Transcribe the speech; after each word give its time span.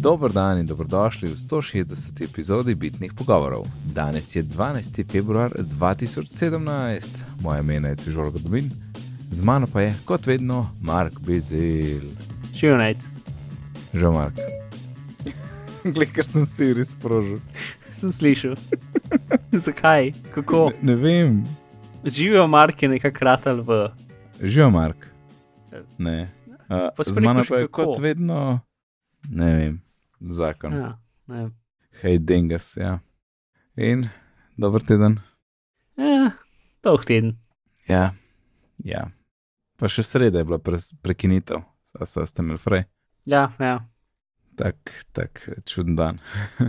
Dober 0.00 0.32
dan 0.32 0.58
in 0.58 0.66
dobrodošli 0.66 1.28
v 1.28 1.36
160. 1.36 2.24
epizodi 2.24 2.74
Bitnih 2.74 3.12
pogovorov. 3.12 3.66
Danes 3.92 4.36
je 4.36 4.42
12. 4.42 5.04
februar 5.12 5.52
2017, 5.52 7.12
moje 7.40 7.60
ime 7.60 7.88
je 7.88 7.96
Cvižor 7.96 8.30
Godobin, 8.32 8.70
z 9.30 9.42
mano 9.42 9.66
pa 9.72 9.80
je, 9.80 9.94
kot 10.04 10.26
vedno, 10.26 10.66
Mark 10.80 11.20
Bizel. 11.20 12.08
Živijo 12.54 12.78
naj. 12.78 12.94
Že 13.92 14.08
Mark. 14.10 14.40
Glej, 15.84 16.08
ker 16.16 16.24
sem 16.24 16.48
si 16.48 16.72
res 16.72 16.94
sprožil. 16.96 17.36
Sem 17.92 18.08
slišal. 18.08 18.56
Zakaj? 19.52 20.14
Kako? 20.32 20.72
Ne, 20.80 20.94
ne 20.94 20.96
vem. 20.96 21.44
Živijo 22.04 22.46
Mark 22.48 22.82
je 22.82 22.88
nekako 22.88 23.18
kratal 23.18 23.60
v. 23.60 23.92
Živijo 24.40 24.70
Mark. 24.70 25.06
Ne. 25.98 26.32
Uh, 26.72 26.88
z 27.04 27.20
mano 27.20 27.44
pa 27.44 27.60
je, 27.60 27.68
kako? 27.68 27.84
kot 27.84 28.00
vedno, 28.00 28.60
ne 29.28 29.54
vem, 29.54 29.80
zakon. 30.20 30.72
Ja, 30.76 30.90
ne. 31.26 31.50
Hej, 32.02 32.18
dingas, 32.18 32.76
ja. 32.76 32.98
In 33.76 34.08
dober 34.60 34.82
teden. 34.84 35.20
Ja, 35.96 36.30
dolg 36.84 37.04
teden. 37.08 37.38
Ja, 37.88 38.12
ja. 38.84 39.08
Pa 39.80 39.88
še 39.88 40.04
sreda 40.04 40.40
je 40.42 40.44
bila 40.48 40.58
pre, 40.60 40.76
prekinitev, 41.02 41.64
a 41.96 42.06
sa 42.06 42.26
ste 42.28 42.44
imeli 42.44 42.60
frej. 42.60 42.84
Ja, 43.24 43.48
ja. 43.60 43.80
Tak, 44.60 44.76
tak 45.16 45.40
čuden 45.64 45.96
dan. 45.96 46.20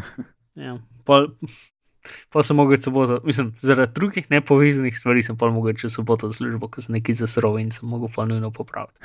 ja. 0.56 0.78
Pol, 1.04 1.28
pol 2.32 2.44
sem 2.44 2.56
mogel 2.56 2.80
soboto, 2.80 3.20
mislim, 3.28 3.52
zaradi 3.60 3.92
drugih 3.98 4.30
nepovezanih 4.32 4.96
stvari 4.96 5.24
sem 5.24 5.36
pol 5.38 5.52
mogel 5.52 5.76
čez 5.76 5.92
soboto 5.96 6.30
v 6.32 6.38
službo, 6.38 6.72
ko 6.72 6.80
sem 6.84 6.96
nekaj 6.96 7.20
zasrov 7.20 7.60
in 7.60 7.72
sem 7.76 7.88
mogel 7.90 8.08
pa 8.14 8.24
nujno 8.26 8.52
popraviti. 8.56 9.00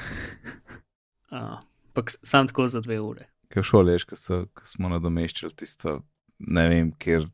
Uh, 1.34 1.58
Ampak 1.90 2.14
s- 2.14 2.20
sam 2.22 2.46
tako 2.46 2.68
za 2.70 2.80
dve 2.84 3.00
ure. 3.00 3.26
Kaj 3.52 3.62
v 3.62 3.66
šoli, 3.66 3.94
veš, 3.96 4.04
ko, 4.10 4.18
so, 4.18 4.38
ko 4.54 4.66
smo 4.66 4.90
nadomeščali 4.90 5.54
tisto, 5.54 6.00
ne 6.38 6.66
vem, 6.70 6.90
kjer 6.98 7.28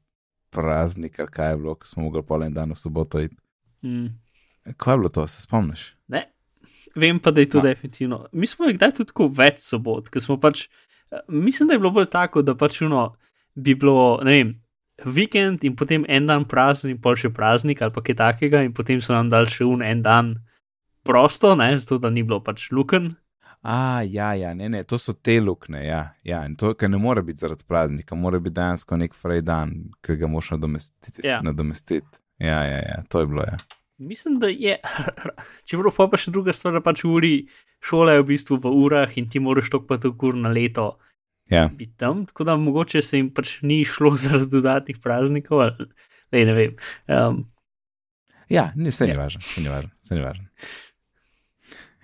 praznik, 0.53 1.19
ali 1.21 1.33
kaj 1.33 1.55
je 1.55 1.61
bilo, 1.63 1.75
ko 1.75 1.89
smo 1.89 2.07
mogli 2.07 2.23
pol 2.27 2.45
en 2.45 2.55
dan 2.55 2.75
v 2.75 2.79
soboto 2.79 3.23
iti. 3.23 3.37
Mm. 3.87 4.13
Kaj 4.77 4.95
je 4.95 4.99
bilo 4.99 5.09
to, 5.09 5.27
se 5.27 5.43
spomniš? 5.43 5.93
Ne. 6.13 6.27
Vem 6.95 7.19
pa, 7.21 7.33
da 7.33 7.41
je 7.41 7.49
to 7.49 7.63
Ma- 7.63 7.71
definitivno. 7.71 8.27
Mi 8.33 8.47
smo 8.47 8.69
jih 8.69 8.77
kdaj 8.77 8.93
tudi 8.99 9.09
tako 9.15 9.31
več 9.33 9.63
sobot, 9.65 10.11
ker 10.13 10.23
smo 10.23 10.37
pač, 10.41 10.67
eh, 11.11 11.25
mislim, 11.29 11.69
da 11.69 11.75
je 11.75 11.81
bilo 11.81 11.91
bolj 11.91 12.11
tako, 12.13 12.43
da 12.43 12.55
pač 12.55 12.83
uno 12.85 13.15
bi 13.55 13.75
bilo, 13.75 14.21
ne 14.25 14.37
vem, 14.37 14.53
vikend 15.05 15.65
in 15.65 15.77
potem 15.77 16.05
en 16.09 16.27
dan 16.27 16.45
prazen 16.45 16.93
in 16.93 17.01
pol 17.01 17.17
še 17.19 17.33
praznik 17.35 17.83
ali 17.83 17.95
pa 17.95 18.03
kaj 18.05 18.17
takega 18.19 18.63
in 18.63 18.73
potem 18.77 19.01
so 19.01 19.15
nam 19.15 19.31
dali 19.33 19.51
še 19.51 19.65
un 19.67 19.83
en 19.83 20.03
dan 20.03 20.35
prosto, 21.03 21.55
ne, 21.59 21.73
zato 21.79 21.99
da 21.99 22.11
ni 22.11 22.23
bilo 22.23 22.41
pač 22.45 22.71
luken. 22.71 23.17
A, 23.63 24.03
ja, 24.03 24.33
ja, 24.35 24.55
ne, 24.55 24.69
ne, 24.69 24.83
to 24.83 24.99
so 24.99 25.13
te 25.15 25.37
lukne, 25.41 25.85
ja, 25.87 26.01
ja. 26.27 26.41
In 26.47 26.57
to, 26.59 26.73
kar 26.75 26.91
ne 26.91 26.99
more 26.99 27.23
biti 27.23 27.45
zaradi 27.45 27.63
praznika, 27.69 28.17
mora 28.19 28.41
biti 28.43 28.57
dejansko 28.59 28.97
nek 28.99 29.15
frej 29.15 29.45
dan, 29.47 29.77
ki 30.03 30.17
ga 30.19 30.31
moš 30.31 30.51
nadomestiti. 30.57 31.23
Ja. 31.27 31.39
nadomestiti. 31.47 32.19
Ja, 32.43 32.65
ja, 32.67 32.81
ja, 32.83 33.03
to 33.09 33.23
je 33.23 33.29
bilo, 33.31 33.45
ja. 33.47 33.57
Mislim, 34.03 34.41
da 34.43 34.51
je, 34.51 34.81
čeprav 35.69 35.95
pa 35.95 36.09
pa 36.11 36.19
še 36.19 36.35
druga 36.35 36.55
stvar, 36.57 36.81
pač 36.83 37.05
uri 37.07 37.47
šole 37.83 38.17
je 38.17 38.25
v 38.25 38.29
bistvu 38.33 38.59
v 38.65 38.73
urah 38.83 39.15
in 39.19 39.29
ti 39.31 39.39
moraš 39.43 39.71
tok 39.71 39.87
pa 39.87 39.99
ur 40.03 40.35
na 40.39 40.51
leto 40.51 40.97
Ja, 41.51 41.69
biti 41.69 41.97
tam, 41.99 42.27
tako 42.27 42.45
da 42.45 42.57
mogoče 42.57 43.03
se 43.03 43.19
jim 43.19 43.31
pač 43.35 43.59
ni 43.63 43.85
šlo 43.85 44.17
zaradi 44.25 44.51
dodatnih 44.51 44.99
praznikov, 45.03 45.61
ali 45.61 45.87
Lej, 46.33 46.47
ne 46.49 46.53
vem. 46.57 46.77
Um, 47.13 47.43
ja 48.49 48.71
ne, 48.75 48.93
se 48.93 49.07
ni 49.07 49.13
Ja. 49.13 49.19
važno, 49.19 49.41
se 49.41 49.61
ni 49.61 49.69
važno, 49.69 49.91
se 50.01 50.15
ni 50.15 50.23
važno. 50.23 50.47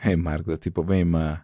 Hej, 0.04 0.16
Mark, 0.16 0.46
da 0.46 0.56
ti 0.56 0.70
povem 0.70 1.14
uh, 1.14 1.38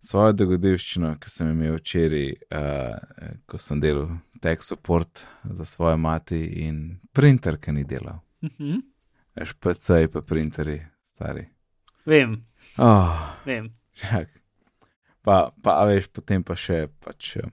svojo 0.00 0.32
dogodivščino, 0.32 1.14
ki 1.20 1.30
sem 1.30 1.50
imel 1.50 1.76
včeraj, 1.76 2.30
uh, 2.50 3.32
ko 3.46 3.58
sem 3.58 3.80
delal 3.80 4.08
tech 4.40 4.62
support 4.62 5.22
za 5.44 5.64
svojo 5.64 5.96
mati 5.96 6.38
in 6.64 6.78
printer, 7.12 7.58
ki 7.58 7.72
ni 7.72 7.84
delal. 7.84 8.20
mhm, 8.42 8.80
Veš, 9.36 9.52
PC 9.54 10.08
pa 10.12 10.20
printerji, 10.22 10.80
stari. 11.02 11.46
vem, 12.06 12.44
Oh, 12.78 13.16
vem. 13.46 13.70
čak. 13.92 14.28
Pa, 15.22 15.50
pa, 15.62 15.70
a 15.82 15.84
veš, 15.86 16.08
potem 16.08 16.42
pa 16.42 16.54
še 16.56 16.88
pač 17.00 17.36
um, 17.36 17.50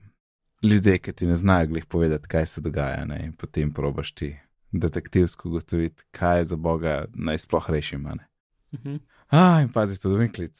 ljudje, 0.62 0.98
ki 0.98 1.12
ti 1.12 1.26
ne 1.26 1.36
znajo 1.36 1.66
glih 1.68 1.86
povedati, 1.86 2.28
kaj 2.28 2.46
se 2.46 2.60
dogaja, 2.60 3.04
ne? 3.04 3.18
in 3.24 3.32
potem 3.32 3.72
probaš 3.72 4.12
ti 4.12 4.30
detektivsko 4.72 5.48
ugotoviti, 5.48 6.02
kaj 6.10 6.44
za 6.44 6.56
boga 6.56 7.06
naj 7.14 7.38
sploh 7.38 7.70
rešim. 7.70 8.02
Ne? 8.02 8.26
Mhm. 8.74 8.96
Ah, 9.30 9.60
in 9.62 9.68
pazi 9.68 10.00
tudi 10.00 10.18
vinklic. 10.18 10.56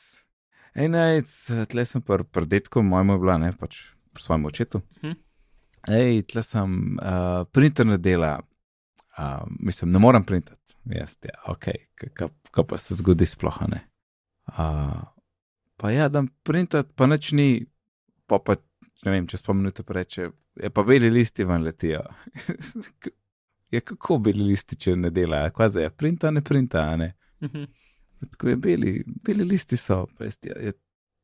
Ej, 0.78 0.88
najc, 0.92 1.32
tle 1.72 1.84
sem 1.88 2.02
pr, 2.06 2.22
pr 2.30 2.46
detku, 2.46 2.82
mojemu 2.86 3.16
je 3.16 3.22
bila, 3.24 3.38
ne, 3.42 3.50
pač 3.58 3.80
pri 4.14 4.22
svojem 4.22 4.46
očetu. 4.50 4.82
Mhm. 5.00 5.16
Ej, 5.94 6.22
tle 6.30 6.42
sem, 6.44 6.72
uh, 7.00 7.42
printer 7.54 7.86
ne 7.86 7.98
dela, 7.98 8.36
uh, 9.18 9.42
mislim, 9.58 9.90
ne 9.94 10.02
morem 10.02 10.26
printati. 10.26 10.76
Jaz, 10.88 11.16
ja, 11.24 11.34
ok, 11.50 11.66
kaj 12.50 12.64
pa 12.68 12.78
se 12.80 12.96
zgodi 12.98 13.26
sploh, 13.26 13.58
ne. 13.68 13.82
Uh, 14.48 15.02
pa 15.76 15.90
ja, 15.90 16.08
da 16.08 16.22
printati, 16.42 16.92
pa 16.96 17.08
nič 17.10 17.32
ni, 17.36 17.48
pa 18.26 18.38
pa, 18.38 18.56
ne 19.04 19.14
vem, 19.14 19.26
čez 19.28 19.42
pa 19.44 19.56
minuto 19.56 19.84
reče, 19.86 20.30
je 20.62 20.70
pa 20.70 20.84
beli 20.86 21.10
listi 21.10 21.44
ven 21.44 21.66
letijo. 21.66 22.04
ja, 23.74 23.80
kako 23.80 24.18
beli 24.28 24.46
listi, 24.52 24.78
če 24.78 24.96
ne 24.96 25.10
dela, 25.14 25.46
kva 25.54 25.70
zdaj, 25.72 25.90
printa, 25.98 26.30
ne 26.34 26.44
printa, 26.44 26.86
ne. 26.96 27.12
Mhm. 27.44 27.66
Tako 28.20 28.48
je 28.48 28.56
beli, 28.56 28.92
beli 29.24 29.44
listi 29.44 29.76
so, 29.76 30.06
ja, 30.20 30.26
je, 30.58 30.72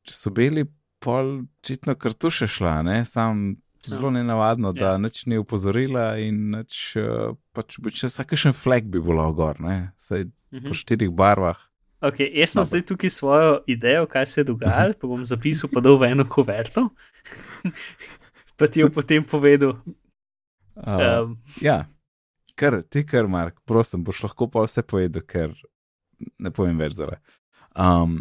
če 0.07 0.13
so 0.13 0.31
beli, 0.31 0.63
pol 0.99 1.41
očitno 1.61 1.95
kartuše 1.95 2.47
šla, 2.47 2.81
ne, 2.81 3.05
sam 3.05 3.55
zelo 3.85 4.09
nenavadno, 4.11 4.71
da 4.73 4.91
Ja. 4.91 4.97
nič 4.97 5.25
ni 5.25 5.37
upozorila 5.37 6.17
in 6.17 6.51
nič, 6.51 6.95
uh, 6.95 7.35
pač 7.53 7.77
bi 7.79 7.91
če 7.91 8.07
vsakešen 8.07 8.53
flag 8.53 8.83
bi 8.85 8.99
bilo 8.99 9.27
gor, 9.33 9.59
ne, 9.61 9.91
saj 9.97 10.25
Mhm. 10.51 10.67
po 10.67 10.73
štirih 10.73 11.11
barvah. 11.11 11.57
Okay, 12.01 12.29
jaz 12.33 12.49
sem 12.51 12.59
Dobro. 12.59 12.69
zdaj 12.69 12.81
tukaj 12.81 13.09
svojo 13.09 13.63
idejo, 13.67 14.07
kaj 14.07 14.25
se 14.25 14.41
je 14.41 14.45
dogajalo, 14.45 14.93
pa 14.93 15.07
bom 15.07 15.25
zapisal, 15.25 15.69
pa 15.73 15.81
dal 15.81 15.97
v 15.97 16.03
eno 16.05 16.25
kuverto. 16.25 16.89
pa 18.57 18.67
ti 18.67 18.79
jo 18.79 18.89
potem 18.89 19.23
povedal. 19.23 19.75
Uh, 20.75 21.23
Um, 21.23 21.37
ja, 21.61 21.87
kar 22.55 22.81
ti, 22.83 23.05
kar 23.05 23.27
Mark, 23.27 23.61
prosim, 23.65 24.03
boš 24.03 24.23
lahko 24.23 24.47
pa 24.47 24.59
vse 24.61 24.83
povedal, 24.83 25.23
ker 25.23 25.53
ne 26.39 26.51
povem 26.51 26.77
več 26.79 26.97
zale. 26.99 27.19
Um, 27.75 28.19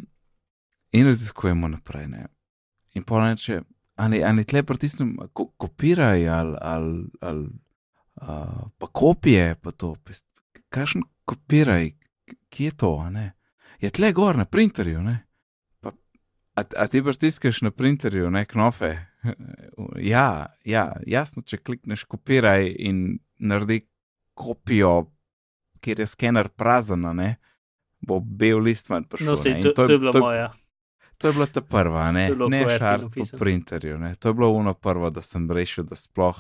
in 0.95 1.07
raziskujemo 1.07 1.69
naprej, 1.69 2.09
ne. 2.11 2.27
In 2.95 3.05
pa 3.07 3.23
reče, 3.23 3.61
ali, 3.97 4.23
ali 4.25 4.45
tle 4.45 4.63
pritisnem, 4.63 5.17
ko, 5.33 5.49
kopiraj 5.59 6.29
ali, 6.29 6.57
ali, 6.61 7.05
ali 7.21 7.47
uh, 8.23 8.67
pa 8.79 8.87
kopije, 8.87 9.55
pa 9.63 9.73
to, 9.73 9.95
kakšen 10.69 11.03
kopiraj, 11.25 11.93
kje 12.51 12.71
je 12.71 12.77
to, 12.77 12.95
ne. 13.11 13.33
Je 13.81 13.91
tle 13.91 14.13
gor 14.13 14.39
na 14.39 14.45
printerju, 14.45 15.03
ne. 15.03 15.21
A, 16.55 16.63
a 16.63 16.87
ti 16.87 17.03
pritiskaš 17.03 17.63
na 17.67 17.71
printerju, 17.71 18.31
ne, 18.31 18.45
knofe. 18.47 18.97
ja, 20.15 20.47
ja, 20.65 20.85
jasno, 21.07 21.43
če 21.43 21.59
klikneš 21.59 22.05
kopiraj 22.07 22.69
in 22.79 23.19
naredi 23.39 23.81
kopijo, 24.39 25.11
kjer 25.83 26.01
je 26.01 26.07
skener 26.07 26.49
prazen, 26.49 27.03
ne, 27.17 27.35
bo 28.05 28.21
bel 28.21 28.59
list 28.61 28.89
ven 28.89 29.05
prišel. 29.05 29.27
no, 29.27 29.37
sej, 29.37 29.61
to, 29.63 29.73
to, 29.73 29.83
je- 29.83 29.87
to 29.87 29.93
je 29.93 29.99
bila 29.99 30.13
to, 30.13 30.21
moja. 30.21 30.49
To 31.17 31.25
je 31.25 31.33
bila 31.33 31.47
ta 31.47 31.61
prva, 31.63 32.11
ne, 32.11 32.25
ne 32.49 32.61
šart 32.71 33.03
po 33.07 33.39
printerju. 33.39 33.99
Ne. 33.99 34.15
To 34.15 34.29
je 34.29 34.35
bilo 34.35 34.53
ono 34.53 34.75
prvo, 34.75 35.11
da 35.11 35.21
sem 35.21 35.47
rešil, 35.47 35.85
da 35.85 35.95
sploh 35.95 36.37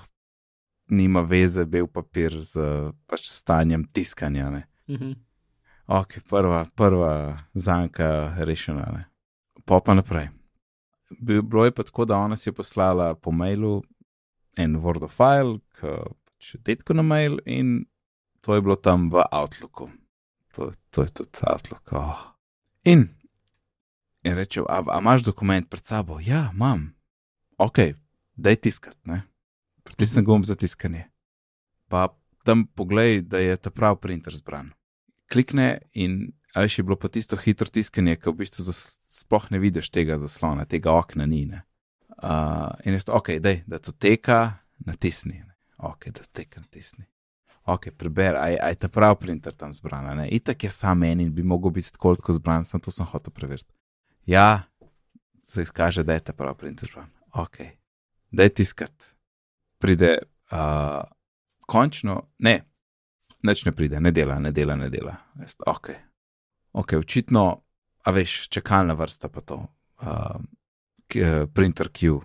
nima 0.88 1.20
veze 1.22 1.64
bel 1.64 1.86
papir 1.86 2.34
z 2.42 2.58
pač 3.06 3.24
stanjem 3.24 3.84
tiskanja. 3.86 4.50
Ne. 4.50 4.62
Mhm. 4.88 5.12
Ok, 5.86 6.18
prva, 6.22 6.66
prva 6.74 7.12
zanka 7.54 8.08
rešena. 8.38 8.84
Ne. 8.88 9.04
Pa 9.64 9.80
pa 9.80 9.94
naprej. 9.94 10.28
Bi- 11.12 11.42
Bilo 11.42 11.64
je 11.64 11.70
pa 11.70 11.82
tako, 11.82 12.04
da 12.04 12.16
ona 12.16 12.36
si 12.36 12.48
je 12.48 12.52
poslala 12.52 13.14
po 13.14 13.30
mailu 13.30 13.82
en 14.56 14.76
Word 14.76 15.08
file, 15.08 15.58
k 15.70 15.80
pač 16.26 16.56
detku 16.58 16.94
na 16.94 17.02
mail 17.02 17.38
in 17.46 17.84
to 18.40 18.54
je 18.54 18.60
bilo 18.60 18.76
tam 18.76 19.08
v 19.08 19.22
Outlooku. 19.24 19.88
To, 20.54 20.70
to 20.90 21.02
je 21.02 21.12
tudi 21.20 21.42
Outlook. 21.42 21.92
Oh. 21.92 22.20
In, 22.84 23.08
in 24.22 24.36
reče, 24.38 24.62
a, 24.68 24.82
a 24.86 24.98
imaš 25.02 25.24
dokument 25.26 25.70
pred 25.70 25.84
sabo? 25.84 26.20
Ja, 26.22 26.50
imam. 26.54 26.92
Ok, 27.58 27.78
daj 28.34 28.56
tiskat, 28.56 28.96
ne. 29.04 29.22
Pritisni 29.84 30.22
gumb 30.22 30.44
za 30.44 30.54
tiskanje. 30.54 31.08
Pa 31.88 32.08
tam 32.44 32.66
poglej, 32.66 33.22
da 33.22 33.38
je 33.38 33.56
ta 33.56 33.70
prav 33.70 33.98
printer 34.00 34.36
zbran. 34.36 34.72
Klikne 35.32 35.78
in 35.92 36.32
ali 36.54 36.70
še 36.70 36.82
je 36.82 36.86
bilo 36.86 36.96
pa 37.00 37.10
tisto 37.10 37.36
hitro 37.40 37.66
tiskanje, 37.70 38.16
ki 38.20 38.30
v 38.30 38.38
bistvu 38.44 38.74
sploh 39.10 39.48
ne 39.50 39.58
vidiš 39.58 39.90
tega 39.90 40.18
zaslona, 40.22 40.68
tega 40.70 40.94
okna 40.94 41.26
ni. 41.26 41.42
Ne? 41.50 41.64
Uh, 42.14 42.70
in 42.86 42.94
jaz, 42.94 43.08
ok, 43.10 43.34
dej, 43.42 43.64
da 43.66 43.80
to 43.82 43.92
teka, 43.92 44.60
natisni. 44.86 45.40
Ne? 45.42 45.56
Ok, 45.82 46.12
da 46.14 46.22
to 46.22 46.30
teka, 46.30 46.62
natisni. 46.62 47.08
Ok, 47.64 47.88
preber, 47.96 48.36
aj, 48.36 48.58
aj 48.60 48.74
ta 48.76 48.88
prav 48.92 49.16
printer 49.16 49.54
tam 49.56 49.72
zbrana. 49.72 50.14
Ne? 50.14 50.28
Itak 50.28 50.64
je 50.64 50.70
sam 50.70 51.02
en 51.02 51.20
in 51.20 51.32
bi 51.34 51.42
mogel 51.42 51.70
biti 51.70 51.92
tako 51.92 52.14
tako 52.16 52.32
zbran, 52.32 52.64
sem 52.64 52.80
to 52.80 52.90
sem 52.90 53.06
hotel 53.06 53.32
preveriti. 53.32 53.72
Ja, 54.26 54.62
se 55.42 55.62
izkaže, 55.62 56.02
da 56.02 56.12
je 56.12 56.20
ta 56.20 56.32
prav 56.32 56.54
printer 56.60 56.88
zbran. 56.88 57.08
Ok, 57.32 57.56
da 58.30 58.42
je 58.42 58.48
tiskat. 58.48 58.92
Pride, 59.78 60.18
uh, 60.52 61.02
končno, 61.66 62.22
ne, 62.38 62.60
nič 63.42 63.64
ne 63.64 63.72
pride, 63.72 64.00
ne 64.00 64.12
dela, 64.12 64.38
ne 64.38 64.52
dela, 64.52 64.76
ne 64.76 64.90
dela. 64.90 65.16
Vest, 65.40 65.62
ok, 65.66 65.90
ok, 66.72 66.92
očitno, 67.00 67.46
a 68.04 68.10
veš, 68.12 68.48
čakalna 68.48 68.94
vrsta 68.94 69.28
pa 69.28 69.40
to, 69.40 69.62
uh, 70.02 70.36
k, 71.08 71.46
printer 71.54 71.88
Q. 71.88 72.20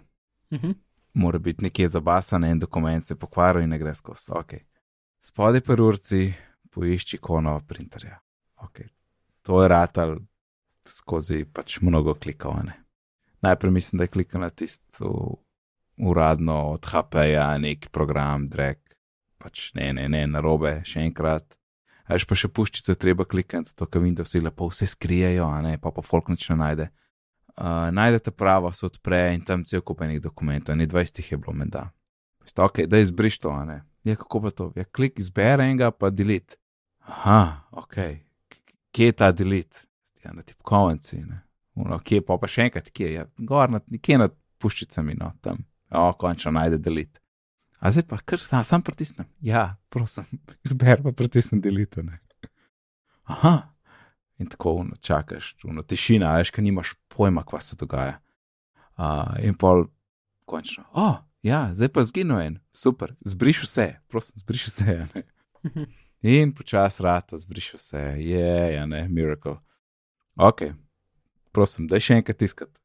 Mhm. 0.51 0.71
Mora 1.13 1.39
biti 1.39 1.63
nekje 1.63 1.87
zabasan, 1.87 2.43
en 2.43 2.59
dokument 2.59 3.05
se 3.05 3.15
pokvari 3.15 3.63
in 3.63 3.69
ne 3.69 3.79
gre 3.79 3.95
skozi. 3.95 4.31
Okay. 4.31 4.68
Spodaj 5.19 5.61
pa 5.61 5.75
urci, 5.83 6.33
poišči 6.71 7.17
kono 7.17 7.59
printerja. 7.67 8.19
Okay. 8.63 8.87
To 9.43 9.61
je 9.61 9.67
ratal 9.67 10.15
skozi 10.85 11.45
pač 11.45 11.81
mnogo 11.81 12.15
klikov. 12.15 12.55
Ne? 12.63 12.75
Najprej 13.41 13.71
mislim, 13.71 13.97
da 13.97 14.03
je 14.03 14.13
klikal 14.15 14.41
na 14.41 14.49
tisto 14.49 15.35
uradno 15.97 16.71
od 16.71 16.85
HP-ja, 16.85 17.57
nek 17.57 17.89
program, 17.91 18.47
drag, 18.49 18.79
pač 19.37 19.73
ne, 19.75 19.93
ne, 19.93 20.07
ne, 20.09 20.23
na 20.27 20.39
robe, 20.39 20.79
še 20.87 21.03
enkrat. 21.03 21.57
Až 22.09 22.25
pa 22.25 22.35
še 22.39 22.49
puščite, 22.49 22.95
treba 22.97 23.27
klikati, 23.27 23.69
zato 23.69 23.85
ker 23.85 24.01
Windows 24.01 24.33
lepo 24.39 24.69
vse 24.71 24.87
skrijejo, 24.89 25.45
a 25.45 25.59
ne, 25.61 25.75
pa 25.77 25.91
pa 25.91 26.01
folk 26.01 26.31
nič 26.31 26.47
ne 26.49 26.57
najde. 26.63 26.89
Uh, 27.59 27.91
najdete 27.91 28.31
pravo, 28.31 28.71
se 28.71 28.87
odpre 28.87 29.33
in 29.35 29.43
tam 29.45 29.65
cel 29.67 29.83
kup 29.83 30.01
enih 30.01 30.21
dokumentov, 30.23 30.79
ne 30.79 30.87
20 30.87 31.19
jih 31.19 31.31
je 31.35 31.37
bilo 31.37 31.53
menda. 31.53 31.89
Ste 32.47 32.63
ok, 32.63 32.85
da 32.87 33.03
izbriš 33.03 33.41
to, 33.43 33.51
a 33.51 33.67
ne. 33.67 33.81
Ja, 34.09 34.15
kako 34.17 34.41
pa 34.41 34.51
to? 34.51 34.71
Ja, 34.75 34.83
klik 34.85 35.19
izbere 35.21 35.67
enega, 35.67 35.91
pa 35.91 36.09
delete. 36.09 36.57
Aha, 37.09 37.69
ok. 37.71 37.95
Kje 38.95 39.11
je 39.11 39.15
ta 39.21 39.31
delete? 39.31 39.85
Ja, 40.23 40.33
na 40.33 40.43
tipkovnici, 40.43 41.21
ne. 41.23 41.43
Uno, 41.79 41.99
kje 42.03 42.23
pa, 42.25 42.37
pa 42.41 42.49
še 42.49 42.67
enkrat, 42.67 42.89
kje 42.91 43.07
je? 43.07 43.17
Ja, 43.21 43.25
gor, 43.47 43.71
na, 43.71 43.81
nekje 43.87 44.17
nad 44.19 44.35
puščicami, 44.59 45.15
no, 45.19 45.31
tam. 45.45 45.61
O, 45.95 46.09
končno 46.19 46.51
najde 46.57 46.81
delete. 46.81 47.21
A 47.79 47.91
zdaj 47.93 48.09
pa 48.09 48.19
kar 48.19 48.41
sam, 48.43 48.65
sam 48.67 48.83
pritisnem. 48.83 49.29
Ja, 49.45 49.77
prosim, 49.93 50.27
izber 50.67 51.03
pa 51.05 51.13
pritisnem 51.15 51.61
delete, 51.63 52.03
ne. 52.03 52.19
Aha. 53.29 53.57
In 54.39 54.47
tako 54.47 54.77
uno, 54.81 54.95
čakaš, 55.03 55.53
uno, 55.67 55.83
tišina, 55.83 56.31
veš, 56.39 56.53
ker 56.55 56.63
nimaš 56.63 56.93
pojma, 57.11 57.43
kva 57.47 57.59
se 57.61 57.75
dogaja. 57.79 58.19
Uh, 58.99 59.35
in 59.43 59.55
pol, 59.59 59.85
končno. 60.47 60.85
O, 60.93 61.03
oh, 61.03 61.17
ja, 61.45 61.69
zdaj 61.73 61.91
pa 61.93 62.03
zginil 62.03 62.41
en, 62.41 62.59
super, 62.75 63.15
zbriš 63.25 63.63
vse, 63.63 63.87
prosim, 64.07 64.37
zbriš 64.37 64.67
vse. 64.67 64.97
In 66.21 66.51
počasi 66.55 67.03
rata, 67.03 67.37
zbriš 67.37 67.73
vse, 67.77 68.03
je, 68.19 68.73
ja, 68.73 68.85
ne, 68.85 69.07
miracle. 69.07 69.55
Ok, 70.35 70.65
prosim, 71.55 71.87
da 71.87 71.99
še 71.99 72.19
enkrat 72.19 72.39
tiskati. 72.39 72.75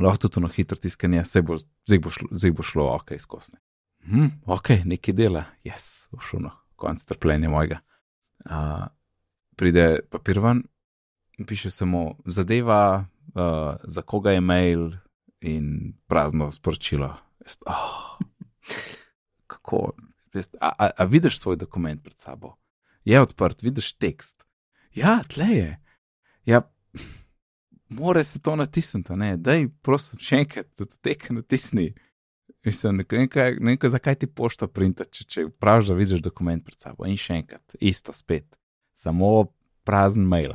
Lahko 0.00 0.26
tudi 0.26 0.42
na 0.42 0.50
hitro 0.50 0.76
tiskanje, 0.80 1.22
zdaj 1.28 1.44
bo, 1.46 1.56
zdaj 1.86 2.00
bo, 2.02 2.12
šlo, 2.12 2.28
zdaj 2.34 2.52
bo 2.52 2.66
šlo, 2.66 2.88
ok, 2.98 3.14
skosne. 3.22 3.60
Hm, 4.04 4.30
ok, 4.50 4.70
nekaj 4.84 5.16
dela, 5.16 5.46
jaz, 5.64 5.80
yes, 5.80 6.16
ušuno, 6.18 6.50
konc 6.76 7.04
trpljenja 7.08 7.48
mojega. 7.48 7.80
Uh, 8.44 8.90
pride 9.56 10.02
papir 10.10 10.42
ven, 10.44 10.64
piše 11.46 11.70
samo 11.70 12.18
zadeva, 12.26 13.06
uh, 13.32 13.76
za 13.84 14.02
koga 14.02 14.34
je 14.34 14.40
mail 14.40 14.90
in 15.40 15.94
prazno 16.06 16.50
sporočilo. 16.52 17.14
Vest, 17.44 17.62
oh, 17.68 18.18
kako, 19.46 19.92
vest, 20.34 20.56
a, 20.60 20.72
a, 20.78 20.90
a 20.96 21.04
vidiš 21.04 21.38
svoj 21.40 21.56
dokument 21.60 22.02
pred 22.02 22.18
sabo? 22.18 22.54
Je 23.04 23.20
odprt, 23.20 23.62
vidiš 23.62 23.92
tekst. 24.00 24.46
Ja, 24.96 25.18
tle 25.28 25.48
je. 25.50 25.70
Ja, 26.48 26.62
mora 27.88 28.24
se 28.24 28.40
to 28.40 28.56
natisniti, 28.56 29.12
ne, 29.16 29.36
daj, 29.36 29.68
prosim, 29.82 30.18
še 30.18 30.40
enkrat, 30.44 30.70
da 30.78 30.86
to 30.88 30.96
teka 31.02 31.34
natisni. 31.36 31.92
Mislim, 32.64 32.96
ne 33.02 33.04
vem, 33.10 33.28
kaj- 33.28 33.58
ne 33.60 33.74
vem, 33.74 33.78
kaj- 33.78 33.92
zakaj 33.98 34.14
ti 34.22 34.26
pošta 34.26 34.66
printa, 34.68 35.04
če, 35.04 35.24
če 35.24 35.44
praviš, 35.60 35.90
da 35.92 35.94
vidiš 35.98 36.22
dokument 36.24 36.64
pred 36.64 36.80
sabo. 36.80 37.04
In 37.04 37.16
še 37.20 37.42
enkrat, 37.42 37.76
isto 37.80 38.12
spet, 38.16 38.56
samo 38.96 39.52
prazen 39.84 40.24
mail. 40.24 40.54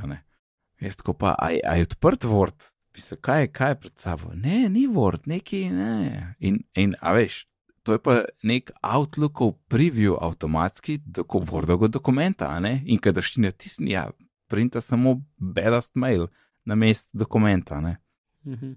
Jaz 0.81 0.97
tako 0.97 1.13
pa, 1.13 1.35
a, 1.37 1.51
a 1.53 1.75
je 1.77 1.85
odprt 1.85 2.25
Word, 2.25 2.65
Mislim, 2.95 3.19
kaj, 3.21 3.47
kaj 3.47 3.71
je 3.71 3.79
pred 3.79 3.99
sabo? 3.99 4.31
Ne, 4.33 4.69
ni 4.69 4.87
Word, 4.87 5.27
neki 5.29 5.69
ne. 5.69 6.35
In, 6.39 6.63
in 6.75 6.95
a 7.01 7.13
veš, 7.13 7.45
to 7.83 7.95
je 7.95 8.01
pa 8.03 8.21
nek 8.43 8.71
Outlookov 8.81 9.53
preview 9.69 10.17
avtomatski 10.21 10.97
doko, 11.05 11.39
Wordovega 11.39 11.87
dokumenta, 11.87 12.51
ne? 12.59 12.81
In 12.85 12.99
kadar 12.99 13.23
ti 13.23 13.41
natisni, 13.41 13.91
ja, 13.91 14.09
printa 14.47 14.81
samo 14.81 15.19
bedast 15.37 15.95
mail 15.95 16.27
na 16.65 16.75
mest 16.75 17.09
dokumenta, 17.13 17.81
ne. 17.81 17.97
Mhm. 18.45 18.73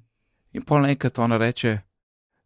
In 0.52 0.62
pol 0.68 0.84
enkrat 0.86 1.18
ona 1.18 1.38
reče, 1.40 1.78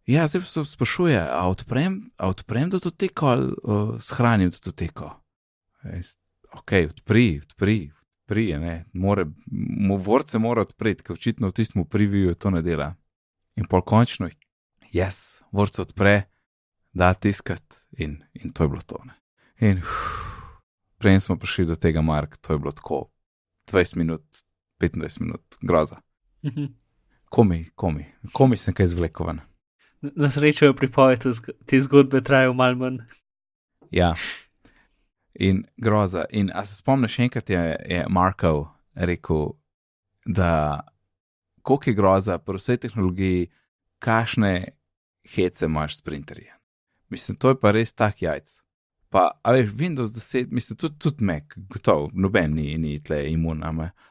ja, 0.06 0.26
zdaj 0.30 0.42
se 0.46 0.64
sprašuje, 0.64 1.18
a 1.18 1.48
odprem, 1.50 2.10
a 2.16 2.28
odprem 2.30 2.70
datoteko 2.70 3.26
ali 3.26 3.48
uh, 3.62 3.96
shranim 4.00 4.50
datoteko. 4.50 5.10
Jaz, 5.82 6.16
Ok, 6.54 6.72
odpri, 6.90 7.40
odpri, 7.42 7.92
odpri, 8.26 8.48
je, 8.48 8.58
ne, 8.58 8.84
more, 8.92 9.24
mu 9.46 10.00
se 10.26 10.38
mora 10.38 10.62
odpreti, 10.62 11.02
ker 11.02 11.14
očitno 11.14 11.48
v 11.48 11.52
tistem 11.52 11.84
previewu 11.84 12.34
to 12.34 12.50
ne 12.50 12.62
dela. 12.62 12.94
In 13.56 13.66
pol 13.66 13.82
končno, 13.82 14.28
jaz, 14.92 15.42
Word 15.52 15.74
se 15.74 15.82
odpre, 15.82 16.28
da 16.92 17.14
tiskat 17.14 17.84
in, 17.98 18.24
in 18.34 18.52
to 18.52 18.64
je 18.64 18.68
bilo 18.68 18.82
to. 18.82 18.98
Ne. 19.04 19.14
In 19.60 19.78
uf, 19.78 20.58
prej 20.98 21.20
smo 21.20 21.36
prišli 21.36 21.66
do 21.66 21.76
tega, 21.76 22.02
Mark, 22.02 22.36
to 22.36 22.52
je 22.52 22.58
bilo 22.58 22.72
tako 22.72 23.10
20 23.70 23.96
minut, 23.96 24.24
25 24.80 25.20
minut, 25.20 25.56
groza. 25.62 26.00
Mhm. 26.44 26.74
Komi, 27.30 27.70
komi, 27.74 28.06
komi 28.32 28.56
sem 28.56 28.74
kaj 28.74 28.86
zvlekovan. 28.86 29.40
Na- 30.00 30.30
srečo 30.30 30.66
je 30.66 30.76
pripoved 30.76 31.24
te 31.66 31.80
zgodbe 31.80 32.20
trajal 32.20 32.54
malo 32.54 32.76
manj. 32.76 32.98
Ja. 33.90 34.14
In 35.38 35.64
groza. 35.76 36.24
In 36.30 36.50
a 36.54 36.64
se 36.64 36.76
spomniš, 36.76 37.18
enkrat 37.18 37.50
je, 37.50 37.76
je 37.88 38.04
Markov 38.08 38.66
rekel, 38.94 39.52
da 40.24 40.80
koliko 41.62 41.90
je 41.90 41.94
groza 41.94 42.38
pri 42.38 42.56
vsej 42.56 42.76
tehnologiji, 42.76 43.48
kašne 43.98 44.68
hece 45.34 45.66
imaš 45.66 45.96
s 45.96 46.02
printerji. 46.02 46.46
Mislim, 47.08 47.36
to 47.36 47.48
je 47.48 47.60
pa 47.60 47.70
res 47.70 47.92
tak 47.94 48.22
jajc. 48.22 48.60
Pa, 49.08 49.30
a 49.42 49.52
veš, 49.52 49.70
Windows 49.70 50.14
10, 50.14 50.50
mislim, 50.50 50.76
tudi, 50.76 50.98
tudi 50.98 51.24
Mac, 51.24 51.54
gotovo, 51.56 52.10
noben 52.12 52.54
ni, 52.54 52.74
ni 52.78 52.98
tle 53.02 53.20
imun, 53.30 53.62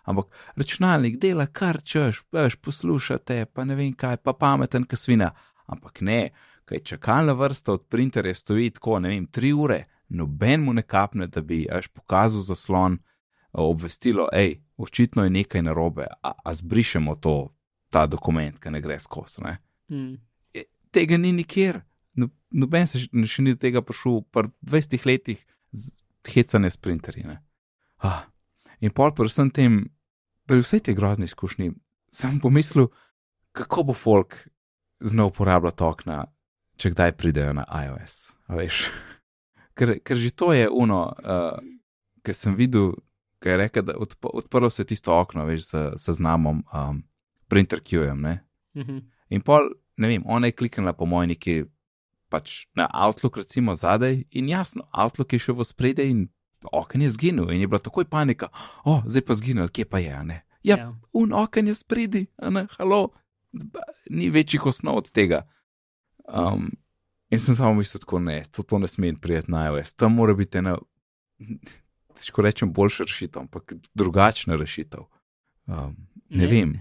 ampak 0.04 0.32
računalnik 0.56 1.18
dela 1.20 1.48
kar 1.48 1.82
češ, 1.84 2.24
veš, 2.32 2.56
poslušate, 2.56 3.46
pa 3.54 3.66
ne 3.66 3.76
vem 3.76 3.94
kaj, 3.94 4.18
pa 4.24 4.34
pameten, 4.34 4.86
kasvina. 4.88 5.34
Ampak 5.68 6.02
ne, 6.02 6.30
kaj 6.66 6.84
čakalna 6.92 7.34
vrsta 7.34 7.74
od 7.74 7.88
printerja 7.90 8.36
stoji 8.36 8.70
tako, 8.70 9.00
ne 9.00 9.12
vem, 9.12 9.28
tri 9.28 9.52
ure, 9.54 9.84
noben 10.10 10.64
mu 10.66 10.74
ne 10.74 10.84
kapne, 10.84 11.28
da 11.28 11.42
bi 11.42 11.66
až 11.72 11.88
pokazal 11.88 12.42
zaslon, 12.42 13.00
obvestilo, 13.56 14.28
hej, 14.34 14.60
očitno 14.78 15.24
je 15.24 15.30
nekaj 15.30 15.64
narobe, 15.64 16.08
a, 16.24 16.34
a 16.44 16.54
zbrišemo 16.54 17.16
to, 17.16 17.56
ta 17.90 18.06
dokument, 18.08 18.58
ki 18.60 18.74
ne 18.74 18.82
gre 18.84 19.00
skozi. 19.00 19.44
Ne? 19.46 19.58
Mm. 19.92 20.16
Tega 20.92 21.18
ni 21.18 21.32
nikjer. 21.32 21.80
No, 22.16 22.30
noben 22.52 22.88
se 22.88 23.00
še, 23.00 23.10
še 23.28 23.44
ni 23.44 23.56
do 23.56 23.60
tega 23.62 23.84
prišel, 23.84 24.22
pa 24.32 24.46
v 24.48 24.52
20 24.76 25.08
letih 25.08 25.40
hecane 26.28 26.72
s 26.72 26.78
printerji. 26.78 27.24
ne. 27.28 27.40
Ah. 28.04 28.26
In 28.84 28.92
pol, 28.92 29.14
pri 29.16 29.32
vsem 29.32 29.50
tem, 29.52 29.88
pri 30.46 30.60
vsej 30.60 30.84
tej 30.88 30.96
grozni 31.00 31.30
izkušnji, 31.30 31.72
sem 32.12 32.40
pomislil, 32.44 32.92
kako 33.56 33.92
bo 33.92 33.94
folk 33.96 34.48
znal 35.00 35.32
uporabljati 35.32 35.84
okna, 35.84 36.26
če 36.76 36.92
kdaj 36.92 37.16
pridejo 37.16 37.56
na 37.56 37.66
iOS. 37.68 38.36
a 38.48 38.60
veš. 38.60 38.86
Ker, 39.76 40.00
ker 40.00 40.18
že 40.18 40.32
to 40.32 40.54
je 40.56 40.70
uno, 40.72 41.12
uh, 41.20 41.60
ker 42.24 42.36
sem 42.36 42.56
videl, 42.56 42.94
ker 43.44 43.56
je 43.56 43.62
rekel, 43.66 43.84
da 43.84 43.98
odp 44.00 44.26
odprlo 44.32 44.70
se 44.72 44.86
tisto 44.88 45.14
okno, 45.14 45.46
veš, 45.46 45.68
z 45.68 45.84
seznamom 46.00 46.64
um, 46.72 47.04
printer 47.52 47.84
Q-jem, 47.84 48.22
ne. 48.22 48.40
Mhm. 48.76 49.04
In 49.36 49.42
pol, 49.42 49.70
ne 49.98 50.08
vem, 50.08 50.24
ona 50.26 50.48
je 50.48 50.56
kliknila 50.56 50.94
po 50.94 51.06
moji 51.06 51.34
neki 51.34 51.56
pač 52.30 52.66
na 52.76 52.88
Outlook, 52.94 53.38
recimo 53.38 53.76
zadaj, 53.76 54.24
in 54.32 54.50
jasno, 54.50 54.88
Outlook 54.92 55.34
je 55.34 55.40
šel 55.40 55.56
v 55.60 55.68
spredje 55.68 56.08
in 56.10 56.26
oken 56.72 57.02
je 57.06 57.12
zginil, 57.14 57.52
in 57.54 57.62
je 57.62 57.68
bila 57.68 57.80
takoj 57.80 58.08
panika, 58.10 58.50
o, 58.84 58.98
oh, 58.98 59.02
zdaj 59.06 59.26
pa 59.28 59.36
zginil, 59.38 59.70
kje 59.70 59.86
pa 59.86 60.00
je, 60.02 60.14
a 60.14 60.24
ne. 60.24 60.42
Ja, 60.66 60.78
Ja. 60.78 60.88
un 61.14 61.34
oken 61.34 61.68
je 61.68 61.76
spredi, 61.76 62.26
a 62.42 62.50
ne, 62.50 62.66
halo, 62.78 63.14
ni 64.10 64.30
večjih 64.30 64.66
osnov 64.66 64.98
od 64.98 65.12
tega. 65.12 65.46
Um, 66.26 66.72
in 67.36 67.44
sem 67.44 67.56
samo 67.56 67.76
mislil, 67.78 68.02
tako 68.02 68.20
ne, 68.24 68.40
to, 68.52 68.64
to 68.64 68.80
ne 68.80 68.88
sme 68.88 69.14
prijeti 69.22 69.52
na 69.52 69.68
iOS, 69.68 69.94
tam 69.94 70.16
mora 70.16 70.34
biti 70.34 70.58
ena, 70.58 70.78
težko 72.16 72.42
rečem, 72.42 72.72
boljša 72.74 73.04
rešitev, 73.04 73.42
ampak 73.42 73.74
drugačna 73.94 74.56
rešitev. 74.56 75.06
Um, 75.68 75.96
ne, 76.30 76.46
Ne. 76.46 76.48
vem, 76.48 76.74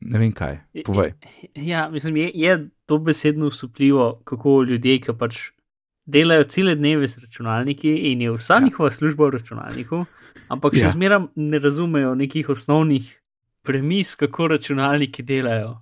ne 0.00 0.18
vem 0.18 0.32
kaj, 0.32 0.60
povej. 0.84 1.12
Ja, 1.54 1.88
mislim, 1.90 2.16
je, 2.16 2.30
je 2.34 2.54
to 2.86 2.98
besedno 2.98 3.46
usupljivo, 3.46 4.20
kako 4.24 4.62
ljudje, 4.62 4.98
ki 5.00 5.14
pač 5.18 5.50
delajo 6.04 6.44
cele 6.44 6.74
dneve 6.74 7.08
z 7.08 7.18
računalniki 7.18 7.88
in 8.12 8.20
je 8.22 8.32
vsa 8.32 8.54
Ja. 8.54 8.60
njihova 8.60 8.90
služba 8.90 9.26
v 9.26 9.36
računalniku, 9.38 10.04
ampak 10.48 10.74
še 10.74 10.80
ja. 10.80 10.90
zmeraj 10.90 11.26
ne 11.36 11.58
razumejo 11.58 12.14
nekih 12.14 12.48
osnovnih 12.48 13.20
premis, 13.62 14.14
kako 14.14 14.48
računalniki 14.56 15.22
delajo. 15.22 15.76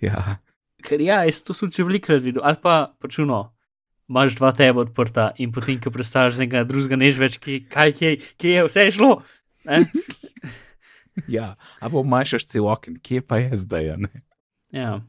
Ja, 0.00 0.38
ker 0.82 1.00
ja, 1.04 1.22
jaz 1.28 1.42
to 1.44 1.54
sem 1.56 1.70
že 1.70 1.84
velikrat 1.86 2.22
videl, 2.22 2.42
ali 2.44 2.56
pa 2.62 2.92
pačuno. 3.00 3.52
Imáš 4.10 4.34
dva 4.40 4.50
tebe 4.52 4.82
odprta 4.82 5.30
in 5.38 5.52
potem, 5.54 5.78
ko 5.78 5.92
predstavljaš 5.94 6.34
z 6.40 6.42
enega 6.42 6.64
drugega, 6.66 6.96
neš 6.98 7.18
več, 7.20 7.38
ki, 7.38 7.60
kaj 7.70 7.92
je, 8.00 8.10
kje 8.34 8.56
je 8.56 8.64
vse 8.66 8.88
šlo. 8.98 9.22
Ne? 9.64 9.84
Ja, 11.28 11.54
ali 11.80 12.00
manjšaš 12.06 12.46
cel 12.46 12.64
okn, 12.64 12.96
kje 13.02 13.20
pa 13.20 13.36
je 13.42 13.56
zdaj? 13.56 13.96
Ne? 13.98 14.22
Ja. 14.72 15.00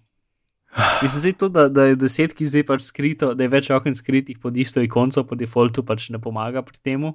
Mislim, 1.02 1.20
zdaj 1.20 1.34
to, 1.34 1.50
da, 1.50 1.68
da 1.70 1.86
je 1.86 1.96
deset, 1.96 2.34
ki 2.34 2.46
zdaj 2.46 2.64
pač 2.68 2.84
skrito, 2.84 3.34
da 3.38 3.46
je 3.46 3.52
več 3.52 3.70
okn 3.72 3.96
skritih 3.96 4.40
pod 4.40 4.58
isto 4.58 4.82
ikonco, 4.84 5.24
po 5.24 5.38
defaultu 5.40 5.84
pač 5.88 6.10
ne 6.10 6.20
pomaga 6.20 6.64
pri 6.64 6.78
tem. 6.84 7.06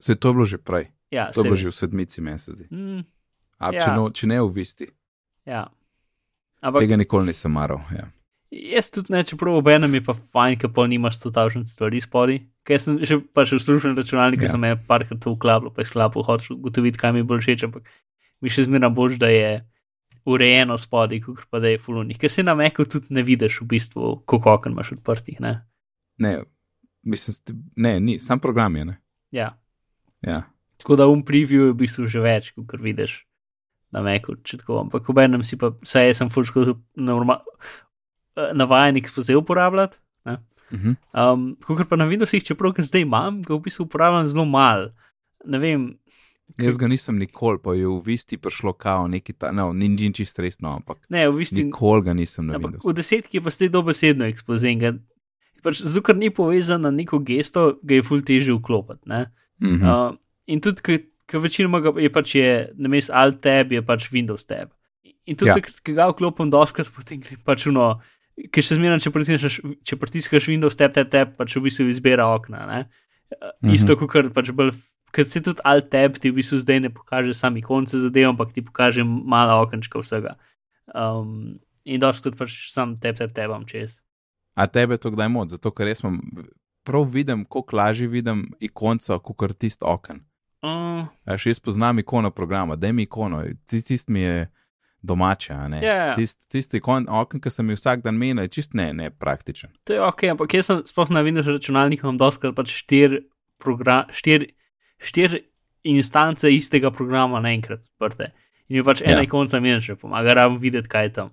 Se 0.00 0.14
je 0.14 0.20
to 0.20 0.32
bilo 0.32 0.46
že 0.46 0.58
prej, 0.58 0.88
Ja, 1.10 1.28
to 1.32 1.40
je 1.40 1.50
bilo 1.50 1.56
že 1.56 1.72
v 1.72 1.76
sedmici, 1.76 2.20
meni 2.20 2.38
se 2.38 2.52
zdi. 2.52 2.68
Mm, 2.70 3.04
A 3.58 3.72
Ja. 3.74 3.80
če, 3.80 3.88
no, 3.96 4.08
če 4.14 4.26
ne 4.30 4.38
v 4.40 4.48
visti, 4.54 4.86
ja. 5.44 5.66
Ampak 6.60 6.82
tega 6.82 6.96
nikoli 6.98 7.30
nisem 7.30 7.52
maral. 7.52 7.80
Ja. 7.94 8.08
jaz 8.50 8.90
tudi 8.90 9.12
ne, 9.12 9.22
čeprav 9.24 9.58
obenem 9.60 9.94
je 9.94 10.02
pa 10.04 10.14
fajn, 10.16 10.56
ker 10.58 10.70
pa 10.74 10.86
nimaš 10.86 11.20
100 11.20 11.64
stvari 11.68 12.00
spodaj. 12.00 12.40
Ker 12.64 12.80
sem 12.80 12.98
že 13.04 13.20
pač 13.34 13.52
v 13.52 13.60
službenem 13.60 13.96
računalniku, 13.96 14.44
Ja. 14.44 14.48
sem 14.48 14.60
me 14.60 14.76
parkrat 14.76 15.20
to 15.20 15.32
uklapljal, 15.32 15.70
pa 15.72 15.80
je 15.84 15.90
slabo, 15.92 16.22
hočeš 16.22 16.56
ugotoviti, 16.56 16.98
kaj 16.98 17.12
mi 17.12 17.18
je 17.20 17.24
bolj 17.24 17.40
všeč, 17.44 17.64
ampak 17.64 17.84
mi 18.40 18.48
še 18.50 18.64
zmeraj 18.64 18.90
bolj, 18.90 19.18
da 19.18 19.28
je 19.28 19.64
urejeno 20.28 20.76
spodaj, 20.78 21.20
kot 21.24 21.46
pa 21.50 21.60
da 21.60 21.68
je 21.68 21.78
fulunih. 21.78 22.18
Ker 22.18 22.30
se 22.30 22.42
na 22.42 22.54
meku 22.54 22.84
tudi 22.84 23.06
ne 23.10 23.22
vidiš 23.22 23.60
v 23.62 23.66
bistvu, 23.66 24.22
koliko 24.26 24.52
okn 24.54 24.72
imaš 24.72 24.92
odprtih. 24.98 25.40
Ne? 25.40 25.64
Ne, 26.18 26.42
mislim, 27.04 27.36
ne, 27.76 28.00
ni, 28.00 28.18
sam 28.18 28.40
program 28.40 28.76
je. 28.76 28.84
Ne? 28.84 28.96
Ja. 29.30 29.58
Ja. 30.20 30.42
Tako 30.76 30.96
da 30.96 31.06
um 31.08 31.22
preview 31.24 31.68
je 31.68 31.72
v 31.72 31.78
bistvu 31.84 32.06
že 32.08 32.20
več, 32.20 32.52
kot 32.56 32.80
vidiš 32.80 33.27
na 33.90 34.02
meku. 34.02 34.36
če 34.38 34.58
tako. 34.58 34.80
Ampak 34.80 35.08
obenem 35.08 35.42
si 35.42 35.56
pa, 35.56 35.70
jaz 35.82 36.16
sem 36.16 36.28
full 36.28 36.44
skozi 36.44 36.74
eh, 38.36 38.52
navajen 38.54 38.96
ekspoze 38.96 39.36
uporabljati. 39.36 39.98
Ne? 40.24 40.38
Mhm. 40.70 40.96
Um, 41.14 41.56
Kot 41.58 41.88
pa 41.88 41.96
na 41.96 42.04
Windowsih, 42.04 42.44
čeprav 42.44 42.72
ga 42.72 42.82
zdaj 42.82 43.00
imam, 43.00 43.42
ga 43.42 43.54
v 43.54 43.60
bistvu 43.60 43.84
uporabljam 43.84 44.26
zelo 44.26 44.44
mal. 44.46 44.90
Ne 45.44 45.58
vem, 45.58 45.88
Jaz 46.56 46.76
ga 46.76 46.88
nisem 46.88 47.18
nikoli, 47.18 47.58
pa 47.60 47.74
je 47.74 47.84
v 47.84 48.00
visti 48.02 48.36
prišlo 48.36 48.72
kao 48.72 49.04
neki 49.06 49.32
ta, 49.34 49.50
no, 49.52 49.72
ni 49.72 49.84
ni 49.86 50.08
čisto 50.10 50.40
resno, 50.40 50.72
ampak 50.72 50.96
ne, 51.08 51.26
v 51.28 51.36
bistvu. 51.36 51.60
nikoli 51.62 52.02
ga 52.02 52.12
nisem 52.14 52.46
na 52.46 52.54
Ampak 52.54 52.70
Windowsu. 52.72 52.88
v 52.88 52.94
desetki 52.94 53.36
pa 53.38 53.50
zdaj 53.50 53.68
dobesedno 53.68 54.24
ekspoze. 54.24 54.64
in 54.64 54.80
ga- 54.80 54.98
Pač, 55.62 55.82
zato, 55.82 56.00
ker 56.02 56.16
ni 56.16 56.30
povezan 56.30 56.80
na 56.80 56.90
neko 56.90 57.18
gesto, 57.20 57.76
ga 57.82 57.94
je 57.94 58.02
ful 58.02 58.22
težje 58.22 58.54
vklopiti. 58.54 59.04
ne. 59.06 59.26
Mhm. 59.60 59.82
Uh, 59.82 60.16
in 60.46 60.60
tudi, 60.60 61.07
ker 61.28 61.42
večinoma 61.44 61.82
je 62.00 62.10
pač 62.12 62.34
je, 62.34 62.52
na 62.80 62.88
mestu 62.88 63.12
Alt 63.12 63.42
tab, 63.44 63.72
je 63.72 63.82
pač 63.84 64.08
Windows 64.12 64.46
tab. 64.48 64.72
In 65.28 65.36
tudi, 65.36 65.50
Ja. 65.52 65.54
takrat, 65.60 65.80
ko 65.84 65.92
ga 65.92 66.08
vklopim, 66.08 66.48
doskrat 66.50 66.88
potem 66.88 67.20
gre 67.20 67.36
pač 67.44 67.66
uno, 67.68 68.00
ker 68.52 68.64
še 68.64 68.78
zmeraj, 68.78 69.04
če 69.04 69.12
če 69.84 69.96
pritisneš 70.00 70.48
Windows 70.48 70.76
tab, 70.76 70.94
tab, 70.96 71.10
tab, 71.12 71.36
pač 71.36 71.56
v 71.56 71.68
bistvu 71.68 71.88
izbira 71.92 72.24
okna. 72.32 72.64
Ne? 72.66 72.80
Uh, 73.28 73.52
Mhm. 73.62 73.72
Isto, 73.76 73.96
kot 73.96 74.08
kar 74.10 74.30
pač 74.32 74.50
bolj. 74.56 74.72
Ker 75.12 75.24
se 75.24 75.40
tudi 75.40 75.60
Alt 75.64 75.88
tab 75.88 76.18
ti 76.20 76.28
v 76.28 76.36
bistvu 76.36 76.58
zdaj 76.60 76.80
ne 76.84 76.90
pokaže 76.92 77.32
sami 77.32 77.62
konce 77.64 77.96
zadev, 77.96 78.28
ampak 78.28 78.52
ti 78.52 78.60
pokaže 78.60 79.04
mala 79.04 79.56
okenčka 79.64 79.96
vsega. 80.00 80.36
Um, 80.94 81.56
in 81.84 82.00
doskrat 82.00 82.36
pač 82.36 82.68
sam 82.72 82.92
tab, 82.96 83.16
tab, 83.16 83.32
tabam 83.32 83.64
čez. 83.64 84.00
A 84.56 84.66
tebe 84.68 84.98
to 85.00 85.08
kdaj 85.12 85.28
mod, 85.32 85.48
zato 85.48 85.72
ker 85.72 85.88
jaz 85.88 86.04
imam, 86.04 86.20
prav 86.84 87.08
vidim, 87.08 87.44
koliko 87.48 87.76
lažje 87.76 88.08
vidim 88.08 88.52
ikonco, 88.60 89.16
kot 89.20 89.56
tisti 89.56 89.84
okn. 89.84 90.20
Uh, 90.62 91.06
Až 91.24 91.46
jaz 91.46 91.60
poznam 91.60 91.98
ikono 91.98 92.30
programa, 92.30 92.76
da 92.76 92.92
mi 92.92 93.02
ikono, 93.06 93.44
tisti 93.66 93.94
tist 93.94 94.08
mi 94.08 94.20
je 94.20 94.48
domače. 95.02 95.54
ne. 95.68 95.82
Ja. 95.86 96.14
Tisti 96.14 96.48
tist 96.50 96.74
ikon, 96.74 97.06
okn, 97.08 97.38
ki 97.38 97.50
sem 97.50 97.70
jih 97.70 97.78
vsak 97.78 98.02
dan 98.02 98.18
menil, 98.18 98.42
je 98.42 98.48
čist 98.58 98.74
ne, 98.74 98.92
ne 98.92 99.10
praktičen. 99.10 99.70
To 99.86 99.94
je 99.94 100.02
ok, 100.02 100.24
ampak 100.34 100.54
jaz 100.54 100.66
sem 100.66 100.82
sploh 100.86 101.10
na 101.14 101.22
Windows 101.22 101.46
računalniku 101.46 102.06
imam 102.08 102.18
doskrat 102.18 102.56
pač 102.58 102.74
štir, 102.74 103.20
program, 103.62 104.10
štir, 104.10 104.48
štir 104.98 105.38
instance 105.86 106.50
istega 106.50 106.90
programa 106.90 107.38
naenkrat 107.40 107.84
odprte. 107.94 108.32
In 108.68 108.80
je 108.80 108.84
pač 108.84 109.00
ena 109.02 109.10
Ja. 109.12 109.22
ja. 109.22 109.28
ikonca 109.30 109.60
mi 109.60 109.80
že 109.80 109.94
pomaga, 109.96 110.34
rabim 110.34 110.58
videti, 110.58 110.88
kaj 110.88 111.04
je 111.04 111.12
tam. 111.12 111.30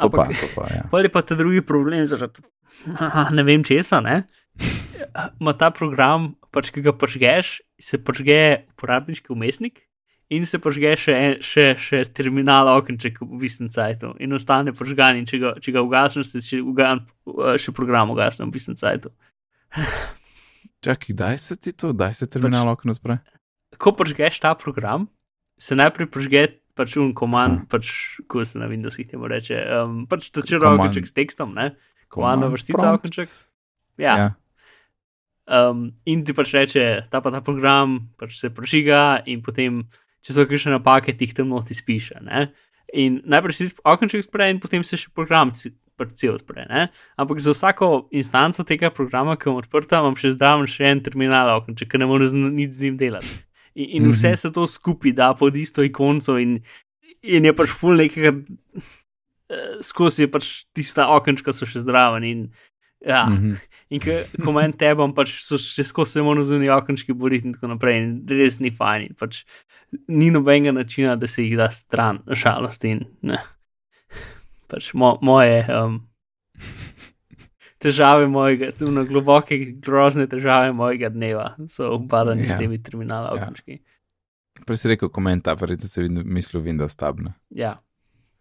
To 0.00 0.08
pa, 0.08 0.22
Ampak 0.22 0.40
to 0.40 0.46
pa, 0.54 0.64
ja. 0.70 0.82
pol 0.90 1.02
je 1.02 1.10
pa 1.12 1.20
ta 1.22 1.34
drugi 1.34 1.60
problem, 1.60 2.06
zaradi 2.06 2.40
ne 3.36 3.42
vem 3.42 3.64
česa, 3.64 4.00
ne. 4.00 4.22
Ma 5.40 5.52
ta 5.52 5.70
program, 5.70 6.34
pač, 6.52 6.70
ki 6.72 6.80
ga 6.80 6.92
požgeš, 6.96 7.60
se 7.82 7.98
požge 7.98 8.68
uporabniški 8.74 9.32
umestnik 9.34 9.82
in 10.32 10.46
se 10.46 10.58
požge 10.62 10.94
še, 10.96 11.12
en, 11.12 11.34
še, 11.44 11.66
še 11.80 12.04
terminal 12.14 12.70
okenček 12.76 13.18
v 13.20 13.48
istem 13.48 13.68
cajtu 13.72 14.14
in 14.22 14.32
ostane 14.32 14.72
požgan. 14.76 15.18
In 15.20 15.28
če 15.28 15.40
ga, 15.42 15.52
če 15.60 15.74
ga 15.74 15.82
ugasneš, 15.84 16.32
se 16.32 16.44
še, 16.46 16.62
ugan, 16.64 17.04
še 17.60 17.74
program 17.76 18.14
ugasne 18.14 18.48
v 18.48 18.60
istem 18.62 18.78
cajtu. 18.78 19.12
Čakaj, 20.84 21.14
daj 21.18 21.38
se 21.38 21.58
ti 21.60 21.74
to, 21.76 21.92
daj 21.94 22.16
se 22.18 22.30
terminal 22.30 22.70
okno 22.72 22.94
odpre. 22.94 23.20
Ko 23.78 23.92
požgeš 23.98 24.40
ta 24.42 24.54
program, 24.58 25.06
se 25.60 25.76
najprej 25.78 26.10
požge 26.10 26.42
pač 26.78 26.96
un 26.96 27.12
komand, 27.16 27.66
pač, 27.70 28.18
ko 28.30 28.44
se 28.48 28.58
na 28.58 28.66
Windowsih 28.70 29.10
temu 29.10 29.28
reče, 29.30 29.58
um, 29.82 30.04
pač 30.08 30.30
ta 30.32 30.40
Command. 30.40 30.48
črnoček 30.48 31.08
s 31.08 31.14
tekstom, 31.16 31.52
ne? 31.54 31.74
Komandna 32.12 32.48
vrstica 32.52 32.92
okenček. 32.96 33.28
Ja. 34.00 34.16
Ja. 34.16 34.28
Um, 35.52 35.90
in 36.08 36.22
ti 36.24 36.32
pač 36.32 36.54
reče, 36.56 37.10
ta 37.12 37.20
pa 37.20 37.28
ta 37.30 37.42
program 37.44 37.98
pač 38.16 38.38
se 38.40 38.48
prožiga, 38.48 39.20
in 39.28 39.42
potem, 39.44 39.82
če 40.24 40.32
so 40.32 40.46
kakšne 40.48 40.72
napake, 40.78 41.12
ti 41.12 41.26
jih 41.28 41.34
tam 41.36 41.50
noti 41.52 41.76
spiše. 41.76 42.22
Ne? 42.24 42.46
In 42.96 43.20
najprej 43.28 43.52
si 43.58 43.68
okenček 43.84 44.24
odpre, 44.24 44.48
in 44.48 44.60
potem 44.62 44.80
se 44.84 44.96
še 44.96 45.12
program 45.12 45.52
pač 46.00 46.14
cel 46.16 46.38
odpre. 46.38 46.64
Ne? 46.70 46.86
Ampak 47.20 47.36
za 47.44 47.52
vsako 47.52 48.08
instanco 48.16 48.64
tega 48.64 48.88
programa, 48.88 49.36
ki 49.36 49.50
je 49.50 49.58
odprta, 49.60 50.00
imam 50.00 50.16
še 50.16 50.32
zdraven 50.32 50.64
še 50.64 50.88
en 50.88 51.04
terminal 51.04 51.52
okenček, 51.58 51.90
ki 51.92 52.00
ne 52.00 52.08
more 52.08 52.24
z, 52.24 52.32
nič 52.40 52.72
z 52.72 52.88
njim 52.88 52.96
delati. 52.96 53.34
In, 53.74 53.88
in 53.88 54.02
Mhm. 54.08 54.12
vse 54.16 54.32
se 54.36 54.50
to 54.52 54.64
skupaj 54.66 55.12
da 55.12 55.34
pod 55.36 55.52
isto 55.56 55.84
ikonco, 55.84 56.38
in, 56.40 56.62
in 57.22 57.44
je 57.44 57.52
pač 57.52 57.68
full 57.76 57.96
nekega. 58.00 58.32
eh, 59.52 59.76
Skozi 59.84 60.24
je 60.24 60.28
pač 60.32 60.64
tista 60.72 61.08
okenčka, 61.12 61.52
so 61.52 61.66
še 61.68 61.84
zdraven. 61.84 62.24
In, 62.24 62.40
ja, 63.06 63.26
Mhm. 63.26 63.54
In 63.90 64.00
ko, 64.00 64.52
manj 64.52 64.72
tebam, 64.78 65.12
pač 65.14 65.42
so 65.44 65.58
še 65.58 65.84
skozi 65.84 66.22
morajo 66.22 66.44
zunaj 66.44 66.70
okenčki 66.70 67.12
boriti 67.12 67.44
in 67.46 67.52
tako 67.54 67.68
naprej. 67.68 67.98
In 67.98 68.26
res 68.28 68.60
ni 68.60 68.70
fajn. 68.70 69.02
in 69.10 69.14
Pač 69.14 69.44
ni 70.08 70.30
nobenega 70.30 70.72
načina, 70.72 71.16
da 71.16 71.26
se 71.26 71.42
jih 71.42 71.56
da 71.56 71.68
stran, 71.70 72.22
žalost 72.26 72.84
in 72.84 73.04
ne. 73.22 73.38
Pač 74.68 74.94
mo, 74.94 75.18
moje 75.20 75.66
um, 75.68 76.00
težave 77.78 78.26
mojega, 78.28 78.70
tuno 78.72 79.04
globoke, 79.04 79.58
grozne 79.82 80.26
težave 80.26 80.72
mojega 80.72 81.10
dneva 81.10 81.56
so 81.68 81.90
upadane 81.96 82.42
Ja. 82.46 82.54
s 82.54 82.58
temi 82.58 82.78
terminali 82.78 83.28
Ja. 83.28 83.44
okenčki. 83.44 83.80
Prej 84.66 84.76
si 84.78 84.88
rekel 84.88 85.08
komentar, 85.10 85.56
verjetno 85.56 85.88
si 85.88 86.08
mislil 86.08 86.62
Windows 86.62 86.94
tab. 86.96 87.20
Ne? 87.20 87.34
Ja, 87.50 87.80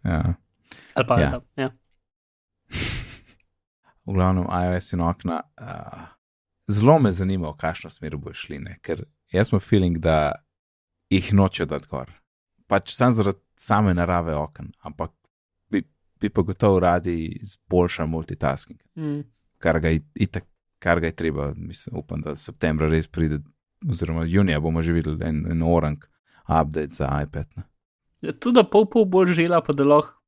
Ja. 0.06 0.36
ali 0.96 1.06
pa 1.08 1.16
Ja. 1.20 1.22
ja. 1.26 1.32
tam. 1.32 1.42
Ja. 1.58 1.70
V 4.08 4.14
glavnem 4.16 4.46
iOS 4.50 4.94
in 4.94 5.02
okna. 5.02 5.42
Uh, 5.62 6.06
zelo 6.72 7.00
me 7.00 7.12
zanima, 7.12 7.50
v 7.52 7.58
kakšno 7.58 7.90
smer 7.90 8.18
bo 8.18 8.34
šli, 8.34 8.60
ne? 8.60 8.78
ker 8.82 9.04
jaz 9.32 9.52
imam 9.52 9.60
feeling, 9.64 9.98
da 10.00 10.32
jih 11.12 11.34
noče 11.34 11.66
dati 11.66 11.88
gor. 11.92 12.12
Pač 12.68 12.94
sam 12.96 13.12
zaradi 13.12 13.40
same 13.60 13.94
narave 13.94 14.36
okn, 14.36 14.72
ampak 14.88 15.12
bi, 15.70 15.84
bi 16.20 16.30
pa 16.30 16.42
gotovo 16.42 16.80
radi 16.80 17.26
izboljšali 17.42 18.10
multitasking, 18.10 18.80
Mm. 18.96 19.22
kar 19.60 19.80
ga, 19.80 19.90
je 19.90 20.02
itak, 20.16 20.48
kar 20.80 21.00
ga 21.00 21.08
je 21.12 21.16
treba. 21.16 21.54
Mislim, 21.56 21.98
upam, 22.00 22.22
da 22.22 22.36
septembra 22.36 22.88
res 22.90 23.08
pride, 23.08 23.42
oziroma 23.90 24.26
junija 24.26 24.60
bomo 24.60 24.82
že 24.82 24.94
videli 24.94 25.22
en, 25.26 25.46
en 25.52 25.62
orang 25.64 25.98
update 26.50 26.94
za 26.94 27.10
iPad. 27.24 27.46
Ne? 27.56 27.64
Ja, 28.22 28.32
Tudi 28.34 28.56
da 28.56 28.64
pol 28.64 28.86
pol 28.90 29.06
bolj 29.06 29.34
žela, 29.34 29.62
pa 29.62 29.74
da 29.74 29.84
lahko 29.84 30.21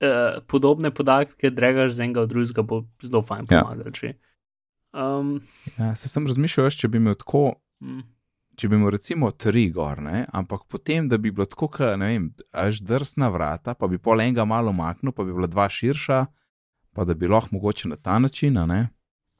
eh, 0.00 0.40
podobne 0.46 0.90
podatke 0.90 1.50
dregaš 1.50 1.92
z 1.92 2.00
enega 2.06 2.20
od 2.20 2.28
drugega, 2.28 2.62
bo 2.62 2.84
zelo 3.02 3.22
fajn 3.22 3.46
Ja. 3.50 3.62
pomagalo. 3.62 3.90
če. 3.90 4.14
Um, 4.92 5.40
Ja, 5.78 5.94
se 5.94 6.08
sem 6.08 6.26
razmišljal, 6.26 6.70
če 6.70 6.88
bi 6.88 6.98
imel 7.00 7.14
tako 7.14 7.54
mm, 7.80 8.02
če 8.56 8.68
bi 8.68 8.76
imel 8.76 8.90
recimo 8.92 9.30
tri 9.32 9.70
gor, 9.72 10.02
ne? 10.04 10.26
ampak 10.32 10.66
potem, 10.68 11.08
da 11.08 11.16
bi 11.18 11.30
bilo 11.32 11.46
tako, 11.48 11.68
ka, 11.72 11.96
ne 11.96 12.06
vem, 12.12 12.26
až 12.52 12.82
drsna 12.84 13.30
vrata, 13.32 13.72
pa 13.74 13.88
bi 13.88 13.96
pol 13.98 14.20
enega 14.20 14.44
malo 14.44 14.72
maknil, 14.72 15.12
pa 15.12 15.24
bi 15.24 15.32
bila 15.32 15.48
dva 15.48 15.68
širša, 15.72 16.18
pa 16.92 17.04
da 17.08 17.14
bi 17.14 17.28
lahko 17.28 17.56
mogoče 17.56 17.88
na 17.88 17.96
ta 17.96 18.18
način, 18.18 18.52
ne. 18.68 18.88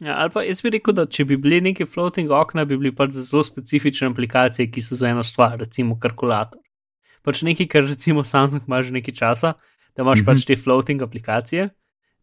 ja, 0.00 0.16
ali 0.16 0.30
pa 0.32 0.42
jaz 0.42 0.62
bi 0.64 0.70
rekel, 0.70 0.94
da 0.96 1.04
če 1.06 1.24
bi 1.28 1.36
bili 1.36 1.60
neki 1.60 1.84
floating 1.84 2.30
okna, 2.32 2.64
bi 2.64 2.78
bili 2.80 2.94
pač 2.96 3.12
zelo 3.12 3.44
specifične 3.44 4.08
aplikacije, 4.08 4.70
ki 4.72 4.80
so 4.82 4.96
za 4.96 5.08
eno 5.12 5.22
stvar, 5.22 5.58
recimo 5.60 5.98
kalkulator. 6.00 6.58
Pač 7.22 7.42
nekaj, 7.46 7.68
kar 7.68 7.84
recimo 7.86 8.24
Samsung 8.24 8.64
ima 8.66 8.80
že 8.82 8.90
nekaj 8.96 9.14
časa, 9.14 9.52
da 9.96 10.02
imaš 10.02 10.18
Mhm. 10.18 10.24
mm 10.24 10.32
-hmm. 10.32 10.40
pač 10.40 10.44
te 10.46 10.56
floating 10.56 11.02
aplikacije. 11.02 11.68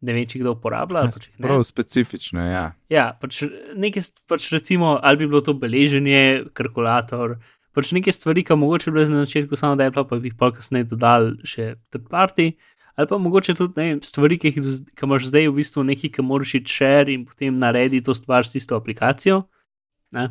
Ne 0.01 0.13
vem, 0.13 0.25
če 0.25 0.39
kdo 0.39 0.51
uporablja. 0.51 1.01
pa 1.01 1.07
ne. 1.37 1.47
Prav 1.47 1.63
specifično, 1.63 2.41
ja. 2.41 2.71
Ja, 2.89 3.17
pač 3.21 3.43
nekaj, 3.75 4.03
pač 4.27 4.51
recimo, 4.51 4.99
ali 5.03 5.17
bi 5.17 5.27
bilo 5.27 5.41
to 5.41 5.53
beleženje, 5.53 6.45
kalkulator, 6.53 7.37
pač 7.73 7.91
neke 7.91 8.11
stvari, 8.11 8.43
ki 8.43 8.55
mogoče 8.55 8.91
bile 8.91 9.09
na 9.09 9.25
začetku 9.25 9.55
samo 9.55 9.75
da 9.75 9.83
je 9.83 9.91
bila, 9.91 10.07
pa 10.07 10.15
bi 10.15 10.27
jih 10.27 10.37
pa 10.39 10.51
kasneje 10.51 10.83
dodali 10.83 11.35
še 11.43 11.75
third 11.91 12.07
party, 12.07 12.53
Ali 12.99 13.07
pa 13.07 13.17
mogoče 13.17 13.53
tudi 13.55 13.73
ne, 13.77 13.83
vem, 13.93 13.99
stvari, 14.03 14.35
ki 14.37 14.49
jih 14.51 14.55
ki 14.95 15.05
imaš 15.07 15.29
zdaj 15.31 15.45
v 15.47 15.55
bistvu 15.55 15.83
nekaj, 15.87 16.09
ki 16.17 16.21
moraš 16.21 16.57
iti 16.59 16.73
share 16.73 17.13
in 17.13 17.21
potem 17.25 17.55
naredi 17.55 18.01
to 18.03 18.11
stvar 18.11 18.43
s 18.43 18.51
tisto 18.51 18.75
aplikacijo. 18.75 19.45
Ne? 20.11 20.25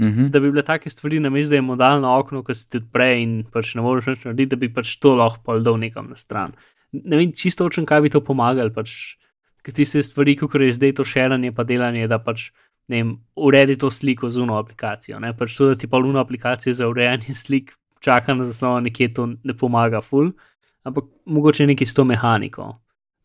Mhm. 0.00 0.30
Da 0.34 0.40
bi 0.40 0.50
bile 0.50 0.62
take 0.66 0.90
stvari, 0.90 1.20
namesto 1.20 1.50
da 1.50 1.56
je 1.56 1.62
modalno 1.62 2.18
okno, 2.18 2.42
ki 2.42 2.54
se 2.54 2.68
ti 2.68 2.80
odpre 2.82 3.12
in 3.22 3.44
pač 3.52 3.74
ne 3.78 3.82
moreš 3.82 4.08
več 4.10 4.24
narediti, 4.26 4.50
da 4.50 4.56
bi 4.56 4.72
pač 4.74 4.96
to 4.98 5.14
lahko 5.14 5.42
pol 5.44 5.62
dal 5.62 5.78
nekam 5.78 6.08
na 6.10 6.18
stran. 6.18 6.54
Ne 6.92 7.18
vem 7.20 7.32
čisto 7.32 7.64
točno, 7.64 7.86
kaj 7.86 8.02
bi 8.02 8.10
to 8.10 8.20
pomagalo. 8.20 8.72
Pač, 8.74 9.14
ker 9.62 9.74
tiste 9.74 10.02
stvari, 10.02 10.34
kot 10.38 10.54
je 10.58 10.72
zdaj 10.74 10.96
to 10.98 11.06
širanje, 11.06 11.54
pa 11.54 11.62
delanje, 11.64 12.08
da 12.10 12.18
pač 12.18 12.50
ne 12.88 13.00
vem, 13.00 13.12
uredi 13.36 13.78
to 13.78 13.90
sliko 13.90 14.30
z 14.30 14.42
uno 14.42 14.58
aplikacijo. 14.58 15.20
Ne? 15.22 15.32
Pač 15.36 15.56
to, 15.56 15.70
da 15.70 15.78
ti 15.78 15.90
pa 15.90 16.02
uno 16.02 16.20
aplikacijo 16.20 16.74
za 16.74 16.88
urejanje 16.90 17.34
slik 17.44 17.72
čaka 18.04 18.34
na 18.34 18.44
zaslon, 18.44 18.84
nekje 18.84 19.14
to 19.14 19.28
ne 19.42 19.54
pomaga 19.56 20.02
ful, 20.04 20.34
ampak 20.84 21.06
mogoče 21.24 21.66
nekaj 21.70 21.86
s 21.86 21.96
to 21.96 22.04
mehaniko. 22.04 22.74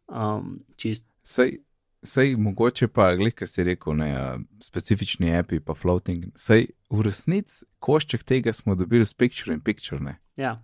Um, 0.08 0.62
čist. 0.80 1.06
Sej, 1.28 1.60
sej 2.04 2.36
mogoče 2.40 2.88
pa, 2.88 3.12
glej, 3.20 3.34
kaj 3.42 3.48
si 3.48 3.64
rekel, 3.64 3.96
ne, 4.00 4.10
specifični 4.64 5.34
api 5.38 5.60
pa 5.60 5.74
floating. 5.74 6.32
Sej 6.40 6.70
v 6.90 7.06
resnici 7.06 7.66
košček 7.84 8.24
tega 8.24 8.54
smo 8.54 8.76
dobili 8.76 9.06
s 9.06 9.14
picture 9.14 9.54
in 9.54 9.62
picture. 9.62 10.00
Ne? 10.04 10.18
Ja. 10.38 10.60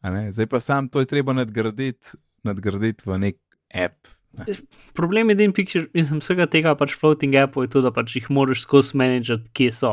A 0.00 0.10
Ne? 0.10 0.32
Zdaj 0.32 0.46
pa 0.46 0.60
sam 0.60 0.88
to 0.88 1.00
je 1.00 1.06
treba 1.06 1.32
nadgraditi, 1.32 2.18
nadgraditi 2.44 3.02
v 3.06 3.18
nek 3.18 3.36
app. 3.72 4.08
Ne? 4.32 4.44
Problem 4.92 5.30
je, 5.30 5.34
da 5.34 5.46
mislim, 5.94 6.20
vsega 6.20 6.46
tega 6.50 6.74
pač 6.76 6.94
floating 6.98 7.34
appov 7.38 7.64
je 7.64 7.70
to, 7.70 7.80
da 7.80 7.92
pač 7.94 8.16
jih 8.18 8.30
moraš 8.30 8.66
skozi 8.66 8.98
menedžati, 8.98 9.50
kje 9.54 9.70
so, 9.72 9.92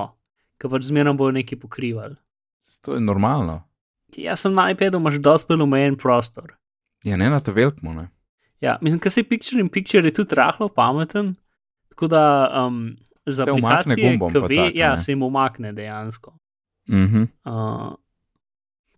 ker 0.57 0.71
pač 0.73 0.89
zmerno 0.89 1.13
bojo 1.13 1.31
nekaj 1.31 1.61
pokrivali. 1.61 2.17
To 2.81 2.97
je 2.97 3.01
normalno. 3.01 3.61
Jaz 4.17 4.43
sem 4.43 4.53
na 4.53 4.71
iPadu, 4.73 4.99
imaš 4.99 5.21
dosti 5.21 5.53
omejen 5.53 5.95
prostor. 5.95 6.57
Ja, 7.05 7.17
ne 7.17 7.29
na 7.29 7.39
to 7.39 7.53
velikmo. 7.53 7.93
Ne? 7.93 8.09
Ja, 8.61 8.77
mislim, 8.81 8.99
ker 9.01 9.11
se 9.11 9.23
picture 9.25 9.61
in 9.61 9.69
picture 9.73 10.05
je 10.07 10.13
tudi 10.13 10.37
rahlo 10.37 10.69
pameten, 10.69 11.33
tako 11.89 12.07
da 12.07 12.23
um, 12.65 12.95
za 13.25 13.43
Se 13.43 13.51
aplikacije, 13.51 14.11
ki 14.19 14.39
ve, 14.39 14.55
tako, 14.55 14.69
ja, 14.73 14.91
ne? 14.91 14.97
se 14.97 15.11
jim 15.11 15.23
umakne 15.23 15.73
dejansko. 15.73 16.35
Mhm. 16.89 17.23
Uh, 17.45 17.93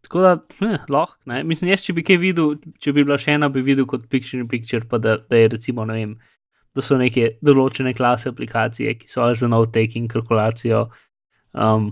tako 0.01 0.21
da, 0.21 0.37
eh, 0.61 0.77
lahko, 0.89 1.17
ne. 1.25 1.43
Mislim, 1.43 1.71
jaz, 1.71 1.85
če 1.85 1.93
bi 1.93 2.03
kaj 2.03 2.19
videl, 2.19 2.57
če 2.79 2.93
bi 2.93 3.03
bila 3.03 3.17
še 3.17 3.37
ena, 3.37 3.49
bi 3.49 3.63
videl 3.63 3.87
kot 3.89 4.09
picture 4.11 4.41
in 4.43 4.49
picture, 4.51 4.85
pa 4.89 4.99
da, 4.99 5.17
da 5.29 5.39
je 5.39 5.47
recimo, 5.55 5.85
ne 5.87 5.93
vem, 5.93 6.17
da 6.75 6.83
so 6.83 6.97
neke 6.99 7.37
določene 7.45 7.93
klase 7.95 8.29
aplikacije, 8.33 8.97
ki 8.99 9.09
so 9.09 9.23
ali 9.23 9.39
za 9.39 9.47
note-taking, 9.47 10.11
kalkulacijo, 10.11 10.87
um, 11.53 11.91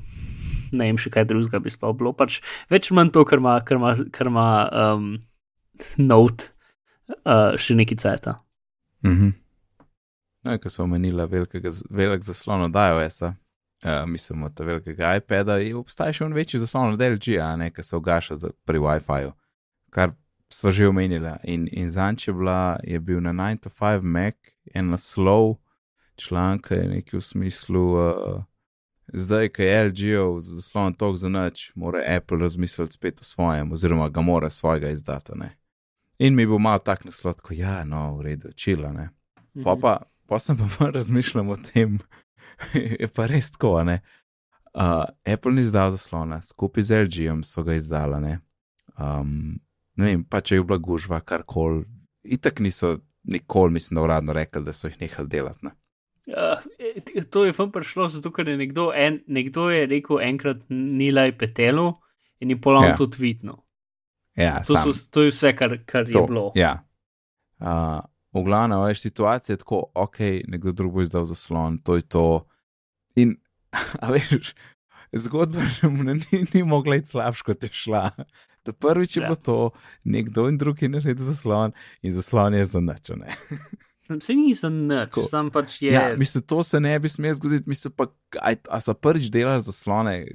ne 0.72 0.88
vem, 0.90 1.00
še 1.00 1.12
kaj 1.14 1.30
drugega 1.30 1.62
bi 1.64 1.72
sploh 1.72 1.96
bilo. 1.98 2.12
Pač 2.18 2.42
več 2.72 2.92
manj 2.92 3.14
to, 3.16 3.24
kar 3.28 3.40
ima, 3.40 3.60
kar 3.64 3.80
ima, 3.80 3.96
kar 4.12 4.32
ima 4.32 4.48
um, 4.84 5.14
note, 6.12 6.52
uh, 7.26 7.58
še 7.58 7.76
neki 7.76 7.98
ceta. 8.02 8.40
Mhm. 9.06 9.30
No, 10.44 10.58
ko 10.58 10.70
so 10.74 10.84
omenila 10.84 11.28
velikega, 11.30 11.70
velik 11.90 12.24
zaslon 12.26 12.66
od 12.66 12.76
iOS-a, 12.76 13.36
uh, 13.86 14.06
mislim, 14.10 14.44
od 14.44 14.56
tega 14.58 14.72
velikega 14.72 15.16
iPada, 15.20 15.60
je 15.62 15.76
obstaja 15.78 16.14
še 16.18 16.26
en 16.26 16.34
večji 16.34 16.62
zaslon 16.64 16.96
od 16.96 17.02
LG, 17.02 17.38
a 17.38 17.54
ne, 17.62 17.70
ki 17.74 17.86
se 17.86 17.96
ugaša 17.96 18.40
za, 18.42 18.50
pri 18.66 18.82
WiFi-ju, 18.82 19.36
kar 19.94 20.16
sva 20.52 20.74
že 20.74 20.90
omenila. 20.90 21.38
In, 21.44 21.68
in 21.72 21.92
zanč 21.94 22.28
je, 22.28 22.34
bila, 22.34 22.80
je 22.84 23.00
bil 23.00 23.22
na 23.22 23.34
9 23.38 23.68
to 23.68 23.70
5 23.70 24.02
Mac 24.02 24.36
en 24.74 24.90
naslov 24.90 25.60
članka, 26.18 26.76
je 26.76 26.88
nekaj 26.90 27.20
v 27.20 27.24
smislu. 27.24 27.86
Uh, 27.92 28.42
Zdaj, 29.14 29.50
ko 29.52 29.62
je 29.62 29.80
LG-ov 29.90 30.38
zaslon 30.40 30.94
tok 30.96 31.18
za 31.20 31.28
noč, 31.30 31.72
mora 31.76 32.00
Apple 32.08 32.38
razmisliti 32.40 32.96
spet 32.96 33.22
o 33.22 33.24
svojem, 33.24 33.72
oziroma 33.72 34.10
ga 34.10 34.22
mora 34.22 34.50
svojega 34.50 34.90
izdati. 34.90 35.32
Ne? 35.36 35.50
In 36.22 36.36
mi 36.38 36.46
bo 36.46 36.60
malo 36.62 36.80
tak 36.86 37.02
naslov, 37.08 37.40
kot 37.42 37.58
ja, 37.58 37.82
no, 37.88 38.12
v 38.20 38.28
redu, 38.30 38.52
čila. 38.54 38.92
Ne? 38.94 39.10
Pa, 39.66 39.74
pa, 39.74 39.94
pa 40.30 40.38
sem 40.40 40.60
pa 40.78 40.92
razmišljal 40.94 41.50
o 41.50 41.58
tem, 41.58 41.98
je 43.02 43.10
pa 43.10 43.26
res 43.32 43.50
tako. 43.56 43.80
Ne? 43.88 44.02
Uh, 44.78 45.10
Apple 45.26 45.56
ni 45.58 45.66
izdal 45.66 45.92
zaslona, 45.96 46.38
skupaj 46.46 46.86
z 46.88 47.00
LG-jem 47.08 47.42
so 47.44 47.66
ga 47.66 47.76
izdala. 47.76 48.22
Ne, 48.24 48.38
um, 48.96 49.58
ne 49.98 50.12
vem, 50.12 50.22
pa 50.24 50.44
če 50.46 50.60
je 50.60 50.68
bila 50.68 50.78
gužva, 50.78 51.24
karkoli. 51.26 51.88
Itak 52.22 52.62
niso 52.62 53.00
nikoli, 53.26 53.74
mislim, 53.80 53.98
da 53.98 54.06
uradno 54.06 54.38
rekli, 54.38 54.62
da 54.64 54.78
so 54.78 54.92
jih 54.92 55.02
nehali 55.02 55.30
delati. 55.30 55.66
Ne? 55.66 55.74
Uh, 56.30 57.26
to 57.34 57.48
je 57.48 57.58
vam 57.58 57.74
prišlo 57.74 58.08
zato, 58.14 58.30
ker 58.32 58.48
je 58.48 58.60
nekdo, 58.62 58.92
en, 58.94 59.24
nekdo 59.28 59.72
je 59.74 59.90
rekel 59.90 60.22
enkrat 60.22 60.62
Nilaj 60.70 61.34
Petelu 61.42 61.90
in 62.40 62.54
je 62.54 62.62
polam 62.62 62.92
Ja. 62.92 62.96
to 62.96 63.10
tweetno. 63.10 63.64
Ja, 64.36 64.60
To, 64.64 64.78
sam, 64.78 64.94
so, 64.94 65.10
to 65.12 65.22
je 65.22 65.32
vse, 65.32 65.56
kar, 65.56 65.78
kar 65.86 66.08
je 66.08 66.14
to, 66.14 66.26
bilo. 66.28 66.52
Ja. 66.56 66.84
Uh, 67.60 68.00
v 68.34 68.44
glavnem, 68.44 68.80
veš, 68.88 69.02
situacija 69.02 69.54
je 69.54 69.58
tako, 69.58 69.92
ok, 69.94 70.20
nekdo 70.48 70.72
drug 70.72 70.94
bo 70.94 71.02
izdal 71.02 71.26
zaslon, 71.26 71.78
to 71.84 71.96
je 71.96 72.02
to. 72.02 72.26
In, 73.16 73.36
a 74.04 74.12
veš, 74.12 74.54
zgodba 75.14 75.62
ne, 76.08 76.14
ni, 76.14 76.46
ni 76.54 76.64
mogla 76.64 76.96
iti 76.96 77.12
slabš, 77.12 77.42
kot 77.42 77.64
je 77.64 77.70
šla. 77.74 78.10
To 78.64 78.74
prvič 78.74 79.18
je 79.18 79.22
Ja. 79.22 79.28
bilo 79.28 79.36
to, 79.36 79.58
nekdo 80.04 80.48
in 80.48 80.58
drugi 80.58 80.86
je 80.86 80.90
naredil 80.90 81.26
zaslon 81.26 81.74
in 82.02 82.14
zaslon 82.14 82.54
je 82.54 82.66
za 82.66 82.80
Ne? 82.80 83.28
Se 84.20 84.34
ni 84.34 84.54
za 84.54 84.70
nič, 84.70 84.90
Tako. 85.06 85.22
sam 85.24 85.52
pač 85.52 85.82
je. 85.82 85.92
Ja, 85.92 86.16
mislim, 86.18 86.44
to 86.44 86.64
se 86.64 86.80
ne 86.80 87.00
bi 87.00 87.10
smelo 87.10 87.34
zgoditi. 87.34 87.70
Mislim 87.70 87.94
pa, 87.94 88.06
aj, 88.42 88.56
a 88.68 88.82
so 88.82 88.94
prvič 88.94 89.30
delali 89.30 89.62
zaslone, 89.62 90.28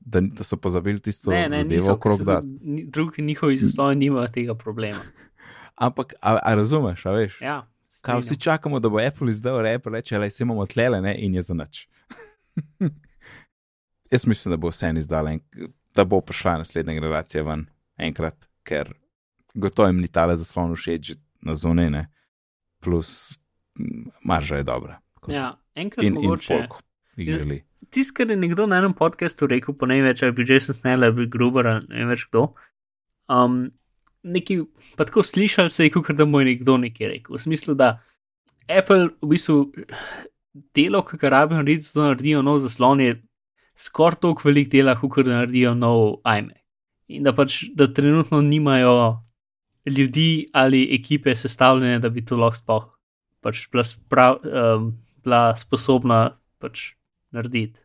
da, 0.00 0.20
da 0.20 0.44
so 0.44 0.56
pozabili 0.56 1.00
tisto 1.00 1.30
ne, 1.30 1.48
ne, 1.48 1.56
zadevo 1.58 1.74
niso, 1.74 1.92
okrog 1.92 2.18
se 2.18 2.24
da. 2.24 2.40
tudi 2.40 2.58
ni- 2.62 2.84
Drugi 2.86 3.22
njihovi 3.22 3.58
zasloni 3.58 3.96
nimajo 3.96 4.28
tega 4.28 4.54
problema. 4.54 5.00
Ampak, 5.76 6.14
a, 6.20 6.38
a 6.42 6.54
razumeš, 6.54 7.06
a 7.06 7.10
veš? 7.10 7.40
Ja, 7.40 7.66
Kaj 8.02 8.20
vsi 8.20 8.36
čakamo, 8.36 8.80
da 8.80 8.88
bo 8.88 8.98
Apple 8.98 9.30
izdal 9.30 9.62
rep, 9.62 9.86
reče, 9.86 10.18
le 10.18 10.30
se 10.30 10.42
imamo 10.42 10.66
tlele, 10.66 11.00
ne, 11.00 11.14
in 11.18 11.34
je 11.34 11.42
za 11.42 11.54
nič. 11.54 11.88
Jaz 14.10 14.26
mislim, 14.26 14.50
da 14.50 14.56
bo 14.56 14.68
vse 14.68 14.86
en 14.86 14.96
izdala 14.96 15.32
in 15.32 15.40
da 15.94 16.04
bo 16.04 16.20
prišla 16.20 16.58
naslednja 16.58 16.94
generacija 16.94 17.42
ven 17.42 17.66
enkrat, 17.96 18.48
ker 18.62 18.92
gotovo 19.54 19.88
jim 19.88 20.00
ni 20.00 20.08
tale 20.08 20.36
zaslon 20.36 20.74
všeč 20.74 21.14
na 21.40 21.54
zunaj, 21.54 21.90
ne. 21.90 22.02
Plus, 22.84 23.38
marža 24.24 24.60
je 24.60 24.66
dobra. 24.68 24.98
Ja, 25.28 25.54
enkrat 25.74 26.04
in, 26.04 26.16
in 26.16 26.20
mogoče. 26.20 26.46
folk 26.46 26.82
jih 27.16 27.30
želi. 27.30 27.62
Tisto, 27.90 28.16
kar 28.16 28.30
je 28.30 28.36
nekdo 28.36 28.66
na 28.66 28.78
enem 28.82 28.94
podkastu 28.96 29.46
rekel, 29.46 29.74
po 29.78 29.86
ne 29.86 30.00
vem 30.00 30.08
več, 30.10 30.22
ali 30.22 30.32
je 30.32 30.36
bil 30.38 30.50
Jason 30.50 30.76
Snell 30.76 31.04
ali 31.04 31.12
je 31.12 31.16
bil 31.18 31.28
Gruber, 31.30 31.66
ali 31.66 31.86
ne 31.88 32.02
vem 32.02 32.12
več 32.12 32.26
kdo. 32.30 32.48
Um, 33.30 33.60
neki, 34.24 34.58
pa 34.98 35.06
tako 35.08 35.22
slišal 35.22 35.70
se 35.70 35.86
je, 35.86 35.92
kot 35.94 36.16
da 36.18 36.26
mu 36.28 36.42
je 36.42 36.50
nekdo 36.52 36.76
nekaj 36.80 37.12
rekel. 37.12 37.36
V 37.36 37.44
smislu, 37.44 37.76
da 37.78 37.98
Apple 38.68 39.12
v 39.22 39.30
bistvu 39.34 39.58
delo, 40.74 41.04
ki 41.06 41.20
ga 41.20 41.32
rabijo 41.36 41.60
narediti, 41.60 41.92
da 41.94 42.10
naredijo 42.10 42.42
nov 42.42 42.60
zaslon, 42.64 43.00
je 43.04 43.16
skoraj 43.76 44.20
toliko 44.22 44.48
velik 44.48 44.70
dela, 44.72 44.96
kot 45.00 45.24
da 45.24 45.42
naredijo 45.42 45.74
nov 45.78 46.20
iMac. 46.24 46.60
In 47.12 47.26
da 47.26 47.34
pač, 47.36 47.66
da 47.76 47.84
trenutno 47.92 48.40
nimajo 48.40 49.23
ljudi 49.86 50.48
ali 50.52 50.94
ekipe 50.94 51.34
sestavljene, 51.34 51.98
da 51.98 52.08
bi 52.08 52.24
to 52.24 52.36
lahko 52.36 52.56
sploh 52.56 52.84
pač 53.40 53.66
bila, 53.68 53.84
sprav, 53.84 54.38
um, 54.42 54.92
bila 55.22 55.56
sposobna 55.56 56.38
pač 56.58 56.94
narediti. 57.30 57.80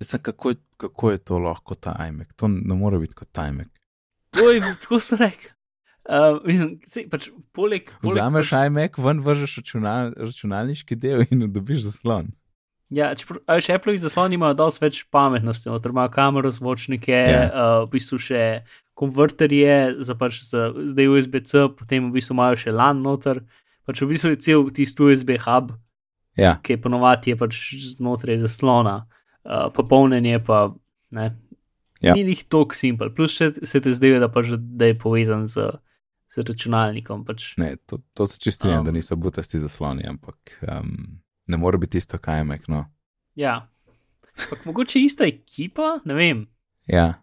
Mislim, 0.00 0.22
kako, 0.22 0.50
je- 0.50 0.62
kako 0.76 1.10
je 1.10 1.18
to 1.18 1.38
lahko 1.38 1.74
ta 1.74 2.06
iMac? 2.08 2.32
To 2.36 2.48
ne 2.48 2.74
more 2.74 2.98
biti 2.98 3.14
kot 3.14 3.28
iMac. 3.38 3.68
To 4.30 4.50
je 4.50 4.60
tako 4.80 5.00
so 5.00 5.16
rekli. 5.16 5.50
Uh, 6.04 6.40
mislim, 6.44 6.80
sej, 6.86 7.06
pač, 7.08 7.28
poleg, 7.52 7.88
poleg 8.00 8.16
Vzameš 8.16 8.50
pač, 8.50 8.66
iMac, 8.66 8.98
ven 8.98 9.20
vržeš 9.20 9.56
računal, 9.60 10.12
računalniški 10.16 10.96
del 10.96 11.22
in 11.30 11.46
dobiš 11.52 11.84
zaslon. 11.86 12.32
Ja, 12.94 13.10
čeprav- 13.18 13.42
a 13.50 13.56
veš, 13.58 13.72
Appleovi 13.74 13.98
zasloni 13.98 14.36
imajo 14.38 14.54
dosti 14.54 14.84
več 14.84 15.02
pametnosti, 15.10 15.66
noter 15.68 15.90
imajo 15.90 16.12
kamero, 16.14 16.50
zvočnike, 16.54 17.10
Ja. 17.10 17.26
yeah. 17.26 17.50
uh, 17.50 17.88
v 17.88 17.96
bistvu 17.96 18.18
še 18.22 18.42
konverterje, 18.94 19.96
za 19.98 20.14
pač 20.14 20.42
za, 20.46 20.68
zdaj 20.86 21.08
USB-C, 21.10 21.64
potem 21.74 22.10
v 22.10 22.14
bistvu 22.14 22.36
imajo 22.36 22.56
še 22.56 22.72
LAN 22.72 23.02
noter. 23.02 23.42
Pač 23.84 24.00
v 24.00 24.12
bistvu 24.12 24.30
je 24.34 24.40
cel 24.40 24.62
tisti 24.70 25.02
USB 25.02 25.34
hub, 25.42 25.74
Ja, 26.36 26.56
ki 26.62 26.74
je 26.74 26.80
ponovadi 26.82 27.30
je 27.30 27.36
pač 27.38 27.58
znotraj 27.94 28.40
zaslona, 28.42 29.06
uh, 29.46 29.68
popolnjenje 29.74 30.40
pa 30.46 30.74
ne. 31.14 31.28
Ja. 32.02 32.14
Ni 32.14 32.24
jih 32.26 32.42
tako 32.50 32.74
simpel, 32.74 33.10
plus 33.14 33.32
še 33.32 33.52
se 33.64 33.80
te 33.80 33.92
zdaj, 33.94 34.18
da, 34.20 34.28
pač, 34.28 34.50
da 34.58 34.90
je 34.90 34.96
povezan 34.98 35.46
z, 35.48 35.70
z 36.28 36.42
računalnikom. 36.42 37.22
Pač. 37.24 37.54
ne, 37.56 37.76
to, 37.86 38.02
to 38.14 38.26
se 38.26 38.38
čistrinjam, 38.42 38.82
um, 38.82 38.86
Um. 38.86 38.90
da 38.90 38.96
niso 38.98 39.16
butasti 39.16 39.58
zasloni, 39.62 40.04
ampak 40.10 40.58
um, 40.68 41.22
ne 41.46 41.56
more 41.56 41.78
biti 41.78 41.98
isto 41.98 42.18
kaj 42.18 42.40
iMac. 42.40 42.68
No. 42.68 42.84
Ja. 43.34 43.68
Ampak 44.34 44.64
mogoče 44.66 45.00
ista 45.00 45.24
ekipa, 45.24 46.00
ne 46.04 46.14
vem. 46.14 46.46
Ja. 46.86 47.14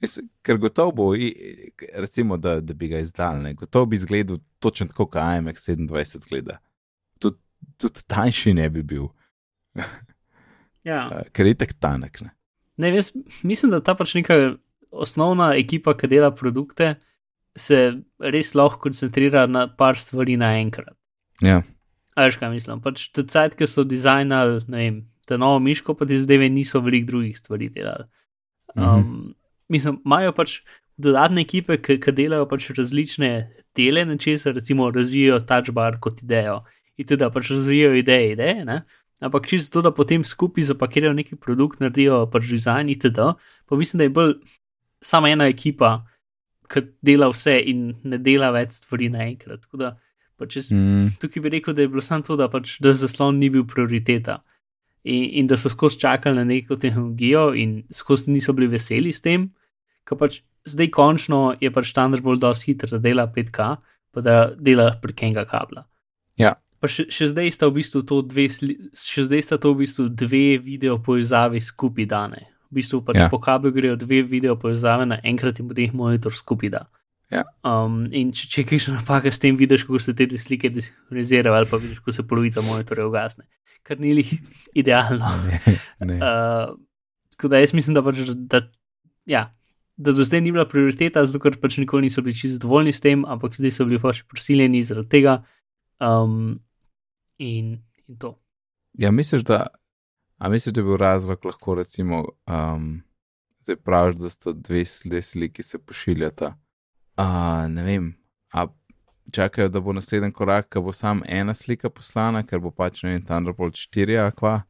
Mislim, 0.00 0.28
ker 0.42 0.56
gotovo 0.56 0.92
bo, 0.92 1.06
recimo, 1.94 2.36
da, 2.36 2.60
da 2.60 2.74
bi 2.74 2.88
ga 2.88 2.98
izdal, 3.02 3.40
ne, 3.42 3.54
gotovo 3.54 3.86
bi 3.86 3.96
izgledal 3.96 4.38
točno 4.58 4.86
tako, 4.86 5.06
kot 5.06 5.22
iMac 5.38 5.58
27 5.58 6.22
zgleda. 6.22 6.58
Tudi, 7.18 7.36
tudi 7.78 8.04
tanjši 8.06 8.54
ne 8.54 8.68
bi 8.70 8.82
bil, 8.82 9.08
Ja. 10.84 11.08
uh, 11.12 11.26
ker 11.34 11.46
je 11.46 11.54
tako 11.54 11.74
tanek. 11.80 12.20
Ne. 12.20 12.30
Ne, 12.76 12.94
jaz 12.94 13.10
mislim, 13.42 13.70
da 13.74 13.80
ta 13.82 13.94
pač 13.98 14.14
neka 14.14 14.54
osnovna 14.90 15.50
ekipa, 15.58 15.96
ki 15.98 16.06
dela 16.08 16.30
produkte, 16.34 16.94
se 17.58 17.80
res 18.22 18.54
lahko 18.54 18.78
koncentrira 18.86 19.46
na 19.50 19.66
par 19.66 19.98
stvari 19.98 20.36
naenkrat. 20.38 20.94
Ja. 21.42 21.62
Veš, 22.18 22.38
kaj 22.40 22.50
mislim? 22.50 22.80
Pač 22.82 23.08
te 23.14 23.22
cajt, 23.22 23.54
ki 23.58 23.68
so 23.70 23.84
dizajnali, 23.86 24.64
ne 24.68 24.78
vem, 24.82 24.96
te 25.28 25.38
novo 25.38 25.60
miško, 25.62 25.94
pa 25.94 26.06
te 26.08 26.18
zdaj 26.18 26.48
niso 26.50 26.80
veliko 26.82 27.12
drugih 27.12 27.38
stvari 27.38 27.68
delali. 27.74 28.08
Um, 28.74 28.84
Mhm. 28.84 29.32
Mislim, 29.68 30.00
imajo 30.04 30.32
pač 30.32 30.60
dodatne 30.96 31.42
ekipe, 31.44 31.76
ki 31.76 32.12
delajo 32.12 32.46
pač 32.48 32.70
različne 32.72 33.30
dele 33.76 34.04
nečesa, 34.04 34.52
recimo 34.56 34.90
razvijajo 34.90 35.40
touch 35.46 35.70
bar 35.76 35.98
kot 36.00 36.22
idejo 36.22 36.62
in 36.98 37.06
tudi 37.06 37.20
da 37.20 37.30
pač 37.30 37.50
razvijajo 37.52 37.94
ideje, 38.00 38.32
ideje, 38.32 38.64
ne? 38.64 38.82
Ampak 39.20 39.46
čisto 39.46 39.78
to, 39.78 39.82
da 39.82 39.90
potem 39.94 40.24
skupaj 40.24 40.64
zapakirajo 40.70 41.12
neki 41.14 41.36
produkt, 41.36 41.80
naredijo 41.80 42.24
pač 42.30 42.50
dizajn 42.50 42.88
itd. 42.94 43.34
Pa 43.66 43.76
mislim, 43.76 43.98
da 43.98 44.06
je 44.06 44.14
bolj 44.14 44.34
sama 45.02 45.30
ena 45.30 45.46
ekipa, 45.50 46.06
ki 46.70 46.82
dela 47.02 47.28
vse 47.30 47.56
in 47.70 47.94
ne 48.04 48.18
dela 48.18 48.50
več 48.54 48.76
stvari 48.78 49.08
naenkrat. 49.10 49.62
Tako 49.66 49.76
da 49.76 49.92
pač 50.38 50.56
jaz 50.56 50.70
Mm, 50.72 51.18
tukaj 51.20 51.42
bi 51.42 51.52
rekel, 51.56 51.74
da 51.74 51.82
je 51.82 51.88
bilo 51.88 52.02
samo 52.04 52.22
to, 52.22 52.36
da 52.36 52.48
pač 52.48 52.78
da 52.80 52.94
zaslon 52.94 53.38
ni 53.38 53.50
bil 53.50 53.64
prioriteta. 53.66 54.38
In, 55.04 55.24
in 55.40 55.46
da 55.46 55.56
so 55.56 55.70
skozi 55.70 56.00
čakali 56.00 56.36
na 56.36 56.44
neko 56.44 56.76
tehnologijo, 56.76 57.52
in 57.54 57.82
skozi 57.90 58.30
niso 58.30 58.52
bili 58.52 58.68
veseli 58.68 59.12
s 59.12 59.22
tem, 59.24 59.50
ker 60.04 60.18
pač 60.18 60.40
zdaj 60.68 60.90
končno 60.90 61.56
je 61.60 61.70
pač 61.72 61.92
Thunderbolt 61.96 62.40
dosti 62.42 62.72
hiter, 62.72 62.90
da 62.90 62.98
dela 62.98 63.26
5K, 63.26 63.68
pa 64.12 64.20
da 64.20 64.50
dela 64.54 64.90
prek 65.02 65.22
enega 65.22 65.44
kabla. 65.48 65.86
Ja. 66.36 66.54
Pa 66.78 66.86
še, 66.86 67.08
še 67.10 67.30
zdaj 67.32 67.50
sta 67.54 67.66
v 67.66 67.80
bistvu 67.80 68.04
to 68.06 68.20
dve, 68.22 68.46
še 68.94 69.24
zdaj 69.26 69.42
sta 69.42 69.58
to 69.58 69.72
v 69.74 69.82
bistvu 69.82 70.08
dve 70.14 70.58
video 70.62 70.98
povezavi 71.02 71.58
skupaj 71.62 72.06
dane. 72.06 72.46
V 72.70 72.78
bistvu 72.78 73.00
pač 73.02 73.16
Ja. 73.16 73.28
po 73.32 73.40
kablu 73.40 73.72
grejo 73.72 73.96
dve 73.96 74.22
video 74.22 74.54
povezave 74.54 75.06
naenkrat 75.08 75.58
in 75.58 75.68
potem 75.68 75.88
jih 75.88 75.94
monitor 75.96 76.32
skupaj 76.32 76.70
da. 76.70 76.84
Ja. 77.32 77.42
Um, 77.60 78.06
in 78.16 78.30
če, 78.32 78.46
če 78.48 78.62
je 78.62 78.66
kakšna 78.70 78.94
napaka 79.02 79.32
s 79.32 79.42
tem, 79.42 79.56
vidiš, 79.60 79.84
kako 79.84 80.00
se 80.00 80.14
te 80.16 80.26
dve 80.30 80.40
slike 80.40 80.70
desinhronizirajo, 80.72 81.56
ali 81.58 81.68
pa 81.68 81.80
vidiš, 81.80 82.00
kako 82.00 82.14
se 82.16 82.24
polovica 82.28 82.64
monitorja 82.64 83.04
ugasne, 83.08 83.44
kar 83.84 84.00
ni 84.00 84.14
lih 84.16 84.32
idealno. 84.80 85.34
ne, 85.44 85.60
ne. 86.08 86.20
Uh, 86.28 86.74
tako 87.36 87.52
da 87.52 87.60
jaz 87.62 87.74
mislim, 87.76 87.94
da, 87.94 88.02
pač, 88.02 88.22
da, 88.34 88.62
ja, 89.28 89.44
da 89.98 90.14
do 90.16 90.24
zdaj 90.24 90.40
ni 90.40 90.52
bila 90.54 90.64
prioriteta, 90.68 91.22
zato 91.26 91.38
ker 91.42 91.58
pač 91.60 91.76
nikoli 91.78 92.08
niso 92.08 92.22
bili 92.24 92.34
čisto 92.34 92.56
zadovoljni 92.56 92.94
s 92.96 93.04
tem, 93.04 93.22
ampak 93.28 93.54
zdaj 93.54 93.76
so 93.76 93.86
bili 93.86 94.00
pač 94.02 94.24
prisiljeni 94.26 94.82
zaradi 94.82 95.12
tega. 95.12 95.36
Um, 96.02 96.58
in, 97.38 97.76
in 98.08 98.18
to. 98.18 98.32
Ja, 98.98 99.12
misliš, 99.14 99.44
da, 99.46 99.66
a 100.38 100.50
misliš, 100.50 100.74
da 100.74 100.80
je 100.80 100.86
bil 100.88 100.98
razlog 100.98 101.44
lahko, 101.46 101.76
recimo, 101.78 102.24
um, 102.50 102.88
zdaj 103.62 103.78
praviš, 103.84 104.18
da 104.18 104.32
sta 104.32 104.54
dve, 104.56 104.82
dve 105.04 105.22
sliki 105.22 105.62
se 105.62 105.78
pošiljata. 105.78 106.56
Uh, 107.18 107.66
ne 107.68 107.82
vem, 107.82 108.14
a 108.54 108.66
čakajo, 109.32 109.68
da 109.68 109.80
bo 109.80 109.92
naslednji 109.92 110.32
korak, 110.32 110.68
ko 110.72 110.82
bo 110.82 110.92
samo 110.92 111.24
ena 111.26 111.54
slika 111.54 111.90
poslana, 111.90 112.44
ker 112.46 112.60
bo 112.62 112.70
pač 112.70 113.02
ne 113.02 113.10
vem, 113.16 113.22
Thunderbolt 113.26 113.74
4 113.74 114.20
ali 114.22 114.32
kva. 114.32 114.60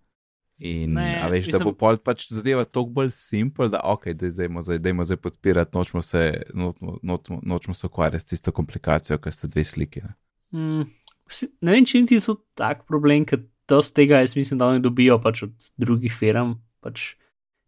In 0.59 0.93
Ne, 0.93 1.21
a 1.23 1.29
veš, 1.29 1.47
da 1.53 1.59
mislim- 1.59 1.65
bo 1.69 1.73
pol 1.79 1.97
pač 2.03 2.27
zadeva 2.33 2.65
toliko 2.65 2.91
bolj 2.91 3.11
simpel, 3.15 3.69
da 3.69 3.81
ok, 3.85 4.09
da 4.15 4.31
zdajmo 4.31 4.63
zdaj, 4.63 4.79
dajmo 4.79 5.05
zdaj 5.05 5.17
podpirati, 5.17 5.77
nočemo 5.79 6.03
se, 6.03 6.43
nočemo, 6.55 6.99
nočemo, 7.03 7.41
nočemo 7.43 7.75
se 7.75 7.87
ukvarjati 7.87 8.25
s 8.25 8.29
tisto 8.29 8.53
komplikacijo, 8.53 9.19
ker 9.19 9.33
sta 9.33 9.47
dve 9.47 9.65
sliki. 9.65 10.03
Ne? 10.03 10.15
Mm, 10.59 10.89
ne 11.61 11.73
vem, 11.73 11.85
če 11.85 12.03
ti 12.07 12.19
to 12.21 12.41
tak 12.55 12.87
problem, 12.89 13.25
ker 13.25 13.45
dosti 13.69 13.95
tega 13.95 14.19
jaz 14.25 14.35
mislim, 14.37 14.59
da 14.59 14.67
oni 14.67 14.81
dobijo 14.83 15.21
pač 15.23 15.43
od 15.43 15.71
drugih 15.77 16.13
firm, 16.13 16.57
pač 16.81 17.15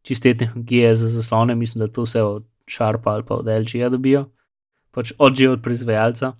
čiste 0.03 0.35
tehnologije 0.35 0.97
za 0.97 1.09
zaslone, 1.09 1.55
mislim, 1.55 1.87
da 1.87 1.93
to 1.93 2.03
vse 2.09 2.23
od 2.23 2.47
Sharpa 2.71 3.11
ali 3.11 3.23
pa 3.27 3.35
od 3.35 3.47
LG-ja 3.47 3.89
dobijo, 3.89 4.31
pač 4.95 5.13
od 5.19 5.37
že 5.37 5.51
od 5.51 5.63
proizvajalca. 5.63 6.35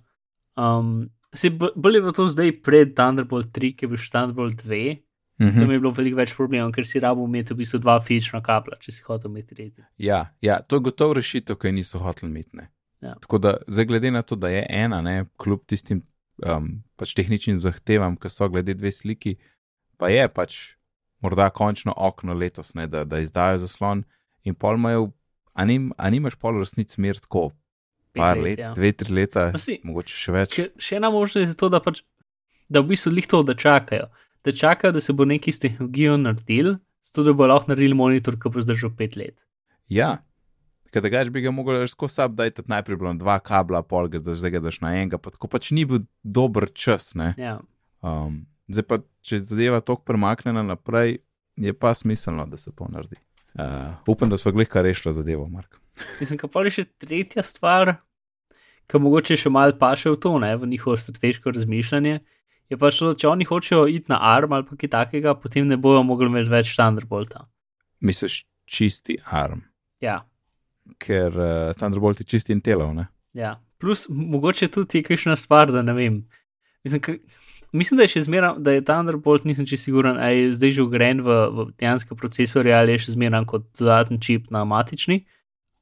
Um, 0.57 1.09
se 1.33 1.49
bolj 1.49 1.95
je 1.95 2.01
bilo 2.01 2.11
to 2.11 2.27
zdaj 2.27 2.51
pred 2.61 2.95
Thunderbolt 2.95 3.51
3, 3.55 3.75
ki 3.75 3.85
je 3.85 3.89
bil 3.89 4.01
še 4.01 4.11
Thunderbolt 4.11 4.63
2. 4.65 4.99
Mhm. 5.41 5.57
Tam 5.57 5.71
je 5.71 5.79
bilo 5.79 5.91
veliko 5.97 6.19
več 6.19 6.35
problemov, 6.37 6.69
ker 6.75 6.85
si 6.85 6.99
rabo 7.01 7.25
imeti 7.25 7.55
v 7.55 7.63
bistvu 7.63 7.79
dva 7.81 7.97
fizična 8.03 8.43
kabla, 8.45 8.77
če 8.77 8.93
si 8.93 9.01
hotel 9.07 9.31
imeti 9.31 9.55
tretji. 9.55 9.85
Ja, 9.97 10.27
ja, 10.41 10.59
to 10.61 10.77
je 10.77 10.85
gotovo 10.91 11.17
rešitev, 11.17 11.57
ki 11.57 11.71
niso 11.73 12.01
hoteli 12.03 12.29
imeti. 12.29 12.67
Ja. 13.01 13.15
Tako 13.17 13.39
da, 13.41 13.55
zdaj 13.65 13.87
glede 13.89 14.11
na 14.13 14.21
to, 14.21 14.37
da 14.37 14.51
je 14.53 14.61
ena, 14.69 15.01
ne, 15.01 15.25
kljub 15.41 15.63
tistim 15.65 16.03
um, 16.45 16.83
pač 16.93 17.15
tehničnim 17.17 17.57
zahtevam, 17.63 18.19
ki 18.21 18.29
so 18.29 18.49
glede 18.53 18.75
dve 18.77 18.91
sliki, 18.93 19.39
pa 19.97 20.11
je 20.13 20.27
pač 20.29 20.59
morda 21.25 21.49
končno 21.49 21.93
okno 21.97 22.37
letos, 22.37 22.75
ne, 22.77 22.85
da, 22.85 23.01
da 23.05 23.21
izdajo 23.21 23.63
zaslon 23.65 24.03
in 24.45 24.53
pol 24.53 24.77
imajo, 24.77 25.09
a, 25.53 25.65
nim, 25.65 25.89
a 25.97 26.09
nimaš 26.13 26.37
pol 26.37 26.61
resnic 26.61 26.93
mir 27.01 27.17
tako, 27.17 27.49
par 28.15 28.37
let, 28.37 28.43
let, 28.43 28.59
ja. 28.59 28.71
dve, 28.73 28.91
tri 28.91 29.13
leta, 29.13 29.51
Pa 29.53 29.61
si- 29.61 29.79
mogoče 29.83 30.17
še 30.17 30.33
več. 30.35 30.55
Še, 30.57 30.65
še 30.77 30.97
ena 30.99 31.11
možnost 31.13 31.53
je 31.53 31.57
to, 31.57 31.69
da 31.71 31.79
pač, 31.83 32.01
da 32.69 32.81
v 32.83 32.91
bistvu 32.91 33.13
lih 33.13 33.27
to, 33.27 33.43
da 33.43 33.55
čakajo, 33.55 34.09
da 34.43 34.51
čakajo, 34.51 34.91
da 34.95 35.01
se 35.01 35.13
bo 35.13 35.25
nekaj 35.25 35.53
s 35.53 35.63
tehnologijo 35.63 36.17
naredil, 36.17 36.75
zato 37.01 37.23
da 37.23 37.33
bo 37.33 37.47
lahko 37.47 37.71
naredili 37.71 37.97
monitor, 37.97 38.35
ki 38.39 38.51
bo 38.51 38.63
zdržal 38.63 38.93
pet 38.97 39.15
let. 39.15 39.37
Ja. 39.91 40.19
Ker 40.91 41.03
drugač 41.05 41.29
bi 41.31 41.39
ga 41.39 41.53
mogel 41.55 41.87
skozi 41.87 42.19
je 42.19 42.63
najprej 42.67 42.97
bilo 42.99 43.13
dva 43.15 43.39
kabla, 43.39 43.79
pol 43.81 44.09
ga 44.11 44.19
zdaj 44.19 44.51
ga 44.51 44.59
daš 44.59 44.81
na 44.83 44.91
enega, 44.99 45.17
pa 45.17 45.31
tako 45.31 45.47
pač 45.47 45.71
ni 45.71 45.85
bil 45.87 46.03
dober 46.23 46.67
čas, 46.75 47.15
ne. 47.15 47.31
Ja. 47.39 47.59
Um, 48.03 48.45
zdaj 48.67 48.83
pa, 48.83 48.99
če 49.23 49.39
zadeva 49.39 49.79
tako 49.79 50.03
premaknjena 50.03 50.63
naprej, 50.67 51.21
je 51.55 51.73
pa 51.73 51.93
smiselno, 51.95 52.43
da 52.45 52.57
se 52.57 52.75
to 52.75 52.87
naredi. 52.91 53.15
Uh, 53.53 53.91
upam, 54.07 54.29
da 54.29 54.37
smo 54.37 54.51
glihka 54.55 54.81
rešili 54.81 55.13
zadevo, 55.13 55.47
Mark. 55.47 55.75
Mislim, 56.19 56.39
ka 56.39 56.47
pa 56.47 56.63
je 56.63 56.71
še 56.77 56.85
tretja 57.03 57.43
stvar, 57.43 57.97
ki 58.87 58.99
mogoče 58.99 59.35
še 59.37 59.51
malo 59.51 59.75
paše 59.79 60.13
v 60.13 60.19
to, 60.23 60.37
ne, 60.39 60.53
v 60.57 60.69
njihovo 60.71 60.95
strateško 60.97 61.51
razmišljanje. 61.51 62.19
Je 62.71 62.77
pač 62.79 63.01
to, 63.01 63.11
da 63.11 63.19
če 63.19 63.27
oni 63.27 63.47
hočejo 63.47 63.83
iti 63.91 64.07
na 64.11 64.21
arm 64.31 64.53
ali 64.55 64.63
pa 64.67 64.77
kaj 64.79 64.91
takega, 64.93 65.35
potem 65.35 65.67
ne 65.67 65.75
bojo 65.77 66.03
mogli 66.07 66.29
imeti 66.31 66.51
več 66.51 66.71
Thunderbolta. 66.77 67.43
Misliš 67.99 68.45
čisti 68.65 69.17
arm, 69.27 69.65
Ja, 70.01 70.21
ker 70.97 71.35
uh, 71.35 71.73
Thunderbolt 71.77 72.23
je 72.23 72.25
čisti 72.25 72.55
Intelov, 72.55 72.95
ne? 72.95 73.09
ja. 73.37 73.57
Plus, 73.81 74.05
mogoče 74.09 74.67
tudi 74.69 74.99
je 74.99 75.03
kakšna 75.07 75.33
stvar, 75.35 75.71
da 75.73 75.81
ne 75.81 75.93
vem. 75.97 76.19
Mislim, 76.85 77.01
ka, 77.01 77.15
mislim 77.71 77.97
da 77.97 78.05
je 78.07 78.13
še 78.15 78.25
zmeraj, 78.27 78.57
da 78.59 78.75
je 78.75 78.85
Thunderbolt, 78.85 79.45
nisem 79.47 79.65
čisto 79.65 79.89
siguren, 79.89 80.17
ali 80.19 80.45
je 80.45 80.55
zdaj 80.57 80.71
že 80.77 80.83
ugren 80.83 81.21
v, 81.25 81.37
v 81.51 81.67
dejanske 81.79 82.15
procesore 82.15 82.73
ali 82.75 82.95
je 82.95 83.05
še 83.05 83.15
zmeraj 83.15 83.45
kot 83.51 83.67
dodaten 83.79 84.19
čip 84.19 84.49
na 84.51 84.65
matični. 84.67 85.23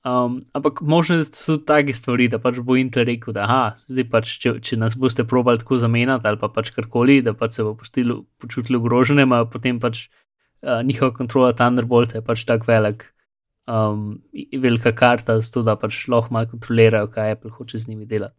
Um, 0.07 0.45
ampak 0.55 0.79
možno 0.81 1.19
so 1.25 1.57
tudi 1.57 1.65
take 1.67 1.93
stvari, 1.93 2.29
da 2.31 2.39
pač 2.39 2.61
bo 2.63 2.77
Intel 2.79 3.03
rekel, 3.03 3.33
da 3.35 3.43
aha, 3.43 3.63
zdaj 3.91 4.05
pač, 4.07 4.31
če, 4.39 4.53
če 4.63 4.77
nas 4.79 4.95
boste 4.95 5.25
probali 5.27 5.59
tako 5.59 5.75
zamenjati 5.81 6.23
ali 6.29 6.39
pa 6.39 6.47
pač 6.47 6.71
karkoli, 6.71 7.19
da 7.25 7.33
pač 7.35 7.57
se 7.57 7.65
bo 7.67 7.73
postili, 7.75 8.15
počutili 8.39 8.79
ogrožene, 8.79 9.27
imajo 9.27 9.49
potem 9.51 9.81
pač 9.83 10.05
uh, 10.07 10.79
njihova 10.87 11.11
kontrola 11.17 11.51
Thunderbolta 11.51 12.21
je 12.21 12.23
pač 12.23 12.45
tako 12.47 12.71
velik, 12.71 13.03
um, 13.67 14.21
velika 14.55 14.95
karta, 14.95 15.35
zato 15.43 15.65
da 15.67 15.75
pač 15.75 16.05
lahko 16.07 16.31
malo 16.31 16.47
kontrolirajo, 16.53 17.11
kaj 17.11 17.35
Apple 17.35 17.51
hoče 17.57 17.83
z 17.83 17.91
njimi 17.91 18.07
delati. 18.07 18.37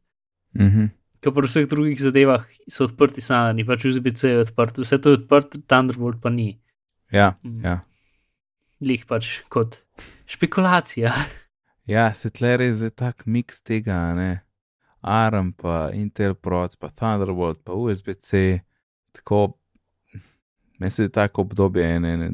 Mhm. 0.56 0.88
Ker 1.20 1.34
pri 1.36 1.48
vseh 1.48 1.66
drugih 1.68 2.00
zadevah 2.00 2.46
so 2.68 2.86
odprti 2.88 3.20
standardi, 3.20 3.66
pač 3.68 3.84
USB-C 3.90 4.30
je 4.30 4.40
odprt, 4.46 4.78
vse 4.80 4.98
to 4.98 5.12
je 5.12 5.18
odprt, 5.20 5.58
Thunderbolt 5.68 6.20
pa 6.22 6.30
ni. 6.32 6.54
Ja, 7.12 7.34
Mm. 7.44 7.60
ja. 7.64 7.80
Lih 8.80 9.04
pač 9.06 9.42
kot 9.48 9.82
špekulacija. 10.26 11.12
Ja, 11.86 12.12
se 12.14 12.30
tle 12.30 12.56
res 12.56 12.80
je 12.80 12.90
tak 12.90 13.26
miks 13.26 13.60
tega, 13.62 14.14
ne. 14.14 14.44
ARM, 15.02 15.52
pa 15.52 15.90
Intel 15.92 16.34
Proc, 16.34 16.76
pa 16.76 16.88
Thunderbolt, 16.88 17.60
pa 17.64 17.72
USB-C, 17.72 18.60
tako, 19.12 19.58
meni 20.78 20.90
se 20.90 21.02
je 21.02 21.12
tako 21.12 21.42
obdobje 21.42 21.84
ene, 21.96 22.12
ene 22.14 22.30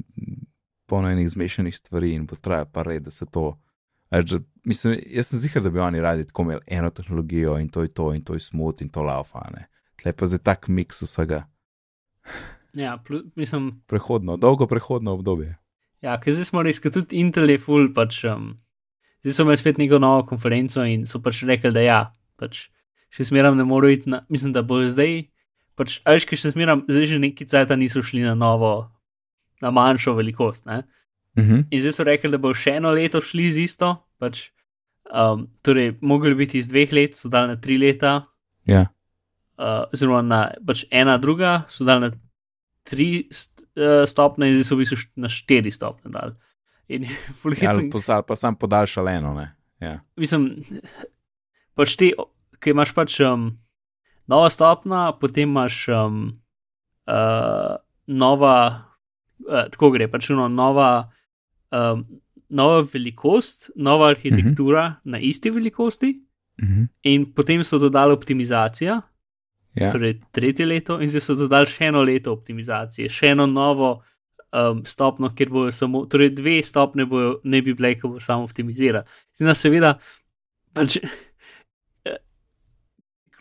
polno 0.86 1.08
enih 1.10 1.30
zmešanih 1.30 1.74
stvari 1.76 2.12
in 2.14 2.26
bo 2.26 2.36
trajalo 2.36 2.70
pa 2.72 2.82
red, 2.82 3.02
da 3.02 3.10
se 3.10 3.26
to. 3.26 3.56
Že- 4.12 4.44
Mislim, 4.64 4.98
jaz 5.06 5.26
sem 5.26 5.38
zihar, 5.38 5.62
da 5.62 5.70
bi 5.70 5.78
oni 5.78 6.00
radi 6.00 6.24
tako 6.26 6.42
imeli 6.42 6.60
eno 6.66 6.90
tehnologijo 6.90 7.58
in 7.58 7.68
to 7.68 7.82
je 7.82 7.88
to 7.88 8.12
in 8.12 8.22
to 8.22 8.34
je 8.34 8.40
smut 8.40 8.80
in 8.80 8.88
to 8.88 9.02
laufa. 9.02 9.44
Tle 9.96 10.12
pa 10.12 10.26
zdaj 10.26 10.38
tak 10.40 10.68
miks 10.68 11.02
vsega. 11.02 11.44
Ja, 12.72 12.98
plu, 12.98 13.22
mislim, 13.34 13.80
Prehodno, 13.86 14.36
dolgo 14.36 14.66
prehodno 14.66 15.12
obdobje. 15.12 15.56
ja, 16.02 16.20
ker 16.20 16.32
zdaj 16.32 16.44
smo 16.44 16.62
res, 16.62 16.78
ker 16.78 16.92
tudi 16.92 17.16
Intel 17.16 17.50
je 17.50 17.58
full, 17.58 17.88
pač, 17.94 18.24
um, 18.24 18.58
zdaj 19.22 19.32
so 19.32 19.42
imeli 19.42 19.56
spet 19.56 19.78
neko 19.78 19.98
novo 19.98 20.26
konferenco 20.26 20.84
in 20.84 21.06
so 21.06 21.18
pač 21.18 21.40
rekli, 21.42 21.72
da 21.72 21.80
ja, 21.80 22.00
pač 22.36 22.66
še 23.08 23.24
smeram 23.24 23.56
ne 23.56 23.64
morejo 23.64 23.92
iti 23.92 24.10
na, 24.10 24.26
mislim, 24.28 24.52
da 24.52 24.62
bo 24.62 24.82
zdaj, 24.84 25.30
pač, 25.74 26.00
a 26.04 26.12
veš, 26.12 26.26
ker 26.26 26.36
še 26.36 26.52
smeram, 26.52 26.84
zdaj 26.84 27.06
že 27.06 27.18
neki 27.18 27.46
cajt 27.46 27.72
niso 27.78 28.02
šli 28.02 28.20
na 28.26 28.34
novo, 28.34 28.90
na 29.62 29.70
manjšo 29.70 30.12
velikost, 30.14 30.66
ne. 30.66 30.82
Mhm. 31.36 31.66
In 31.70 31.80
zdaj 31.80 31.92
so 31.92 32.04
rekli, 32.04 32.30
da 32.32 32.40
bo 32.40 32.54
še 32.56 32.78
eno 32.80 32.90
leto 32.96 33.20
šli 33.20 33.50
z 33.52 33.66
isto, 33.68 33.92
pač, 34.18 34.48
um, 35.12 35.46
torej, 35.62 35.96
mogli 36.00 36.34
biti 36.34 36.58
iz 36.58 36.70
dveh 36.72 36.92
let, 36.92 37.16
so 37.16 37.28
dali 37.28 37.54
na 37.54 37.60
tri 37.60 37.78
leta, 37.78 38.24
Ja, 38.66 38.88
uh, 39.58 39.86
oziroma 39.92 40.22
na 40.22 40.40
pač 40.66 40.84
ena, 40.90 41.16
druga, 41.22 41.64
so 41.72 41.86
dali 41.86 42.08
na 42.08 42.10
tri 42.86 43.26
st 43.30 43.66
uh, 43.76 44.04
stopne, 44.08 44.50
in 44.50 44.58
zdaj 44.58 44.68
so 44.68 44.78
v 44.78 44.84
bistvu 44.84 44.98
na 45.20 45.30
štiri 45.32 45.72
stopne 45.74 46.12
dali. 46.12 46.36
In 46.92 47.08
ja 47.62 47.72
ali 47.72 47.88
pa, 47.90 48.00
ali 48.14 48.26
pa 48.26 48.36
sam 48.38 48.58
podaljšal 48.58 49.08
eno, 49.16 49.34
ne. 49.34 49.52
Ja. 49.76 49.98
mislim, 50.16 50.64
pač 51.76 51.98
ti, 52.00 52.14
ki 52.64 52.72
imaš 52.72 52.94
pač 52.96 53.18
um, 53.20 53.50
nova 54.24 54.48
stopna, 54.48 55.10
potem 55.20 55.50
imaš 55.50 55.82
um, 55.92 56.22
uh, 57.04 57.76
nova, 58.06 58.56
uh, 59.44 59.66
tako 59.74 59.92
gre, 59.92 60.08
pač 60.08 60.30
eno 60.32 60.48
nova, 60.48 61.12
um, 61.72 62.04
nova 62.48 62.84
velikost, 62.92 63.70
nova 63.76 64.08
arhitektura 64.08 64.86
uh 64.86 64.92
-huh. 64.92 65.10
na 65.10 65.18
isti 65.18 65.50
velikosti, 65.50 66.22
Uh 66.62 66.68
-huh. 66.68 66.86
in 67.02 67.32
potem 67.34 67.64
so 67.64 67.78
dodali 67.78 68.12
optimizacijo, 68.12 69.00
Ja. 69.74 69.92
torej 69.92 70.20
tretje 70.32 70.66
leto, 70.66 71.00
in 71.00 71.08
zdaj 71.08 71.20
so 71.20 71.34
dodali 71.34 71.66
še 71.66 71.84
eno 71.84 72.02
leto 72.02 72.32
optimizacije, 72.32 73.08
še 73.08 73.26
eno 73.26 73.46
novo. 73.46 74.02
Um, 74.52 74.86
stopno, 74.86 75.34
kjer 75.34 75.48
bojo 75.50 75.72
samo, 75.72 76.06
torej 76.06 76.30
dve 76.30 76.62
stopne 76.62 77.04
bojo, 77.06 77.40
ne 77.44 77.62
bi 77.62 77.74
bile, 77.74 77.98
ko 78.00 78.08
bo 78.08 78.20
samo 78.20 78.44
optimizirala. 78.44 79.04
Zdaj, 79.34 79.54
seveda, 79.54 79.98
pač, 80.72 80.96
eh, 82.06 82.16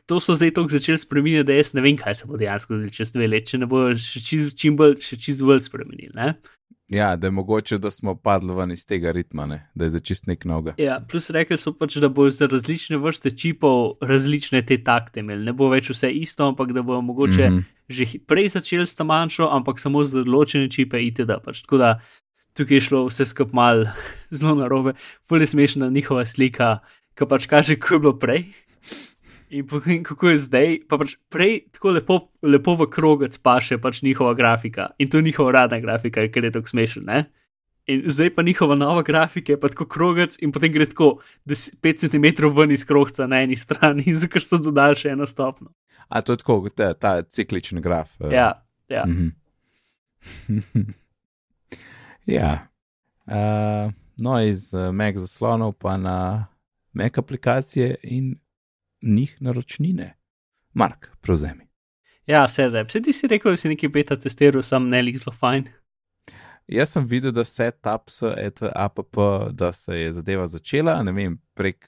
to 0.06 0.20
so 0.20 0.36
zdaj 0.36 0.52
tako 0.54 0.68
začeli 0.70 0.98
spremeniti, 0.98 1.44
da 1.44 1.54
jaz 1.54 1.74
ne 1.74 1.82
vem, 1.82 1.98
kaj 1.98 2.16
se 2.16 2.28
bo 2.28 2.38
dejansko 2.38 2.74
zgodilo 2.74 2.92
čez 2.92 3.14
dve 3.14 3.28
leti, 3.28 3.52
če 3.52 3.58
ne 3.58 3.66
bojo 3.66 3.96
še 3.96 4.20
čim 4.58 4.76
bolj, 4.76 4.98
še 5.02 5.18
čez 5.18 5.42
bolj 5.42 5.60
spremenili. 5.60 6.12
Ne? 6.16 6.34
Ja, 6.96 7.16
da 7.16 7.28
je 7.28 7.32
mogoče, 7.32 7.78
da 7.78 7.92
smo 7.92 8.16
padli 8.16 8.56
ven 8.56 8.72
iz 8.72 8.86
tega 8.88 9.12
ritma, 9.12 9.46
ne? 9.46 9.60
da 9.76 9.86
je 9.86 9.96
za 9.96 10.00
čist 10.00 10.28
nek 10.28 10.46
noga. 10.46 10.74
Ja, 10.78 11.00
plus 11.12 11.30
rekli 11.30 11.58
so 11.58 11.74
pač, 11.76 11.98
da 12.02 12.10
bojo 12.10 12.32
za 12.32 12.48
različne 12.52 12.98
vrste 12.98 13.32
čipov 13.32 13.98
različne 14.02 14.62
te 14.66 14.78
takte 14.84 15.20
imeli. 15.20 15.46
Ne 15.46 15.54
bo 15.54 15.70
več 15.70 15.90
vse 15.92 16.12
isto, 16.12 16.48
ampak 16.48 16.74
da 16.74 16.82
bojo 16.82 17.02
mogoče 17.02 17.50
mm. 17.50 17.54
-hmm. 17.54 17.64
že 17.90 18.06
prej 18.28 18.50
začeli 18.50 18.88
s 18.88 18.96
tamanjšo, 18.96 19.50
ampak 19.52 19.80
samo 19.80 20.06
z 20.06 20.24
določene 20.24 20.72
čipe 20.72 21.02
itd. 21.04 21.32
Pač, 21.44 21.62
tako 21.62 21.78
da 21.78 22.00
tukaj 22.54 22.78
je 22.78 22.82
šlo 22.82 23.06
vse 23.06 23.26
skup 23.26 23.54
mal 23.54 23.86
zelo 24.36 24.56
narobe, 24.56 24.94
fully 25.30 25.46
smešna 25.46 25.90
njihova 25.90 26.26
slika, 26.26 26.80
ki 27.16 27.26
pač 27.30 27.48
kaže, 27.48 27.76
kako 27.76 27.94
je 27.94 28.00
bilo 28.00 28.20
prej. 28.20 28.46
In 29.50 29.68
po- 29.68 29.82
in 29.86 30.04
kako 30.04 30.30
je 30.30 30.38
zdaj, 30.38 30.80
pa 30.90 30.98
pač 30.98 31.16
prej 31.30 31.68
tako 31.72 31.92
lepo, 31.92 32.20
lepo 32.42 32.76
v 32.76 32.88
krogec 32.90 33.38
paše 33.38 33.78
pač 33.78 34.02
njihova 34.02 34.34
grafika 34.34 34.90
in 34.98 35.10
to 35.10 35.18
je 35.18 35.24
njihova 35.24 35.52
radna 35.52 35.80
grafika, 35.80 36.28
ker 36.28 36.44
je 36.44 36.52
tako 36.52 36.68
smešen. 36.68 37.04
Ne? 37.06 37.26
In 37.88 38.02
zdaj 38.10 38.36
pa 38.36 38.42
njihova 38.42 38.76
nova 38.76 39.02
grafika 39.02 39.54
je 39.54 39.60
pa 39.60 39.70
tako 39.70 39.86
krogec 39.86 40.38
in 40.42 40.52
potem 40.52 40.72
gre 40.74 40.86
tako 40.86 41.20
5 41.46 41.98
cm 41.98 42.48
ven 42.58 42.72
iz 42.72 42.86
krogca 42.86 43.28
na 43.28 43.42
eni 43.42 43.56
strani, 43.56 44.14
zato 44.20 44.40
so 44.40 44.58
dodali 44.58 44.96
še 44.96 45.10
eno 45.14 45.28
stopno. 45.28 45.70
A 46.10 46.22
to 46.22 46.34
je 46.34 46.38
tako, 46.38 46.70
ta, 46.70 46.94
ta 46.94 47.22
ciklični 47.22 47.82
graf. 47.82 48.22
eh. 48.22 48.34
Ja, 48.34 48.66
ja. 48.90 49.06
Mhm. 49.06 49.28
ja. 52.26 52.68
Uh, 53.26 53.92
no, 54.18 54.42
iz 54.42 54.74
uh, 54.74 54.92
Mac 54.94 55.16
zaslonov 55.18 55.74
pa 55.74 55.98
na 55.98 56.48
Mac 56.94 57.18
aplikacije 57.18 57.96
in 58.04 58.36
njih 59.02 59.38
naročnine. 59.42 60.18
Mark, 60.74 61.10
prevzemi. 61.22 61.68
ja 62.28 62.48
sedaj. 62.48 62.84
Vse 62.84 63.02
ti 63.02 63.14
si 63.14 63.28
rekel, 63.28 63.52
da 63.52 63.58
si 63.58 63.70
nekaj 63.70 63.90
beta 63.90 64.16
testiral, 64.20 64.64
sam 64.64 64.90
ne 64.90 65.02
lik 65.02 65.18
zelo 65.18 65.34
fajn. 65.34 65.68
Jaz 66.68 66.90
sem 66.90 67.06
videl, 67.06 67.32
da 67.32 67.44
se 67.46 67.72
taps 67.72 68.22
et 68.38 68.62
app, 68.76 69.00
da 69.52 69.74
se 69.74 70.00
je 70.00 70.14
zadeva 70.14 70.48
začela, 70.48 71.04
ne 71.04 71.12
vem, 71.12 71.38
prek 71.54 71.86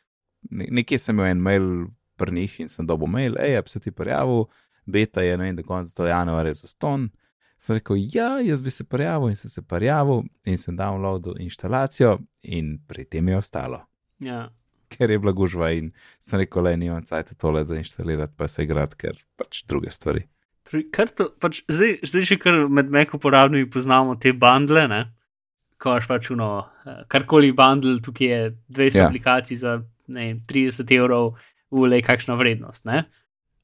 ne, 0.52 0.67
nekje 0.72 1.00
sem 1.02 1.15
imel 1.15 1.32
en 1.32 1.41
mail 1.41 1.70
pri 2.15 2.32
njih 2.32 2.60
in 2.60 2.70
sem 2.70 2.86
dobil 2.86 3.08
mail, 3.10 3.36
hej, 3.41 3.58
app 3.58 3.67
se 3.67 3.80
ti 3.80 3.91
prijavil, 3.91 4.46
beta 4.86 5.22
je, 5.22 5.38
ne 5.38 5.43
vem, 5.43 5.56
do 5.56 5.63
konca 5.63 5.93
do 5.98 6.08
januarja 6.08 6.54
za 6.54 6.67
ston. 6.67 7.10
Sem 7.58 7.80
rekel, 7.80 7.98
ja, 8.13 8.38
jaz 8.46 8.62
bi 8.62 8.70
se 8.70 8.84
prijavil 8.86 9.30
in 9.34 9.36
sem 9.36 9.50
se 9.50 9.62
prijavil 9.65 10.24
in 10.46 10.58
sem 10.58 10.78
downloadil 10.78 11.41
instalacijo 11.41 12.20
in 12.41 12.78
pri 12.88 13.06
tem 13.06 13.28
je 13.28 13.38
ostalo, 13.38 13.82
Ja. 14.20 14.50
ker 14.93 15.12
je 15.12 15.19
bila 15.19 15.32
gužva 15.36 15.71
in 15.76 15.91
sem 16.19 16.39
rekel, 16.39 16.63
le 16.63 16.78
nimam 16.78 17.04
cajt 17.06 17.36
tole 17.38 17.63
za 17.65 17.76
instalirati, 17.76 18.34
pa 18.38 18.47
se 18.47 18.63
igrati, 18.63 18.97
ker 18.97 19.19
pač 19.38 19.63
druge 19.67 19.91
stvari. 19.91 20.26
Kar 20.91 21.08
to, 21.08 21.30
pač, 21.39 21.62
zdaj, 21.71 22.00
zdaj 22.04 22.26
že 22.28 22.36
kar 22.43 22.65
med 22.67 22.89
Mac 22.91 23.13
uporabniki 23.15 23.69
poznamo 23.71 24.17
te 24.19 24.34
bundle, 24.36 24.88
ne? 24.88 25.06
ko 25.78 25.93
imaš 25.93 26.08
pač 26.10 26.32
uno, 26.34 26.65
eh, 26.88 27.04
karkoli 27.08 27.52
bundle, 27.54 28.00
tukaj 28.02 28.28
je 28.28 28.41
200 28.73 28.97
Ja. 28.97 29.06
aplikacij 29.08 29.58
za 29.62 29.78
ne, 30.08 30.34
vem, 30.34 30.41
30 30.50 30.91
evrov, 30.91 31.36
ule 31.71 32.02
kakšna 32.02 32.36
vrednost. 32.36 32.86
Ne? 32.86 33.04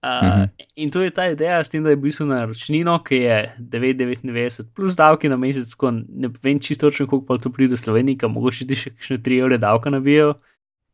Uh, 0.04 0.10
Mhm. 0.24 0.44
In 0.76 0.90
to 0.92 1.02
je 1.02 1.10
ta 1.12 1.30
ideja, 1.32 1.64
s 1.64 1.70
tem, 1.70 1.84
da 1.84 1.90
je 1.90 1.96
v 1.96 2.02
bistvu 2.04 2.26
naročnino, 2.28 3.00
ki 3.04 3.16
je 3.16 3.38
9,99 3.58 4.66
plus 4.76 4.96
davki 4.96 5.30
na 5.30 5.38
mesec, 5.40 5.74
ko 5.76 5.92
ne 5.92 6.28
vem 6.44 6.60
čisto 6.60 6.90
točno, 6.90 7.08
koliko 7.08 7.26
pa 7.26 7.38
to 7.38 7.50
pride 7.50 7.70
do 7.72 7.78
Slovenije, 7.78 8.28
mogoče 8.28 8.68
ti 8.68 8.76
še 8.76 8.90
kakšne 8.92 9.18
3 9.24 9.40
evre 9.40 9.58
davka 9.58 9.90
nabijo. 9.90 10.34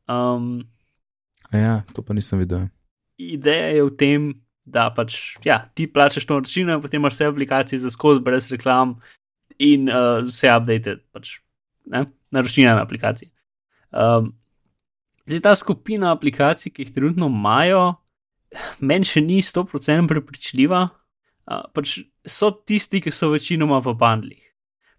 Um, 0.10 0.66
Ja, 1.54 1.82
to 1.94 2.06
pa 2.06 2.14
nisem 2.14 2.40
videl. 2.40 2.70
ideja 3.18 3.74
je 3.74 3.84
v 3.84 3.92
tem, 3.98 4.22
da 4.66 4.90
pač 4.94 5.38
ja, 5.44 5.66
ti 5.74 5.88
plačeš 5.90 6.28
to 6.30 6.38
naročnino, 6.38 6.76
in 6.78 6.82
potem 6.82 7.02
imaš 7.02 7.18
vse 7.18 7.26
aplikacije 7.26 7.80
za 7.82 7.90
skozi, 7.90 8.22
brez 8.22 8.52
reklam 8.52 9.00
in 9.58 9.90
uh, 9.90 10.22
vse 10.24 10.48
update, 10.54 11.02
pač, 11.12 11.40
ne, 11.90 12.06
naročnina 12.32 12.78
na 12.78 12.86
aplikacije. 12.86 13.32
Um, 13.90 14.38
zdaj 15.26 15.42
ta 15.42 15.56
skupina 15.58 16.14
aplikacij, 16.14 16.72
ki 16.72 16.86
jih 16.86 16.94
trenutno 16.94 17.28
imajo, 17.28 17.98
meni 18.80 19.10
še 19.10 19.26
ni 19.26 19.42
100% 19.42 20.08
prepričljiva. 20.08 20.86
Uh, 21.50 21.66
pač 21.74 21.98
so 22.30 22.54
tisti, 22.54 23.02
ki 23.02 23.12
so 23.12 23.34
večinoma 23.34 23.82
v 23.82 23.98
bandlih. 23.98 24.46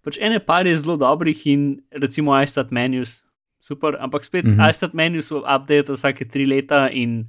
Pač 0.03 0.18
ene 0.18 0.42
par 0.42 0.66
je 0.66 0.75
zelo 0.77 0.99
dobrih 0.99 1.46
in 1.46 1.79
recimo 1.94 2.35
iStat 2.35 2.75
menus, 2.75 3.20
super, 3.61 3.96
ampak 4.01 4.25
spet 4.25 4.44
mm. 4.44 4.51
-hmm. 4.51 4.70
iStat 4.70 4.94
menus 4.94 5.31
update 5.33 5.92
vsake 5.92 6.29
tri 6.29 6.46
leta 6.46 6.88
in 6.92 7.29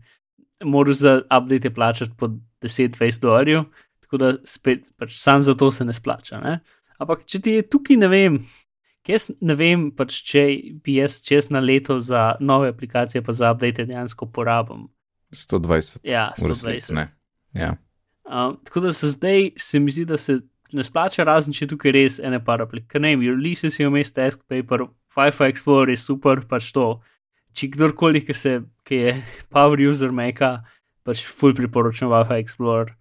moraš 0.63 0.95
za 0.95 1.21
update 1.37 1.69
plačati 1.69 2.11
po 2.17 2.27
10-20 2.61 3.21
dolarjev, 3.21 3.63
tako 4.01 4.17
da 4.17 4.33
spet 4.43 4.79
pač 4.97 5.19
sam 5.19 5.41
za 5.41 5.53
to 5.53 5.71
se 5.71 5.85
ne 5.85 5.93
splača. 5.93 6.39
Ne? 6.39 6.59
Ampak 6.97 7.25
če 7.25 7.39
ti 7.39 7.51
je 7.51 7.69
tukaj, 7.69 7.97
ne 7.97 8.07
vem, 8.07 8.39
jaz 9.07 9.31
ne 9.41 9.55
vem, 9.55 9.91
pač 9.91 10.21
če 10.27 10.45
bi 10.83 10.99
jaz 10.99 11.21
čez 11.25 11.49
na 11.49 11.59
leto 11.59 11.99
za 11.99 12.35
nove 12.39 12.69
aplikacije, 12.69 13.21
pa 13.21 13.33
za 13.33 13.51
update 13.51 13.85
dejansko 13.85 14.25
porabim. 14.25 14.87
120 15.33 15.99
Ja, 16.03 16.33
v 16.37 16.51
resnici, 16.51 16.93
120. 16.93 16.95
ne. 16.95 17.07
Ja. 17.53 17.75
Um, 18.25 18.57
tako 18.63 18.79
da 18.79 18.93
se 18.93 19.09
zdaj 19.09 19.51
se 19.57 19.79
mi 19.79 19.91
zdi, 19.91 20.05
da 20.05 20.17
se 20.17 20.39
ne 20.71 20.83
splača, 20.83 21.23
razen 21.23 21.53
če 21.53 21.67
tukaj 21.67 21.91
res 21.91 22.19
ene 22.19 22.39
par 22.43 22.61
aplikacij. 22.61 23.01
Ne 23.01 23.15
vem, 23.15 23.25
release 23.27 23.71
si 23.71 23.85
vmes 23.85 24.13
Task 24.13 24.43
Paper, 24.47 24.85
Wi-Fi 25.17 25.49
Explorer 25.51 25.89
je 25.89 25.97
super, 25.99 26.41
pač 26.47 26.71
to. 26.71 27.01
Če 27.53 27.67
kdorkoli, 27.73 28.21
ki, 28.23 28.33
se, 28.33 28.61
ki 28.87 28.95
je 28.95 29.13
power 29.51 29.79
user 29.83 30.11
Maca, 30.15 30.61
pač 31.03 31.25
full 31.27 31.53
priporočam 31.57 32.09
Wi-Fi 32.13 32.39
Explorer, 32.39 32.93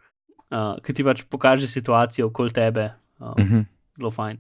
uh, 0.51 0.75
ki 0.83 0.93
ti 0.93 1.05
pač 1.07 1.23
pokaže 1.31 1.69
situacijo 1.71 2.27
okoli 2.31 2.51
tebe. 2.53 2.91
Um, 3.21 3.35
Mhm. 3.39 3.61
zelo 3.97 4.11
fajn. 4.11 4.39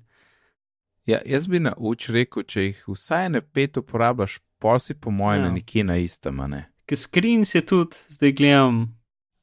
Ja, 1.06 1.18
jaz 1.26 1.46
bi 1.48 1.58
na 1.60 1.74
uč 1.76 2.08
rekel, 2.08 2.42
če 2.42 2.60
jih 2.62 2.84
vsaj 2.88 3.28
ne 3.30 3.40
pet 3.40 3.76
uporabljaš, 3.76 4.38
pa 4.58 4.78
si 4.78 4.94
po 4.94 5.10
mojem 5.10 5.44
Ja. 5.44 5.50
nekje 5.52 5.84
na 5.84 5.96
istem. 5.96 6.38
Ker 6.86 6.96
screens 6.96 7.54
je 7.54 7.62
tudi, 7.62 7.96
zdaj 8.08 8.32
gledam, 8.32 8.94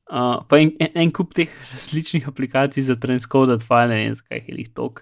uh, 0.10 0.44
pa 0.50 0.58
en, 0.60 0.72
en, 0.80 0.92
en 0.96 1.12
kup 1.12 1.34
teh 1.34 1.48
različnih 1.74 2.28
aplikacij 2.28 2.84
za 2.84 2.96
transcoded 2.96 3.62
file, 3.62 3.88
ne 3.88 3.96
vem, 4.04 4.14
zakaj 4.14 4.44
je 4.48 4.56
jih 4.58 4.74
toliko. 4.74 5.02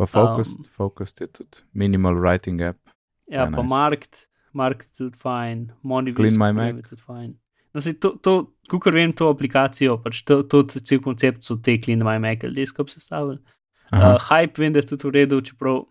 Pa 0.00 0.06
Focus, 0.08 0.56
Um, 0.56 0.64
Focus 0.64 1.12
je 1.20 1.26
tudi 1.28 1.60
minimal 1.72 2.16
writing 2.16 2.62
app. 2.64 2.78
Ja, 3.28 3.44
pa 3.44 3.62
nice. 3.62 3.68
Marked 4.52 4.88
je 4.88 4.96
tudi 4.96 5.18
fajn, 5.18 5.70
My 5.84 6.00
je 6.06 6.52
Mac. 6.52 6.88
tudi 6.88 7.02
fajn. 7.02 7.34
No, 7.74 7.82
sej 7.84 8.00
to, 8.00 8.16
to 8.24 8.32
kukor 8.70 8.96
vem, 8.96 9.12
to 9.12 9.28
aplikacijo, 9.28 9.98
pač 10.02 10.22
to, 10.24 10.40
to 10.42 10.64
cel 10.72 11.02
koncept 11.04 11.44
so 11.44 11.58
te 11.60 11.76
Clean 11.78 12.00
My 12.00 12.16
Mac 12.18 12.44
ali 12.48 12.62
desktop 12.62 12.88
sestavili. 12.90 13.38
Aha, 13.92 14.14
Uh, 14.14 14.18
hype 14.30 14.62
vem, 14.62 14.72
da 14.72 14.80
je 14.80 14.88
tudi 14.94 15.08
v 15.08 15.12
redu, 15.18 15.42
čeprav 15.44 15.84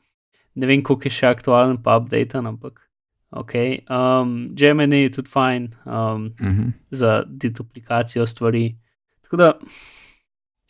ne 0.56 0.68
vem, 0.68 0.82
koliko 0.84 1.08
je 1.08 1.14
še 1.14 1.30
aktualen, 1.30 1.78
pa 1.84 2.00
update, 2.00 2.42
ampak 2.42 2.82
ok. 3.30 3.54
Um, 3.92 4.34
Gemini 4.58 5.04
je 5.04 5.14
tudi 5.20 5.30
fajn 5.30 5.70
um, 5.86 6.34
uh 6.34 6.48
-huh. 6.48 6.74
za 6.92 7.24
deduplikacijo 7.28 8.28
stvari. 8.28 8.76
Tako 9.22 9.38
da, 9.38 9.54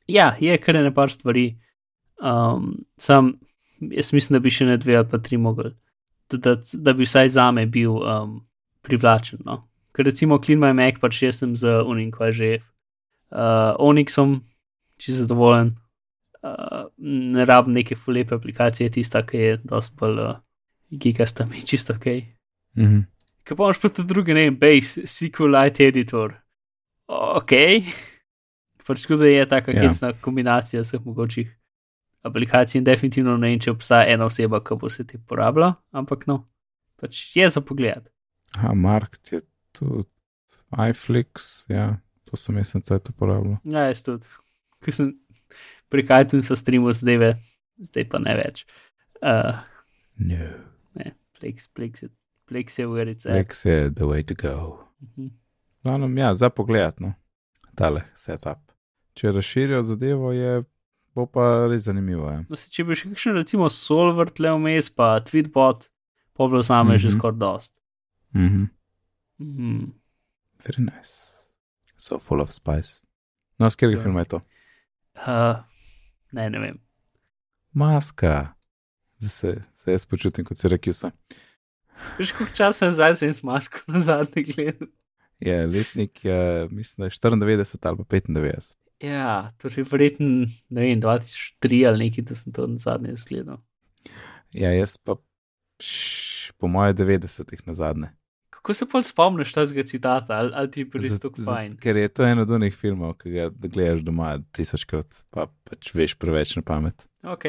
ja, 0.08 0.36
je 0.40 0.58
kar 0.58 0.76
ene 0.76 0.94
par 0.94 1.10
stvari. 1.10 1.56
Um, 2.20 2.86
sam, 2.98 3.34
jaz 3.80 4.14
mislim, 4.14 4.36
da 4.38 4.44
bi 4.44 4.52
še 4.52 4.68
ne 4.68 4.78
dve 4.78 4.98
ali 5.00 5.08
pa 5.08 5.20
tri 5.24 5.38
mogli, 5.38 5.72
da, 6.30 6.58
da 6.74 6.94
bi 6.94 7.08
vsaj 7.08 7.30
za 7.36 7.52
me 7.56 7.66
bil 7.66 8.02
um, 8.04 8.40
privlačen. 8.86 9.40
No? 9.46 9.62
Ker 9.96 10.06
recimo 10.06 10.40
Clean 10.44 10.60
My 10.60 10.74
Mac, 10.76 11.00
pač 11.00 11.24
jaz 11.24 11.40
sem 11.42 11.56
z 11.58 11.80
Unim, 11.88 12.12
ko 12.12 12.30
je 12.30 12.34
že. 12.34 12.50
Uh, 13.30 13.78
Onyxom, 13.78 14.40
če 15.00 15.22
zadovoljen. 15.22 15.76
Uh, 16.40 16.88
ne 17.04 17.46
rabim 17.46 17.76
neke 17.76 17.98
fulepe 18.00 18.36
aplikacije, 18.36 18.90
tista, 18.96 19.22
ki 19.28 19.42
je 19.42 19.56
dosti 19.68 19.96
bolj 20.00 20.22
uh, 20.24 20.38
gigasta 20.90 21.46
mi, 21.46 21.62
čisto 21.62 21.94
ok. 21.94 22.06
uh 22.06 22.84
-huh. 22.84 23.04
Kaj 23.44 23.58
pa 23.58 23.64
imaš 23.64 23.82
pa 23.82 23.90
tudi 23.90 24.08
druge, 24.08 24.34
ne 24.34 24.52
Base, 24.52 25.02
SQLite 25.06 25.88
editor. 25.88 26.34
Ok. 27.08 27.52
Pač 28.88 29.02
tako 29.02 29.16
da 29.16 29.26
je 29.26 29.46
taka 29.46 29.72
Ja. 29.72 29.78
yeah. 29.78 29.88
hecna 29.88 30.14
kombinacija 30.22 30.82
vseh 30.82 31.06
mogočih 31.06 31.59
aplikacij 32.24 32.80
in 32.80 32.84
definitivno 32.84 33.38
ne 33.38 33.48
vem, 33.54 33.60
če 33.60 33.72
obstaja 33.72 34.08
ena 34.14 34.26
oseba, 34.26 34.60
ki 34.64 34.76
bo 34.76 34.90
se 34.90 35.04
te 35.04 35.18
porabila, 35.18 35.74
ampak 35.92 36.28
no, 36.28 36.42
pač 37.00 37.36
je 37.36 37.50
za 37.50 37.62
pogled. 37.62 38.10
Aha, 38.56 38.74
Mark 38.74 39.18
je 39.32 39.42
tudi. 39.74 40.08
iFlix, 40.90 41.66
ja, 41.70 41.98
to 42.26 42.38
sem 42.38 42.58
jaz 42.58 42.70
sem 42.76 42.82
cajt 42.82 43.10
uporabljal. 43.10 43.58
Ja, 43.64 43.88
jaz 43.90 44.04
tudi. 44.06 44.28
Ker 44.86 44.94
sem 44.94 45.14
pri 45.90 46.04
kajtu 46.06 46.44
so 46.46 46.56
streamu 46.56 46.92
zdaj, 46.94 47.34
zdaj 47.82 48.06
pa 48.10 48.20
ne 48.20 48.36
več. 48.38 48.66
Uh, 49.22 49.58
No. 50.20 50.36
ne, 50.96 51.14
Plex, 51.40 51.68
Plex, 51.68 52.02
je- 52.04 52.10
Plex 52.46 52.78
je 52.80 52.86
urice. 52.88 53.30
Lex 53.32 53.66
je 53.66 53.90
the 53.92 54.04
way 54.04 54.24
to 54.24 54.36
go. 54.36 54.84
Mhm. 55.02 55.28
Glavnem, 55.84 56.18
ja, 56.18 56.34
za 56.34 56.50
pogled, 56.50 57.00
no. 57.00 57.14
Tale 57.76 58.04
setup. 58.14 58.60
Če 59.14 59.32
razširijo 59.32 59.84
zadevo, 59.84 60.32
je, 60.32 60.64
bo 61.20 61.26
pa 61.28 61.68
res 61.68 61.84
zanimivo. 61.86 62.30
Ja. 62.32 62.42
No, 62.50 62.56
se, 62.56 62.70
če 62.72 62.84
bi 62.88 62.96
še 62.96 63.10
kakšen, 63.12 63.36
recimo, 63.36 63.68
Solver 63.70 64.32
tle 64.32 64.52
vmes, 64.56 64.90
pa 64.90 65.18
Tweetbot, 65.22 65.88
pa 66.34 66.46
bi 66.46 66.52
bilo 66.52 66.64
same 66.64 66.84
mm 66.84 66.96
-hmm. 66.96 66.98
že 66.98 67.08
Mhm. 67.08 67.18
skoraj 67.18 67.38
dost. 67.38 67.76
Mhm. 68.36 68.64
Mm. 69.40 69.92
Very 70.66 70.82
nice. 70.82 71.32
So 71.98 72.20
full 72.20 72.42
of 72.42 72.52
spice. 72.52 73.02
No, 73.60 73.70
s 73.70 73.76
katerega 73.76 74.00
Ja. 74.00 74.04
filma 74.04 74.20
je 74.20 74.26
to? 74.28 74.42
Uh, 75.18 75.64
ne, 76.32 76.50
ne 76.50 76.60
vem. 76.60 76.80
Maska. 77.74 78.54
Zdaj 79.18 79.30
se, 79.30 79.62
se 79.76 79.92
jaz 79.92 80.06
počutim 80.06 80.46
kot 80.46 80.58
Syracuse. 80.58 81.12
Veš, 82.18 82.32
koliko 82.32 82.56
časa 82.56 82.86
nazaj 82.86 83.16
sem 83.16 83.34
s 83.34 83.44
masko 83.44 83.80
na 83.92 84.00
zadnji 84.00 84.44
gledal. 84.44 84.88
Je 85.40 85.68
letnik, 85.68 86.26
je, 86.26 86.68
mislim, 86.72 87.04
da 87.04 87.06
je 87.06 87.10
94 87.12 87.88
ali 87.88 87.98
pa 87.98 88.04
95. 88.04 88.72
Ja, 89.00 89.52
to 89.58 89.70
je 89.72 89.86
verjetno, 89.88 90.48
ne 90.70 90.82
vem, 90.82 91.02
2003 91.02 91.88
ali 91.88 92.06
nekaj, 92.06 92.24
da 92.28 92.36
sem 92.36 92.54
to 92.54 92.68
na 92.68 92.78
zadnje 92.78 93.16
zgledal. 93.16 93.62
Ja, 94.52 94.74
jaz 94.76 94.98
pa 94.98 95.16
š, 95.80 96.52
po 96.60 96.68
moje 96.68 96.94
90-ih 97.00 97.68
na 97.68 97.74
zadnje. 97.74 98.12
Kako 98.50 98.74
se 98.76 98.86
pa 98.92 99.00
spomniš 99.04 99.54
tega 99.56 99.84
citata, 99.88 100.36
ali, 100.36 100.52
ali 100.54 100.72
ti 100.72 100.84
je 100.84 101.00
res 101.00 101.20
tako 101.24 101.46
fajn? 101.48 101.78
Ker 101.80 101.98
je 101.98 102.10
to 102.12 102.28
en 102.28 102.44
od 102.44 102.52
onih 102.52 102.76
filmov, 102.76 103.16
ki 103.22 103.32
ga 103.38 103.48
da 103.50 103.72
gledaš 103.72 104.04
doma 104.04 104.36
tisočkrat, 104.52 105.22
pa 105.32 105.48
pač 105.48 105.94
veš 105.96 106.18
preveč 106.20 106.58
na 106.60 106.66
pamet. 106.68 107.08
Ok, 107.24 107.46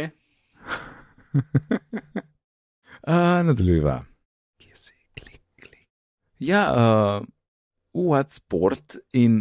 Uh, 3.01 3.41
Nadaljuva. 3.47 4.05
Kje 4.61 4.75
si, 4.77 4.95
klik, 5.17 5.41
klik. 5.57 5.89
Ja, 6.39 6.67
uh, 6.69 7.25
UAD 7.97 8.29
Sport 8.31 8.99
in 9.17 9.41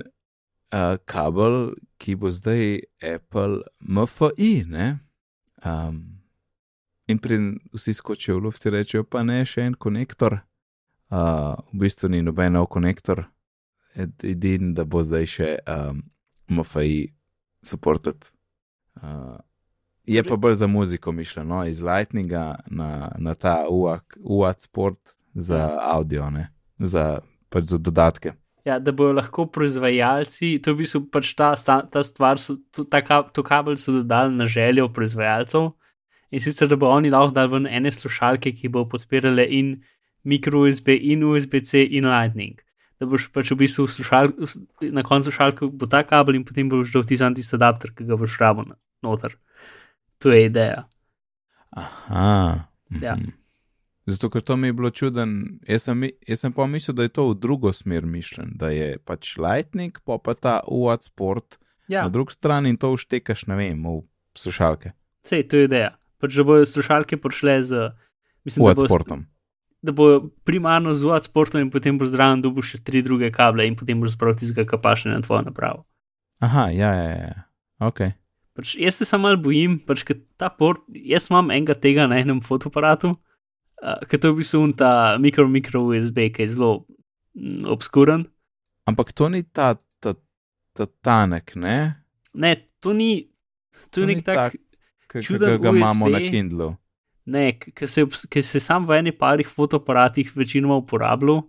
uh, 0.74 0.98
kabel, 1.06 1.74
ki 1.98 2.16
bo 2.16 2.32
zdaj 2.32 2.80
Apple 3.04 3.62
MFI, 3.80 4.66
ne? 4.68 5.00
Um, 5.66 6.22
in 7.08 7.20
pri 7.20 7.40
vsi 7.74 7.94
skočijo 7.94 8.38
v 8.38 8.44
luft 8.44 8.66
in 8.66 8.74
rečejo, 8.74 9.04
pa 9.04 9.24
ne 9.24 9.42
še 9.46 9.66
en 9.68 9.76
konektor. 9.76 10.40
Uh, 11.10 11.58
v 11.74 11.84
bistvu 11.86 12.10
ni 12.14 12.22
noben 12.22 12.54
nov 12.54 12.70
konektor, 12.70 13.26
Ed- 13.98 14.24
edini, 14.24 14.74
da 14.78 14.86
bo 14.86 15.02
zdaj 15.04 15.26
še 15.26 15.48
um, 15.66 16.04
MFI 16.50 17.10
supported. 17.66 18.30
Uh, 19.02 19.38
Je 20.10 20.22
pa 20.24 20.36
bolj 20.38 20.56
za 20.62 20.68
muziko 20.68 21.12
mišljeno, 21.12 21.66
iz 21.70 21.82
Lightninga 21.86 22.60
na, 22.66 23.12
na 23.18 23.34
ta 23.36 23.68
UAD, 23.70 24.18
UAD 24.24 24.62
Sport 24.62 25.14
za 25.34 25.78
audio, 25.82 26.30
ne? 26.30 26.48
za, 26.80 27.20
pač 27.50 27.64
za 27.64 27.78
dodatke. 27.78 28.34
Ja, 28.66 28.80
da 28.80 28.92
bodo 28.92 29.14
lahko 29.20 29.46
proizvajalci, 29.48 30.58
to 30.60 30.72
je 30.72 30.76
v 30.76 30.84
bistvu 30.84 31.02
pač 31.12 31.34
ta, 31.38 31.54
ta 31.56 32.04
stvar, 32.04 32.40
so, 32.42 32.58
to, 32.76 32.84
ta, 32.84 33.02
to 33.24 33.44
kabel 33.44 33.78
so 33.78 33.94
dodali 34.00 34.36
na 34.36 34.48
željo 34.48 34.90
proizvajalcev 34.94 35.72
in 36.32 36.44
sicer 36.44 36.70
da 36.70 36.78
bo 36.78 36.90
oni 36.94 37.10
lahko 37.10 37.34
dali 37.34 37.52
ven 37.56 37.68
ene 37.68 37.92
slušalke, 37.92 38.54
ki 38.54 38.70
bo 38.70 38.86
podpirale 38.90 39.46
in 39.50 39.80
mikro 40.24 40.66
USB, 40.68 40.94
in 41.02 41.24
USB-C, 41.24 41.88
in 41.98 42.06
Lightning. 42.06 42.60
Da 43.00 43.08
boš 43.08 43.30
pač 43.34 43.52
v 43.54 43.62
bistvu 43.64 43.88
slušal, 43.88 44.34
na 44.92 45.04
koncu 45.08 45.32
slušalke 45.32 45.72
bo 45.72 45.88
ta 45.90 46.04
kabel 46.04 46.38
in 46.38 46.46
potem 46.46 46.70
boš 46.70 46.94
dal 46.94 47.08
tisti 47.08 47.34
tisti 47.36 47.58
adapter, 47.58 47.96
ki 47.96 48.06
ga 48.06 48.20
boš 48.20 48.38
rabo 48.42 48.68
noter. 49.02 49.38
To 50.20 50.32
je 50.36 50.46
ideja. 50.46 50.84
Aha. 51.72 52.68
Ja. 53.02 53.16
Zato, 54.10 54.30
ker 54.34 54.42
to 54.42 54.58
mi 54.58 54.68
je 54.70 54.74
bilo 54.74 54.90
čuden. 54.90 55.60
Jaz 55.68 55.86
sem, 55.86 56.04
jaz 56.28 56.42
sem 56.42 56.54
pa 56.56 56.66
mislil, 56.66 56.96
da 56.98 57.06
je 57.06 57.14
to 57.14 57.28
v 57.30 57.38
drugo 57.40 57.74
smer 57.74 58.06
mišljen, 58.10 58.56
da 58.58 58.70
je 58.74 58.98
pač 59.06 59.36
Lightning, 59.38 59.94
pa 60.06 60.18
pa 60.18 60.34
ta 60.34 60.60
UAD 60.68 61.04
Sport 61.06 61.60
Ja, 61.90 62.04
na 62.06 62.10
drugi 62.14 62.34
strani 62.34 62.70
in 62.70 62.78
to 62.78 62.92
uštekaš, 62.94 63.48
ne 63.50 63.56
vem, 63.58 63.82
v 63.82 64.04
slušalke. 64.38 64.92
sej, 65.26 65.44
to 65.50 65.58
je 65.58 65.70
ideja. 65.70 65.92
Pač 66.22 66.36
da 66.36 66.44
bodo 66.44 66.66
slušalke 66.66 67.18
prišle 67.18 67.56
z. 67.64 67.90
Mislim, 68.46 68.64
da 68.66 68.70
UAD 68.70 68.78
bo, 68.78 68.86
Sportom. 68.86 69.26
da 69.82 69.92
bo 69.92 70.06
primarno 70.46 70.94
z 70.96 71.04
UAD 71.06 71.24
sportom 71.24 71.62
in 71.62 71.70
potem 71.70 71.98
bo 71.98 72.06
zraven 72.06 72.42
dobil 72.42 72.62
še 72.64 72.80
tri 72.84 73.02
druge 73.02 73.32
kable 73.32 73.66
in 73.68 73.76
potem 73.76 74.00
boš 74.02 74.14
zbral 74.18 74.36
tistega, 74.36 74.66
ki 74.70 74.78
paše 74.82 75.10
na 75.10 75.22
tvojo 75.22 75.46
napravo. 75.50 75.86
Aha, 76.40 76.70
ja, 76.72 76.92
ja, 76.94 77.10
ja. 77.10 77.36
Ok. 77.80 78.00
Pač 78.56 78.76
jaz 78.76 79.00
se 79.00 79.06
samo 79.06 79.28
malo 79.28 79.38
bojim, 79.40 79.80
pač 79.80 80.04
ker 80.04 80.20
ta 80.38 80.50
port, 80.50 80.82
jaz 80.92 81.30
imam 81.32 81.52
enega 81.52 81.74
tega 81.76 82.08
na 82.08 82.20
enem 82.20 82.42
fotoaparatu, 82.44 83.16
uh, 83.84 84.00
ker 84.10 84.20
to 84.20 84.28
je 84.30 84.34
v 84.34 84.40
bistvu 84.42 84.64
ta 84.78 85.18
mikro, 85.20 85.48
mikro 85.48 85.84
USB, 85.90 86.30
ki 86.34 86.46
je 86.46 86.54
zelo 86.56 86.86
mm, 87.36 87.66
obskuren. 87.66 88.26
Ampak 88.90 89.14
to 89.14 89.30
ni 89.30 89.44
ta, 89.44 89.76
ta, 90.02 90.16
ta 90.74 90.86
tanek, 91.06 91.56
ne? 91.56 91.96
Ne, 92.34 92.56
to 92.80 92.94
ni, 92.94 93.30
to, 93.92 94.02
To 94.02 94.02
je 94.02 94.08
ni 94.08 94.16
nek 94.20 94.26
tak, 94.26 94.58
Ki 95.10 95.24
čuden 95.26 95.58
ga 95.62 95.70
imamo 95.74 96.06
USB. 96.06 96.14
na 96.14 96.20
Kindlu. 96.20 96.70
ne, 97.26 97.46
ki 97.60 97.88
se, 97.88 98.06
ki 98.06 98.42
se 98.44 98.60
sam 98.60 98.86
v 98.86 98.98
eni 99.00 99.12
parih 99.14 99.48
fotoaparatih 99.48 100.32
večinoma 100.36 100.80
uporabljal, 100.82 101.44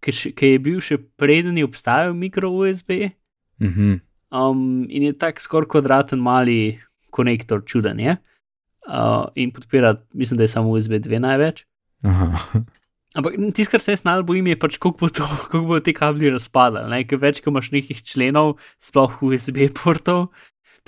ki, 0.00 0.32
ki 0.32 0.46
je 0.54 0.58
bil 0.58 0.80
še 0.80 0.96
preden 1.20 1.56
je 1.58 1.64
obstajal 1.64 2.14
mikro 2.16 2.50
USB. 2.52 3.12
Mhm. 3.60 4.00
Um, 4.28 4.84
in 4.92 5.02
je 5.08 5.12
tak 5.16 5.40
skoraj 5.40 5.68
kvadraten 5.72 6.20
mali 6.20 6.78
konektor, 7.10 7.64
čuden 7.64 8.00
je. 8.00 8.16
Uh, 8.88 9.28
in 9.36 9.50
podpira, 9.52 9.96
mislim, 10.16 10.38
da 10.40 10.46
je 10.46 10.48
samo 10.48 10.70
USB 10.72 10.96
2 11.04 11.18
največ. 11.20 11.66
Aha. 12.08 12.62
Ampak 13.14 13.34
tisto, 13.52 13.72
kar 13.74 13.82
se 13.84 13.92
jaz 13.92 14.04
najbolj 14.04 14.24
bojim, 14.26 14.46
je 14.46 14.58
pač, 14.60 14.76
kako 14.80 14.96
bo, 15.00 15.08
to, 15.12 15.26
kako 15.44 15.60
bo 15.68 15.80
te 15.84 15.92
kabli 15.92 16.30
razpadali. 16.32 17.02
Ker 17.08 17.20
več, 17.20 17.40
ko 17.44 17.50
imaš 17.52 17.68
nekih 17.74 18.00
členov, 18.04 18.56
sploh 18.80 19.18
USB 19.24 19.66
portov, 19.76 20.28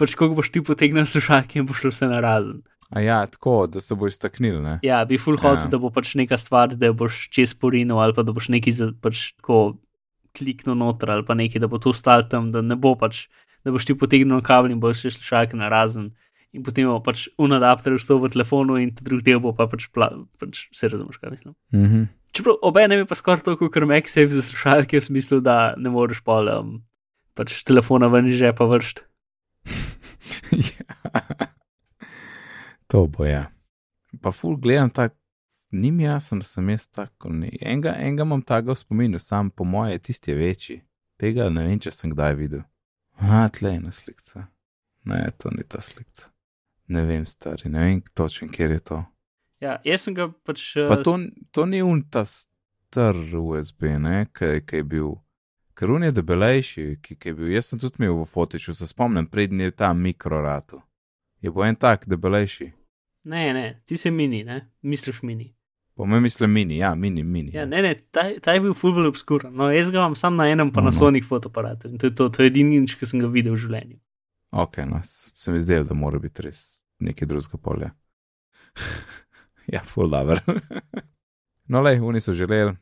pač 0.01 0.15
kako 0.17 0.39
boš 0.39 0.49
ti 0.55 0.63
potegnil 0.65 1.05
slušalke 1.09 1.61
in 1.61 1.67
bo 1.69 1.77
šlo 1.77 1.93
vse 1.93 2.09
na 2.09 2.21
razen. 2.25 2.63
A 2.91 3.03
ja, 3.05 3.21
tako, 3.27 3.67
da 3.71 3.81
se 3.85 3.95
bo 3.95 4.09
iztaknil, 4.11 4.59
ne? 4.65 4.79
Ja, 4.83 5.05
bi 5.05 5.19
full 5.21 5.37
hotel, 5.39 5.69
Ja. 5.69 5.73
da 5.77 5.79
bo 5.79 5.93
pač 5.95 6.15
neka 6.19 6.39
stvar, 6.41 6.73
da 6.75 6.93
boš 6.93 7.29
čez 7.31 7.53
porinil 7.55 8.01
ali 8.01 8.17
pa 8.17 8.25
da 8.27 8.33
boš 8.35 8.49
nekaj 8.51 8.73
za, 8.75 8.89
pač 8.97 9.33
tako 9.39 9.79
kliknil 10.35 10.75
noter 10.79 11.11
ali 11.11 11.23
pa 11.27 11.35
nekaj, 11.39 11.61
da 11.63 11.69
bo 11.71 11.79
to 11.79 11.93
ostalo 11.95 12.27
tam, 12.27 12.51
da 12.51 12.63
ne 12.63 12.75
bo 12.75 12.97
pač, 12.99 13.29
da 13.65 13.71
boš 13.71 13.87
ti 13.87 13.95
potegnil 13.95 14.43
kabel 14.43 14.73
in 14.75 14.81
boš 14.83 15.05
šel 15.05 15.15
slušalke 15.19 15.59
na 15.59 15.69
razen. 15.71 16.11
In 16.51 16.65
potem 16.67 16.89
bo 16.91 16.99
pač 17.05 17.29
un 17.39 17.55
adapter 17.55 17.95
vstal 17.95 18.19
v 18.19 18.33
telefonu 18.35 18.79
in 18.83 18.91
ta 18.95 19.05
drugi 19.07 19.29
del 19.29 19.43
bo 19.43 19.53
pa 19.55 19.69
pač, 19.71 19.87
pla, 19.95 20.11
pač 20.43 20.67
vse 20.75 20.91
razumeš, 20.91 21.21
kaj 21.23 21.37
mislim. 21.37 21.55
Mhm. 21.75 22.09
Čeprav 22.31 22.61
obenem 22.63 23.03
je 23.03 23.07
pa 23.11 23.19
skoraj 23.19 23.43
tako, 23.43 23.71
kot 23.71 23.87
MagSafe 23.91 24.31
za 24.31 24.43
slušalke, 24.43 25.01
v 25.01 25.03
smislu, 25.03 25.41
da 25.43 25.75
ne 25.75 25.91
moreš 25.91 26.23
pa 26.23 26.39
um, 26.61 26.77
pač 27.35 27.63
telefona 27.67 28.07
ven 28.07 28.31
iz 28.31 28.39
žepa 28.39 28.67
vršt. 28.71 29.03
ja. 30.71 31.49
To 32.87 33.07
bo 33.11 33.27
ja. 33.27 33.51
Pa 34.23 34.31
ful 34.31 34.55
gledam 34.57 34.91
tako, 34.95 35.17
ni 35.71 35.91
mi 35.91 36.07
jasen, 36.07 36.39
da 36.39 36.47
sem 36.47 36.71
jaz 36.71 36.87
tako. 36.89 37.31
Enega, 37.61 37.95
enega 37.99 38.27
imam 38.27 38.43
tako 38.43 38.75
v 38.75 38.79
spominu, 38.79 39.19
sam 39.19 39.51
po 39.51 39.65
moje, 39.65 39.99
tisti 39.99 40.31
je 40.31 40.37
večji. 40.37 40.81
Tega 41.19 41.51
ne 41.51 41.67
vem, 41.67 41.79
če 41.83 41.91
sem 41.95 42.15
kdaj 42.15 42.35
videl. 42.39 42.63
Aha, 43.21 43.49
tle 43.55 43.75
je 43.75 43.83
ena 43.83 43.93
slika. 43.93 44.47
Ne, 45.05 45.27
to 45.39 45.51
ni 45.51 45.67
ta 45.67 45.83
slika. 45.85 46.31
Ne 46.91 47.05
vem, 47.07 47.23
stari, 47.27 47.69
ne 47.71 47.79
vem 47.81 48.01
točno, 48.15 48.49
kjer 48.51 48.71
je 48.71 48.81
to. 48.81 49.05
Ja, 49.61 49.77
jaz 49.85 50.03
sem 50.03 50.15
ga 50.15 50.27
pač. 50.45 50.73
Pa 50.75 50.97
uh, 50.97 51.03
to, 51.05 51.19
to 51.51 51.67
ni 51.67 51.83
un 51.83 52.03
ta 52.03 52.25
star 52.25 53.15
USB, 53.15 53.83
ne, 53.99 54.25
ki 54.27 54.61
ki 54.67 54.77
je 54.77 54.85
bil. 54.85 55.13
Ker 55.75 55.91
un 55.91 56.03
je 56.03 56.11
debelejši, 56.13 56.99
ki, 56.99 57.15
ki 57.17 57.29
je 57.29 57.35
bil. 57.35 57.53
Jaz 57.53 57.71
sem 57.71 57.79
tudi 57.79 58.03
imel 58.03 58.17
v 58.19 58.27
fotiču, 58.27 58.75
se 58.75 58.87
spomnim, 58.87 59.27
prednji 59.27 59.65
je 59.65 59.77
ta 59.77 59.93
mikroratu. 59.95 60.81
Je 61.41 61.51
bo 61.51 61.63
en 61.65 61.77
tak 61.77 62.09
debelejši. 62.09 62.73
Ne, 63.25 63.53
ne, 63.53 63.83
ti 63.87 63.97
si 63.97 64.11
mini, 64.11 64.43
ne, 64.45 64.59
misliš 64.83 65.23
mini. 65.23 65.55
Po 65.95 66.07
mojem 66.07 66.23
mislim 66.23 66.51
mini, 66.51 66.77
ja, 66.79 66.95
mini, 66.95 67.23
mini. 67.23 67.53
Ja, 67.55 67.67
ne, 67.67 67.83
ne, 67.83 67.95
ta, 68.11 68.27
ta 68.41 68.53
je 68.53 68.61
bil 68.61 68.75
fulbol 68.75 69.07
obskuren. 69.07 69.53
No, 69.55 69.71
jaz 69.71 69.91
ga 69.91 69.99
imam 69.99 70.17
sam 70.17 70.37
na 70.37 70.49
enem 70.49 70.67
No, 70.67 70.71
no. 70.71 70.75
Panasonic 70.75 71.25
fotoaparatu 71.25 71.89
in 71.89 71.99
to 71.99 72.07
je 72.07 72.15
to, 72.15 72.29
to 72.29 72.43
je 72.43 72.47
edini 72.47 72.81
nič, 72.81 72.97
ki 72.97 73.07
sem 73.07 73.21
ga 73.21 73.29
videl 73.29 73.55
v 73.55 73.61
življenju. 73.61 73.99
Ok, 74.51 74.79
no, 74.89 74.99
s- 75.03 75.31
se 75.35 75.53
mi 75.53 75.61
zdelo, 75.61 75.85
da 75.85 75.95
mora 75.95 76.19
biti 76.19 76.43
res 76.43 76.80
nekaj 77.01 77.29
drugega 77.29 77.59
polja. 77.63 77.91
ja, 79.75 79.83
full 79.85 80.11
lover. 80.11 80.41
no, 81.73 81.83
le, 81.83 82.01
oni 82.03 82.21
so 82.21 82.33
želeli, 82.33 82.77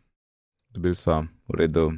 dobili 0.71 0.95
so 0.95 1.21
v 1.49 1.59
redu, 1.59 1.93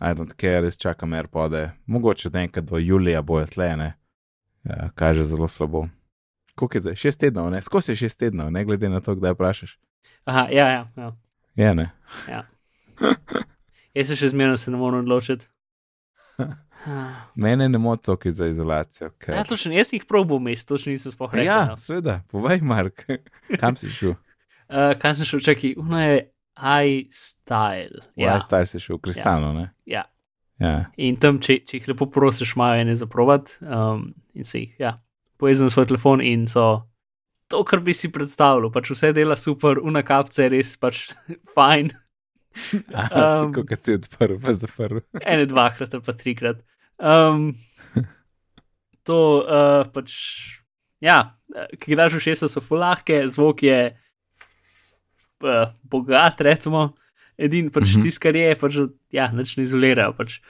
I 0.00 0.14
don't 0.14 0.34
care, 0.40 0.60
res 0.60 0.76
čakam 0.76 1.12
AirPode, 1.14 1.70
mogoče 1.86 2.30
da 2.30 2.40
enkrat 2.40 2.64
do 2.64 2.78
julija 2.78 3.22
bojo 3.22 3.46
tlene, 3.46 3.92
ja, 4.64 4.90
kaže 4.94 5.24
zelo 5.24 5.48
slabo. 5.48 5.86
Koliko 6.54 6.76
je 6.76 6.80
zdaj? 6.80 6.94
Šest 6.94 7.20
tednov, 7.20 7.50
ne? 7.50 7.62
Skozi 7.62 7.96
šest 7.96 8.18
tednov, 8.18 8.50
ne 8.52 8.64
glede 8.64 8.88
na 8.88 9.00
to, 9.00 9.14
kdaj 9.14 9.32
vprašaš. 9.32 9.78
Aha, 10.24 10.48
ja, 10.50 10.68
ja. 10.70 10.92
ja. 10.96 11.16
Je, 11.54 11.74
ne? 11.74 11.90
Jaz 13.94 14.08
se 14.08 14.16
še 14.16 14.28
zmeraj 14.28 14.56
se 14.62 14.70
ne 14.70 14.78
morem 14.78 15.04
odločiti. 15.04 15.46
Mene 17.34 17.68
ne 17.68 17.78
moti 17.78 18.04
to, 18.08 18.16
ki 18.20 18.28
je 18.28 18.32
za 18.32 18.46
izolacijo. 18.52 19.10
Ker... 19.18 19.34
Ja, 19.34 19.44
točno, 19.44 19.72
jaz 19.72 19.92
jih 19.92 20.04
probo 20.08 20.38
mest, 20.38 20.68
točno 20.68 20.92
nisem 20.92 21.12
spohajal. 21.12 21.46
ja 21.46 21.76
seveda, 21.80 22.20
povej, 22.30 22.60
Mark, 22.62 23.06
kam 23.60 23.76
si 23.76 23.88
šel? 23.88 24.14
Uh, 24.68 24.92
kaj 25.00 25.18
sem 25.20 25.28
šel, 25.28 25.44
čakaj, 25.44 25.74
uno 25.80 26.00
je 26.00 26.18
iStyle. 26.54 28.04
Ja, 28.16 28.38
star 28.40 28.66
si 28.66 28.80
šel, 28.80 28.98
kristalno, 28.98 29.52
ne? 29.52 29.70
Ja. 29.86 30.04
Ja. 30.62 30.84
In 31.02 31.16
tam, 31.20 31.40
če, 31.42 31.58
če 31.66 31.80
jih 31.80 31.88
lepo 31.90 32.06
prosiš, 32.14 32.54
imajo 32.54 32.84
ene 32.84 32.94
za 32.94 33.08
provat 33.10 33.56
um, 33.60 34.12
in 34.38 34.46
si 34.46 34.60
jih, 34.64 34.74
ja, 34.78 34.92
povezan 35.40 35.72
svoj 35.72 35.88
telefon 35.90 36.22
in 36.22 36.46
so 36.50 36.84
to, 37.50 37.64
kar 37.66 37.82
bi 37.84 37.94
si 37.94 38.10
predstavljal, 38.12 38.70
pač 38.72 38.92
vse 38.94 39.12
dela 39.16 39.36
super, 39.38 39.80
una 39.82 40.04
kapca 40.06 40.46
je 40.46 40.52
res 40.56 40.76
pač 40.80 41.08
fajn. 41.56 41.92
Um, 42.94 43.48
Kot 43.50 43.82
si 43.82 43.96
odprl, 43.96 44.36
pa 44.38 44.52
zaprl. 44.54 45.00
ene 45.26 45.42
dvakrat 45.50 45.96
ali 45.96 46.04
pa 46.06 46.12
trikrat. 46.14 46.60
Um, 46.98 47.54
to 49.06 49.18
uh, 49.44 49.84
pač, 49.92 50.14
ja, 51.04 51.36
ki 51.80 51.98
daš 51.98 52.18
v 52.18 52.24
šesa, 52.28 52.48
so 52.50 52.62
fulahke, 52.64 53.22
zvok 53.30 53.64
je 53.66 53.78
uh, 55.44 55.72
bogat, 55.82 56.40
recimo. 56.44 56.92
Edin 57.36 57.70
pač 57.70 57.88
mm 57.88 57.98
-hmm. 57.98 58.02
tisto, 58.02 58.22
kar 58.22 58.36
je, 58.36 58.54
pač, 58.54 58.78
ja, 59.10 59.30
neč 59.32 59.56
ne 59.56 59.66
izolirajo. 59.66 60.14
Pač, 60.16 60.40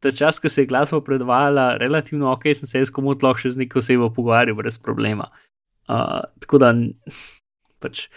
ta 0.00 0.12
čas, 0.12 0.40
ko 0.40 0.48
se 0.48 0.62
je 0.62 0.66
glasba 0.66 1.00
predvajala, 1.00 1.76
relativno 1.80 2.32
ok, 2.32 2.52
sem 2.54 2.68
se 2.68 2.78
jaz 2.78 2.90
komu 2.90 3.16
lahko 3.22 3.40
še 3.40 3.50
z 3.50 3.64
neko 3.64 3.78
osebo 3.78 4.10
pogovarjal 4.10 4.56
brez 4.56 4.78
problema. 4.78 5.30
Uh, 5.88 6.20
tako 6.40 6.58
da, 6.58 6.74
pač, 7.80 8.08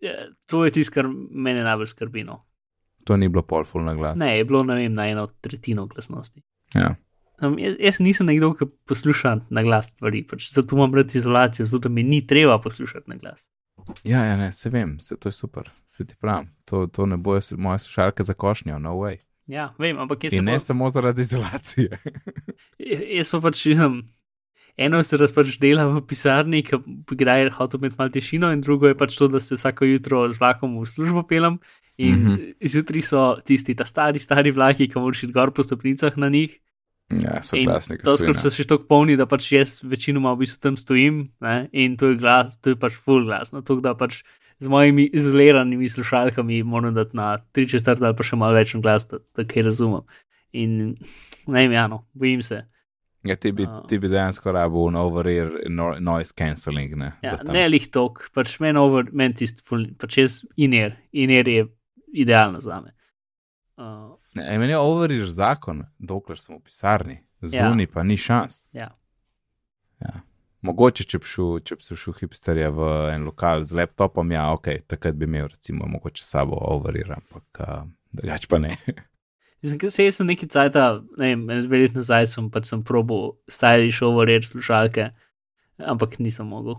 ja, 0.00 0.30
to 0.46 0.64
je 0.64 0.70
tisto, 0.70 0.94
kar 0.94 1.10
mene 1.30 1.62
najbolj 1.62 1.86
skrbi. 1.86 2.24
No. 2.24 2.44
To 3.04 3.16
ni 3.16 3.28
bilo 3.28 3.42
pol 3.42 3.64
full 3.64 3.84
na 3.84 3.94
glas. 3.94 4.18
Ne, 4.18 4.38
je 4.38 4.44
bilo 4.44 4.62
vem, 4.62 4.92
na 4.92 5.08
eno 5.10 5.26
tretjino 5.40 5.86
glasnosti. 5.86 6.40
Ja. 6.74 6.94
Um, 7.42 7.58
jaz, 7.58 7.74
jaz 7.80 7.98
nisem 8.00 8.26
nekdo, 8.26 8.52
ki 8.54 8.66
posluša 8.86 9.36
na 9.50 9.62
glas 9.62 9.90
stvari, 9.90 10.22
pač, 10.26 10.46
zato 10.52 10.76
imam 10.76 10.94
rad 10.94 11.14
izolacijo, 11.14 11.66
zato 11.66 11.88
mi 11.88 12.02
ni 12.02 12.26
treba 12.26 12.58
poslušati 12.58 13.10
na 13.10 13.16
glas. 13.16 13.48
Ja, 14.04 14.24
ja, 14.24 14.36
ne, 14.36 14.52
se 14.52 14.70
vem, 14.70 15.00
se, 15.00 15.16
to 15.16 15.28
je 15.28 15.32
super, 15.32 15.70
se 15.86 16.06
ti 16.06 16.14
pravim. 16.20 16.48
To, 16.64 16.86
to 16.86 17.06
ne 17.06 17.16
bojo 17.16 17.40
moje 17.56 17.78
slušalke 17.78 18.22
za 18.22 18.34
košnjo, 18.34 18.78
no 18.78 18.94
way. 18.94 19.18
Ja, 19.46 19.74
vem, 19.78 19.98
ampak 19.98 20.24
jaz 20.24 20.32
In 20.32 20.36
sem. 20.38 20.44
ne 20.44 20.54
pa- 20.54 20.58
samo 20.60 20.88
zaradi 20.88 21.20
izolacije. 21.20 21.98
Jaz 23.18 23.30
pa 23.30 23.40
pač 23.40 23.64
nisem. 23.66 23.98
Eno 24.76 25.02
se 25.06 25.16
razpač 25.16 25.54
dela 25.62 25.86
v 25.86 26.00
pisarni, 26.02 26.64
ki 26.66 26.80
kdaj 27.14 27.44
je 27.44 27.50
hotel 27.54 27.80
imeti 27.80 27.94
malo 27.98 28.10
tišino, 28.10 28.50
in 28.50 28.60
drugo 28.60 28.90
je 28.90 28.96
pač 28.98 29.14
to, 29.18 29.28
da 29.30 29.40
se 29.40 29.54
vsako 29.54 29.86
jutro 29.86 30.24
z 30.32 30.40
vlakom 30.40 30.80
v 30.80 30.86
službo 30.86 31.22
pelem. 31.22 31.60
In 31.96 32.14
mm. 32.14 32.26
-hmm. 32.26 32.54
zjutraj 32.68 33.02
so 33.02 33.36
tisti 33.44 33.74
ta 33.74 33.84
stari, 33.84 34.18
stari 34.18 34.50
vlaki, 34.50 34.88
ki 34.88 34.98
moraš 34.98 35.22
iti 35.22 35.32
gor 35.32 35.50
po 35.50 35.62
stopnicah 35.62 36.16
na 36.16 36.28
njih. 36.28 36.58
ja, 37.10 37.42
so 37.42 37.56
glasni, 37.64 37.98
to 37.98 38.16
ki 38.16 38.34
so. 38.34 38.50
še 38.50 38.64
tako 38.64 38.86
polni, 38.88 39.16
da 39.16 39.26
pač 39.26 39.52
jaz 39.52 39.80
večinoma 39.84 40.32
v 40.34 40.38
bistvu 40.38 40.60
tam 40.60 40.76
stojim 40.76 41.28
ne, 41.40 41.68
in 41.72 41.96
to 41.96 42.06
je 42.06 42.16
glas, 42.16 42.56
to 42.60 42.70
je 42.70 42.76
pač 42.76 42.96
full 42.96 43.24
glasno. 43.24 43.62
Tako 43.62 43.80
da 43.80 43.94
pač 43.94 44.24
z 44.58 44.68
mojimi 44.68 45.10
izoliranimi 45.12 45.88
slušalkami 45.88 46.62
moram 46.62 46.94
dati 46.94 47.16
na 47.16 47.38
tri 47.52 47.68
četrt 47.68 48.02
ali 48.02 48.16
pa 48.16 48.22
še 48.22 48.36
malo 48.36 48.54
večji 48.54 48.80
glas, 48.80 49.06
da, 49.06 49.18
da 49.36 49.44
kaj 49.44 49.62
razumem. 49.62 50.02
In 50.52 50.96
ne 51.46 51.60
vem, 51.60 51.72
ja, 51.72 51.86
no, 51.86 52.06
bojim 52.14 52.42
se. 52.42 52.64
Ja, 53.24 53.36
ti 53.40 53.52
bi, 53.56 53.64
A. 53.64 53.82
ti 53.88 53.96
bi 53.98 54.08
dejansko 54.12 54.52
rabil 54.52 54.82
un 54.90 54.96
over-ear 55.00 55.54
no, 55.72 55.94
noise 56.00 56.34
cancelling. 56.36 56.92
Ne, 57.00 57.12
Ja, 57.24 57.38
ne 57.48 57.62
lih 57.68 57.86
tok, 57.90 58.26
pač 58.34 58.58
meni 58.60 58.78
over, 58.78 59.08
meni 59.12 59.34
tisti, 59.34 59.62
pač 59.98 60.18
jaz 60.18 60.34
iner, 60.60 60.98
iner 61.12 61.48
je 61.48 61.62
idealno 62.12 62.60
za 62.60 62.80
me. 62.84 62.92
Uh, 63.76 64.12
Ne, 64.34 64.58
meni 64.58 64.72
je 64.74 64.78
over-ear 64.78 65.28
zakon, 65.30 65.84
dokler 65.98 66.36
sem 66.38 66.56
v 66.56 66.62
pisarni, 66.66 67.16
Ja. 67.42 67.68
zunaj 67.70 67.86
pa 67.92 68.02
ni 68.02 68.16
šans. 68.16 68.66
ja. 68.72 68.90
Ja. 70.02 70.20
Mogoče, 70.64 71.04
če 71.04 71.18
bi 71.20 71.28
šel, 71.28 71.60
če 71.60 71.76
bi 71.76 71.96
šel 71.96 72.14
hipsterja 72.18 72.70
v 72.72 72.86
en 73.14 73.24
lokal 73.28 73.62
z 73.64 73.76
laptopom, 73.76 74.30
ja, 74.32 74.46
ok, 74.52 74.68
takrat 74.88 75.14
bi 75.14 75.24
imel 75.28 75.48
recimo 75.48 75.86
mogoče 75.86 76.24
sabo 76.24 76.56
over-ear, 76.56 77.12
ampak 77.18 77.60
uh, 77.60 77.84
drugače 78.12 78.48
pa 78.48 78.58
ne. 78.58 78.76
Mislim, 79.64 79.78
ker 79.80 79.90
se 79.90 80.04
jaz 80.04 80.18
sem 80.20 80.28
neki 80.28 80.46
cajt, 80.52 80.74
ne 81.16 81.30
vem, 81.30 81.44
dve 81.64 81.78
leti 81.80 81.96
nazaj 81.96 82.26
sem 82.34 82.50
pač 82.52 82.68
sem 82.68 82.82
probo 82.84 83.38
stylish 83.48 84.04
overread 84.04 84.44
slušalke, 84.44 85.08
ampak 85.80 86.18
nisem 86.20 86.50
mogel. 86.52 86.76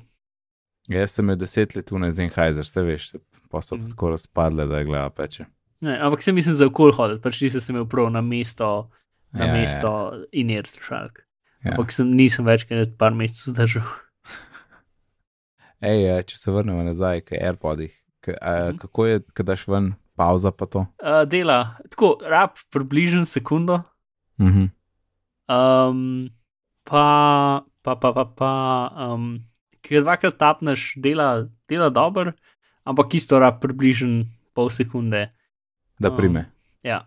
Jaz 0.88 1.16
sem 1.18 1.26
imel 1.26 1.40
deset 1.42 1.74
let 1.76 1.90
v 1.90 2.12
Zenhajzer, 2.14 2.68
se 2.70 2.84
veš, 2.86 3.08
pa 3.50 3.62
so 3.66 3.74
mm. 3.76 3.90
tako 3.90 4.12
razpadle, 4.14 4.68
da 4.70 4.78
je 4.84 4.86
glava 4.86 5.10
peče. 5.10 5.48
Ne, 5.82 5.98
ampak 5.98 6.22
se 6.22 6.32
mislim 6.32 6.56
za 6.56 6.70
okol 6.70 6.94
hoditi, 6.94 7.22
pač 7.26 7.42
nisem 7.42 7.62
se 7.62 7.74
imel 7.74 7.88
prav 7.90 8.12
na 8.14 8.22
mesto, 8.22 8.90
na 9.34 9.46
Ja, 9.46 9.50
ja, 9.50 9.56
ja. 9.56 9.62
mesto 9.62 9.90
ja. 10.14 10.24
iner 10.32 10.68
slušalk. 10.70 11.26
Ja. 11.66 11.72
Ampak 11.74 11.92
sem, 11.92 12.14
nisem 12.14 12.46
več 12.46 12.64
kot 12.70 12.94
par 13.02 13.18
mesecev 13.18 13.54
zdržal. 13.56 13.90
Ej, 15.82 16.22
če 16.30 16.38
se 16.38 16.54
vrnemo 16.54 16.86
nazaj 16.86 17.26
k 17.26 17.42
AirPodih, 17.42 17.92
k, 18.22 18.38
a, 18.42 18.70
Mhm. 18.70 18.78
kako 18.78 19.06
je, 19.06 19.20
kad 19.34 19.46
daš 19.46 19.68
ven 19.68 19.94
pauza 20.16 20.52
pa 20.52 20.66
to? 20.66 20.86
Uh, 21.04 21.24
dela, 21.28 21.78
tako, 21.92 22.16
rab 22.24 22.56
približno 22.72 23.26
sekundo, 23.28 23.84
Mhm. 24.40 24.68
um, 25.48 26.30
pa, 26.84 27.06
pa, 27.84 27.96
pa, 27.96 28.10
pa, 28.14 28.26
pa 28.26 28.52
um, 29.14 29.40
ki 29.82 29.96
ga 29.96 30.02
dvakrat 30.02 30.38
tapneš, 30.38 30.94
dela, 30.98 31.48
dela 31.70 31.90
dobro, 31.90 32.34
ampak 32.84 33.14
isto 33.16 33.40
rab 33.40 33.62
približno 33.62 34.26
pol 34.54 34.70
sekunde. 34.70 35.30
Da 36.00 36.10
Um, 36.12 36.18
prime. 36.18 36.46
Ja. 36.84 37.06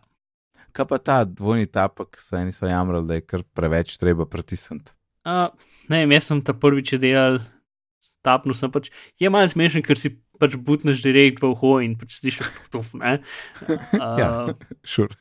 Kaj 0.72 0.86
pa 0.88 0.98
ta 0.98 1.24
dvojni 1.24 1.66
tapek, 1.66 2.16
so 2.20 2.36
eni 2.36 2.52
so 2.52 2.68
jamrali, 2.68 3.06
da 3.08 3.14
je 3.18 3.24
kar 3.26 3.42
preveč 3.56 3.96
treba 3.98 4.24
pritisniti. 4.26 4.92
Uh, 5.26 5.48
ne 5.88 6.04
vem, 6.04 6.12
jaz 6.16 6.28
sem 6.30 6.40
ta 6.40 6.54
prvič 6.54 6.94
delal, 7.00 7.40
tapnil 8.24 8.54
sem 8.56 8.70
pač. 8.70 8.88
Je 9.20 9.28
malo 9.28 9.48
smešen, 9.48 9.82
ker 9.84 9.98
si 9.98 10.14
pač 10.38 10.56
butneš 10.56 11.02
direkt 11.04 11.42
v 11.42 11.52
uho 11.52 11.78
in 11.84 11.96
pač 11.98 12.18
slišiš 12.18 12.70
tuf, 12.72 12.94
ne. 12.98 13.18
Uh, 13.66 14.18
Ja. 14.20 14.30
Šur. 14.86 15.12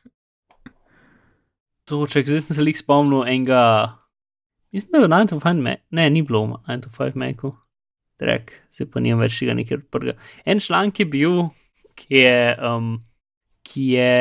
To, 1.87 2.03
če 2.03 2.25
zdaj 2.27 2.43
sem 2.43 2.57
se 2.57 2.65
lik 2.65 2.79
spomnil 2.79 3.23
enega, 3.23 3.61
mislim, 4.75 4.97
da 4.97 5.05
je 5.05 5.11
9 5.13 5.29
to 5.31 5.39
5 5.39 5.61
Mac, 5.63 5.83
ne, 5.95 6.09
ni 6.11 6.23
bilo 6.25 6.59
9 6.67 6.83
to 6.83 6.91
5 6.91 7.15
Macu, 7.15 7.53
drek, 8.19 8.51
zdaj 8.75 8.89
pa 8.91 9.03
nimam 9.03 9.23
več 9.23 9.37
tega 9.39 9.55
nekaj 9.55 9.85
prvega. 9.93 10.17
En 10.43 10.59
članek 10.59 10.99
je 10.99 11.07
bil, 11.07 11.37
ki 11.95 12.19
je, 12.25 12.41
um, 12.59 12.91
ki 13.63 13.85
je 13.95 14.11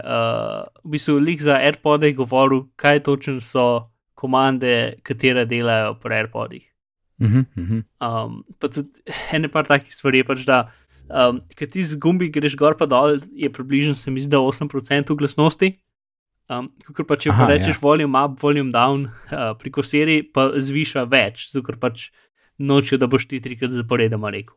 uh, 0.00 0.68
v 0.84 0.94
bistvu 0.96 1.16
lik 1.22 1.40
za 1.40 1.56
AirPode 1.64 2.12
govoril, 2.12 2.66
kaj 2.76 3.02
točno 3.08 3.40
so 3.40 3.66
komande, 4.14 5.00
katere 5.04 5.48
delajo 5.48 5.96
pri 6.00 6.20
AirPodih. 6.20 6.68
Mhm, 7.22 7.46
mhm. 7.56 7.84
Um, 8.02 8.42
pa 8.58 8.68
tudi 8.68 9.04
ene 9.32 9.48
par 9.48 9.68
takih 9.68 9.94
stvari 9.94 10.22
je 10.22 10.26
pač, 10.26 10.44
da 10.48 10.64
um, 11.08 11.40
ki 11.54 11.68
ti 11.70 11.84
z 11.86 11.98
gumbi 12.00 12.30
greš 12.34 12.56
gor 12.58 12.76
pa 12.78 12.88
dol, 12.90 13.20
je 13.34 13.50
približno 13.52 13.94
se 13.94 14.10
mi 14.10 14.20
zdi, 14.20 14.32
da 14.34 14.42
8% 14.42 15.14
glasnosti. 15.16 15.74
Um, 16.52 16.68
Ker 16.84 17.06
pa 17.08 17.16
če 17.16 17.30
Aha, 17.32 17.40
pa 17.40 17.54
rečeš 17.54 17.78
ja. 17.78 17.80
volume 17.80 18.20
up, 18.20 18.36
volume 18.42 18.72
down, 18.72 19.06
uh, 19.32 19.54
pri 19.56 19.70
koseri 19.72 20.18
pa 20.28 20.50
zviša 20.60 21.06
več, 21.08 21.46
zato 21.54 21.76
pač 21.80 22.10
nočijo, 22.60 22.98
da 23.00 23.08
boš 23.08 23.30
ti 23.30 23.40
trikrat 23.40 23.72
zaporedoma 23.72 24.28
rekel. 24.34 24.56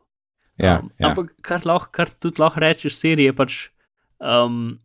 Ja, 0.60 0.82
um, 0.82 0.90
ja. 0.98 1.08
Ampak 1.08 1.32
kar, 1.40 1.64
lahko, 1.64 1.88
kar 1.94 2.12
tudi 2.12 2.42
lahko 2.42 2.60
rečeš 2.60 2.98
seriji 2.98 3.30
je 3.30 3.38
pač. 3.38 3.58
Um, 4.20 4.76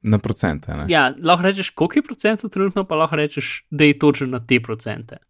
na 0.00 0.16
procente. 0.22 0.72
Ne? 0.72 0.86
ja, 0.88 1.10
lahko 1.12 1.44
rečeš, 1.44 1.74
koliko 1.76 2.00
je 2.00 2.06
procentov 2.08 2.54
trenutno, 2.54 2.86
pa 2.88 2.96
lahko 2.96 3.20
rečeš, 3.20 3.66
da 3.68 3.84
je 3.84 3.98
točno 4.00 4.30
na 4.32 4.40
te 4.40 4.62
procente. 4.64 5.20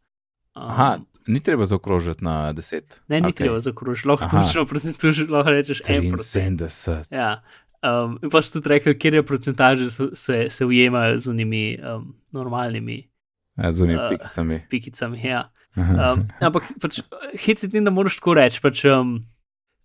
Um, 0.54 0.68
Aha, 0.68 0.90
ni 1.30 1.40
treba 1.40 1.64
zaokrožiti 1.66 2.24
na 2.24 2.52
10. 2.52 2.82
Ne, 3.08 3.20
ni 3.20 3.28
okay. 3.28 3.36
treba 3.44 3.60
zakrožiti, 3.60 4.08
lahko 4.08 4.28
točno 4.30 4.66
procentuš, 4.66 5.24
lahko 5.28 5.50
rečeš 5.50 5.82
1%. 5.82 6.18
73. 6.18 7.14
Ja. 7.14 7.42
Um, 7.80 8.18
in 8.22 8.28
pa 8.30 8.42
si 8.42 8.52
tudi 8.52 8.68
rekel, 8.68 8.94
kje 8.94 9.14
je 9.14 9.22
procentaže 9.24 9.86
so- 9.88 10.10
se, 10.14 10.46
se 10.50 10.66
ujemajo 10.66 11.18
z 11.18 11.26
unimi 11.26 11.78
um, 11.78 12.10
normalnimi 12.32 13.06
Ja, 13.56 13.72
z 13.72 13.80
unimi 13.80 13.98
Uh, 13.98 14.08
pikicami. 14.08 14.60
pikicami. 14.70 15.20
Ja. 15.24 15.50
Um, 15.76 16.28
ampak 16.40 16.64
pač, 16.80 17.00
hecit 17.38 17.72
ni, 17.72 17.80
da 17.84 17.90
moraš 17.90 18.16
tako 18.20 18.34
reči. 18.34 18.60
Pač, 18.62 18.84
um, 18.84 19.24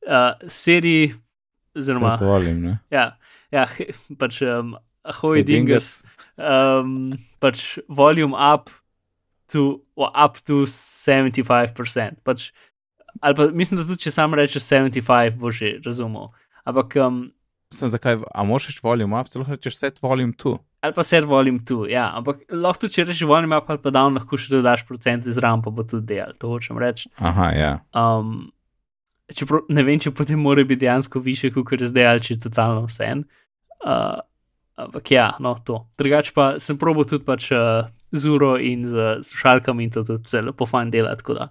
uh, 0.08 0.34
seriji, 0.48 1.14
oziroma, 1.76 2.16
Svet 2.18 2.28
volim, 2.28 2.62
ne? 2.64 2.74
ja, 2.92 3.18
ja, 3.52 3.68
pač, 4.20 4.42
um, 4.42 4.76
ahoj, 5.04 5.40
Hey, 5.42 5.46
dingus, 5.46 6.04
um, 6.38 7.14
pač 7.40 7.78
volume 7.88 8.36
up 8.36 8.72
to, 9.52 9.82
up 9.98 10.40
to 10.46 10.66
75%. 10.70 12.22
Pač, 12.24 12.52
ali 13.22 13.36
pa 13.36 13.48
mislim, 13.52 13.82
da 13.82 13.88
tudi 13.88 14.06
če 14.08 14.12
sam 14.12 14.34
rečeš 14.34 14.64
75, 14.68 15.40
boš 15.40 15.62
že 15.62 15.74
razumel. 15.86 16.32
Ampak, 16.66 16.98
um, 17.02 17.26
Sem 17.74 17.90
zakaj, 17.90 18.22
a 18.30 18.44
moraš 18.46 18.70
reči 18.70 18.82
volume 18.84 19.20
up, 19.20 19.30
celo 19.30 19.46
rečeš 19.50 19.78
set 19.78 20.02
volume 20.02 20.34
tu. 20.38 20.58
ali 20.86 20.94
pa 20.94 21.04
set 21.04 21.26
volume 21.26 21.66
tu, 21.66 21.88
ja, 21.90 22.12
ampak 22.14 22.44
lahko 22.54 22.86
tudi 22.86 22.94
če 22.94 23.08
rečeš 23.08 23.26
volume 23.26 23.58
up 23.58 23.70
ali 23.74 23.82
pa 23.82 23.90
down, 23.90 24.14
lahko 24.20 24.38
še 24.38 24.52
dodaš 24.54 24.86
procente 24.86 25.34
zraven, 25.34 25.64
pa 25.66 25.74
bo 25.74 25.84
tudi 25.84 26.14
del, 26.14 26.36
to 26.38 26.52
hočem 26.52 26.78
reči. 26.78 27.10
Aha, 27.18 27.50
ja. 27.58 27.72
Um, 27.98 28.52
čeprav 29.34 29.66
ne 29.74 29.84
vem, 29.84 29.98
če 30.00 30.14
potem 30.14 30.40
mora 30.40 30.64
biti 30.64 30.86
dejansko 30.86 31.20
više, 31.26 31.50
kot 31.58 31.82
je 31.82 31.90
zdaj, 31.90 32.06
ali 32.12 32.22
če 32.22 32.34
je 32.36 32.44
totalno 32.46 32.86
vse. 32.86 33.10
en. 33.16 33.26
Uh, 33.82 34.22
Ampak 34.76 35.12
ja, 35.12 35.30
no, 35.40 35.56
to. 35.64 35.86
Drugač 35.96 36.34
pa 36.36 36.60
sem 36.60 36.76
probil 36.76 37.08
tudi 37.08 37.24
pač 37.24 37.48
uh, 37.56 37.88
z 38.18 38.26
uro 38.30 38.56
in 38.58 38.86
z 38.90 39.24
slušalkami 39.24 39.84
in 39.84 39.92
to 39.92 40.04
tudi 40.04 40.30
zelo 40.30 40.54
po 40.54 40.66
fajn 40.66 40.92
dela. 40.92 41.16
Da, 41.16 41.50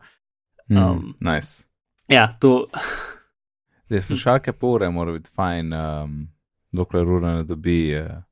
Mm, 0.69 0.77
Um, 0.79 1.15
nice. 1.21 1.67
ja, 2.09 2.29
to, 2.41 2.67
Zdaj, 3.89 4.01
slušalke 4.01 4.53
pore 4.53 4.89
mora 4.91 5.12
biti 5.12 5.31
fajn, 5.31 5.73
um, 5.73 6.29
dokler 6.73 7.07
ura 7.09 7.35
ne 7.37 7.45
dobi 7.45 7.93
uh, 8.01 8.23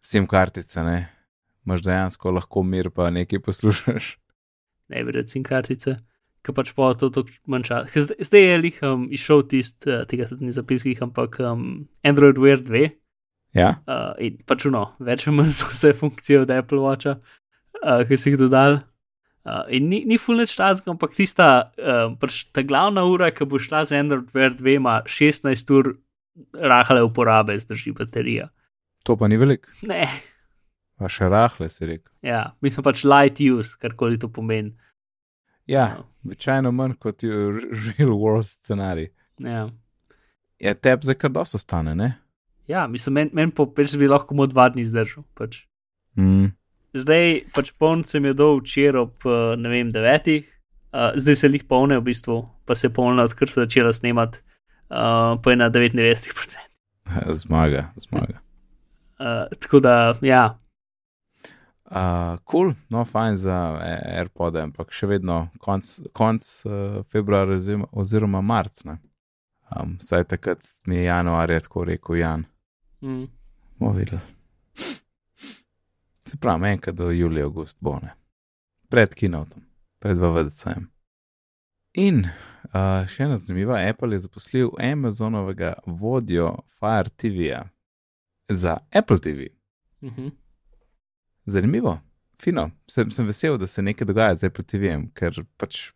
sim 0.00 0.26
kartice, 0.26 0.82
ne. 0.82 1.08
Imaš 1.66 1.82
dejansko 1.82 2.30
lahko 2.30 2.62
mir, 2.62 2.90
pa 2.90 3.10
nekaj 3.10 3.40
poslušaš. 3.42 4.18
ne 4.90 5.04
bi 5.04 5.12
recimo 5.12 5.42
kartice, 5.48 5.96
ki 6.46 6.54
pač 6.54 6.70
pa 6.76 6.92
to 6.94 7.10
tako 7.10 7.34
manj 7.50 7.66
časa. 7.66 7.90
Ker 7.90 8.02
Zdaj, 8.06 8.16
zdaj 8.30 8.46
je 8.46 8.58
lih 8.62 8.78
um, 8.86 9.08
izšel 9.10 9.42
tist, 9.50 9.86
uh, 9.90 10.04
tega 10.06 10.28
tudi 10.30 10.46
ni 10.46 10.54
zapiskih, 10.54 11.02
ampak 11.02 11.40
um, 11.42 11.88
Android 12.06 12.38
Wear 12.38 12.62
2 12.62 12.90
Ja, 13.58 13.72
uh, 13.88 14.14
in 14.22 14.38
pač 14.46 14.68
no, 14.70 14.92
več 15.02 15.26
ali 15.26 15.36
manj 15.40 15.50
so 15.58 15.66
vse 15.72 15.90
funkcije 15.98 16.44
od 16.44 16.50
Apple 16.54 16.78
Watcha, 16.78 17.16
uh, 17.86 18.02
ki 18.08 18.18
si 18.18 18.32
jih 18.32 18.38
dodal. 18.40 18.80
Uh, 19.46 19.62
in 19.70 19.86
ni, 19.88 20.02
ni 20.04 20.18
full 20.18 20.42
nič 20.42 20.56
tazga, 20.58 20.90
ampak 20.90 21.14
tista, 21.14 21.70
uh, 21.78 22.10
pač 22.18 22.42
ta 22.50 22.64
glavna 22.66 23.04
ura, 23.06 23.30
ki 23.30 23.46
bo 23.46 23.60
šla 23.62 23.84
z 23.86 24.00
Android 24.02 24.32
Wear 24.34 24.50
2, 24.58 24.74
ima 24.80 24.96
16 25.06 25.70
ur 25.70 25.92
rahle 26.52 27.04
uporabe, 27.06 27.54
zdrži 27.62 27.94
baterija. 27.94 28.48
to 29.06 29.14
pa 29.16 29.28
ni 29.30 29.38
veliko. 29.38 29.70
Ne, 29.86 30.08
Pa 30.98 31.10
še 31.12 31.28
rahle 31.28 31.68
si 31.68 31.86
rekel. 31.86 32.10
ja, 32.24 32.56
mislim 32.64 32.82
pač 32.82 33.04
light 33.04 33.38
use, 33.44 33.76
karkoli 33.78 34.18
to 34.18 34.28
pomeni. 34.32 34.72
Ja, 35.68 35.98
običajno 36.24 36.72
manj 36.72 36.94
kot 36.98 37.22
je 37.22 37.30
real 37.98 38.14
world 38.16 38.46
scenarij. 38.48 39.10
Ja. 39.38 39.68
Ja, 40.58 40.74
tep 40.74 41.04
za 41.04 41.14
kar 41.14 41.30
dosto 41.30 41.58
stane, 41.58 41.94
ne? 41.94 42.14
Ja, 42.66 42.86
mislim, 42.90 43.14
meni 43.14 43.30
men 43.34 43.50
po 43.54 43.66
peč 43.70 43.92
bi 43.94 44.08
lahko 44.08 44.32
samo 44.34 44.46
dva 44.50 44.70
dni 44.72 44.86
zdržal. 44.88 45.22
Pač. 45.36 45.66
Mm. 46.16 46.54
Zdaj 46.96 47.26
pač 47.54 47.72
poln 47.78 48.04
sem 48.08 48.24
je 48.24 48.34
dol 48.36 48.60
včeraj 48.62 49.02
ob, 49.02 49.26
eh, 49.28 49.54
ne 49.60 49.72
vem, 49.72 49.92
devetih, 49.92 50.46
uh, 50.92 51.12
zdaj 51.16 51.36
se 51.36 51.50
jih 51.52 51.64
polne 51.68 51.98
v 52.00 52.06
bistvu, 52.08 52.42
pa 52.64 52.74
se 52.74 52.88
polne, 52.88 53.22
odkar 53.22 53.52
so 53.52 53.62
začela 53.64 53.92
snemati, 53.92 54.40
uh, 54.90 55.36
pa 55.42 55.52
je 55.52 55.56
na 55.56 55.70
99%. 55.70 56.56
Zmaga, 57.42 57.90
zmaga. 57.96 58.40
Uh, 59.18 59.46
tako 59.60 59.80
da, 59.80 60.16
ja, 60.20 60.58
Uh, 61.90 62.38
cool, 62.44 62.72
no, 62.90 63.04
fajn 63.04 63.36
za 63.36 63.78
eh, 63.78 64.18
AirPod, 64.18 64.56
ampak 64.58 64.90
še 64.90 65.06
vedno 65.06 65.36
konc, 65.62 65.86
konc 66.10 66.42
uh, 66.66 67.04
februarja 67.14 67.60
oziroma, 67.60 67.86
oziroma 67.92 68.40
marc. 68.42 68.82
ne. 68.84 68.98
Um, 69.70 69.94
saj 70.02 70.24
takrat 70.24 70.66
mi 70.86 70.96
je 70.96 71.04
januarja 71.04 71.60
tako 71.60 71.84
rekel 71.86 72.18
Jan. 72.18 72.44
mm, 73.02 73.26
Bomo 73.78 73.92
videli. 73.92 74.35
Se 76.28 76.36
pravi, 76.36 76.68
enkrat 76.68 76.96
do 76.96 77.10
julija, 77.10 77.44
august 77.44 77.78
bo 77.80 77.98
ne. 78.02 78.14
Pred 78.88 79.14
kinotom, 79.14 79.62
pred 79.98 80.18
VVDC-jem. 80.18 80.88
In 81.96 82.24
uh, 82.26 83.06
še 83.08 83.24
ena 83.24 83.36
zanimiva, 83.40 83.78
Apple 83.88 84.14
je 84.14 84.24
zaposlil 84.26 84.72
Amazonovega 84.82 85.74
vodjo 85.86 86.50
Fire 86.78 87.10
TV-ja 87.16 87.62
za 88.48 88.78
Apple 88.92 89.18
TV. 89.18 89.46
uh 90.02 90.12
-huh. 90.16 90.30
Zanimivo, 91.46 92.00
fino. 92.42 92.70
Sem, 92.86 93.10
sem 93.10 93.26
vesel, 93.26 93.58
da 93.58 93.66
se 93.66 93.82
nekaj 93.82 94.06
dogaja 94.06 94.34
z 94.34 94.44
Apple 94.44 94.64
TV-jem, 94.64 95.10
ker 95.14 95.44
pač 95.56 95.92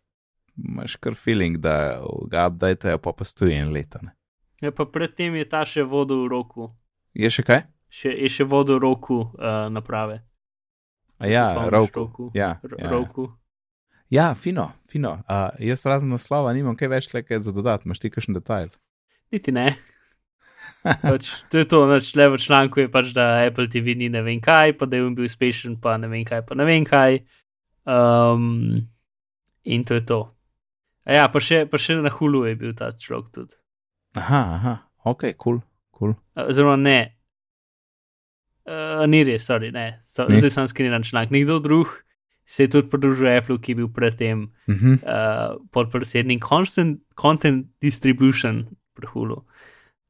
imaš 0.57 0.95
kar 0.95 1.15
feeling, 1.15 1.57
da 1.57 2.03
ga 2.27 2.47
updatejo, 2.47 2.97
pa 2.97 3.11
pa 3.11 3.25
stoji 3.25 3.53
en 3.53 3.71
leto. 3.71 3.99
Ne. 4.01 4.11
ja, 4.61 4.71
pa 4.71 4.85
predtem 4.85 5.35
je 5.35 5.49
ta 5.49 5.65
še 5.65 5.83
vodil 5.83 6.23
v 6.23 6.27
roku, 6.27 6.71
Je 7.13 7.29
še 7.29 7.43
kaj? 7.43 7.65
Še, 7.91 8.13
je 8.15 8.29
še 8.31 8.47
vodil 8.47 8.79
roku 8.81 9.19
uh, 9.27 9.67
naprave. 9.73 10.21
A 11.21 11.29
ja, 11.29 11.45
Roku. 11.69 11.99
Roku? 11.99 12.31
Ja, 12.33 12.55
R- 12.63 12.79
ja, 12.79 12.85
ja. 12.87 12.91
Roku. 12.91 13.27
ja, 14.09 14.31
fino, 14.35 14.71
fino. 14.89 15.19
Uh, 15.29 15.51
jaz 15.61 15.85
razen 15.85 16.09
naslova 16.09 16.53
nimam 16.57 16.73
kaj 16.79 16.89
več 16.89 17.09
le 17.13 17.21
kaj 17.21 17.43
za 17.45 17.53
dodati, 17.53 17.85
imaš 17.85 18.01
ti 18.01 18.09
kakšen 18.09 18.39
detajl. 18.39 18.71
Niti 19.31 19.53
ne. 19.53 19.75
pač, 21.05 21.29
to 21.53 21.61
je 21.61 21.67
to, 21.69 21.83
nač 21.85 22.09
le 22.17 22.25
v 22.33 22.41
članku 22.41 22.81
je 22.81 22.89
pač, 22.91 23.13
da 23.13 23.45
Apple 23.45 23.69
TV 23.69 23.93
ni 23.97 24.09
ne 24.09 24.23
vem 24.25 24.41
kaj, 24.41 24.73
pa 24.79 24.89
da 24.89 24.97
je 24.97 25.05
on 25.05 25.13
bil 25.17 25.29
uspešen, 25.29 25.77
pa 25.81 25.97
ne 26.01 26.09
vem 26.09 26.25
kaj, 26.25 26.41
pa 26.47 26.57
ne 26.57 26.65
vem 26.65 26.85
kaj. 26.87 27.21
Um, 27.85 28.89
in 29.63 29.85
to 29.85 29.99
je 29.99 30.05
to. 30.09 30.21
A 31.05 31.21
ja, 31.21 31.29
pa 31.33 31.41
še, 31.41 31.65
pa 31.69 31.77
še 31.81 31.97
na 32.01 32.09
hulu 32.13 32.47
je 32.49 32.57
bil 32.57 32.73
ta 32.77 32.91
človek 32.93 33.29
tudi. 33.33 33.57
Aha, 34.17 34.41
aha, 34.57 34.73
ok, 35.05 35.31
kul, 35.37 35.37
cool, 35.37 35.61
kul. 35.61 36.13
Cool. 36.17 36.49
Oziroma 36.49 36.77
ne. 36.81 37.20
Uh, 38.63 39.05
ni 39.05 39.23
res, 39.23 39.43
sorry, 39.43 39.71
ne. 39.71 39.99
So, 40.03 40.27
Ni? 40.27 40.35
zdaj 40.35 40.49
sem 40.49 40.67
skrilan 40.67 41.03
članek. 41.03 41.31
Nekdo 41.31 41.59
drug 41.59 41.87
se 42.45 42.63
je 42.63 42.69
tudi 42.69 42.89
pridružil 42.89 43.27
Apple, 43.29 43.57
ki 43.57 43.71
je 43.71 43.75
bil 43.75 43.87
predtem 43.89 44.41
Uh 44.67 44.75
-huh. 44.75 44.93
uh, 44.95 45.67
podpredsednik 45.71 46.43
Constant 46.43 46.99
Content 47.15 47.67
Distribution 47.81 48.65
pri 48.93 49.07
hulu. 49.07 49.43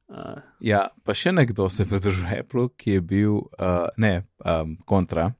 Uh, 0.08 0.16
Ja, 0.60 0.88
pa 1.04 1.14
še 1.14 1.32
nekdo 1.32 1.68
se 1.68 1.82
je 1.82 1.88
pridružil 1.88 2.26
Apple, 2.38 2.68
ki 2.76 2.90
je 2.90 3.00
bil, 3.00 3.32
uh, 3.32 3.46
ne, 3.96 4.22
um, 4.38 4.76
kontra, 4.78 5.32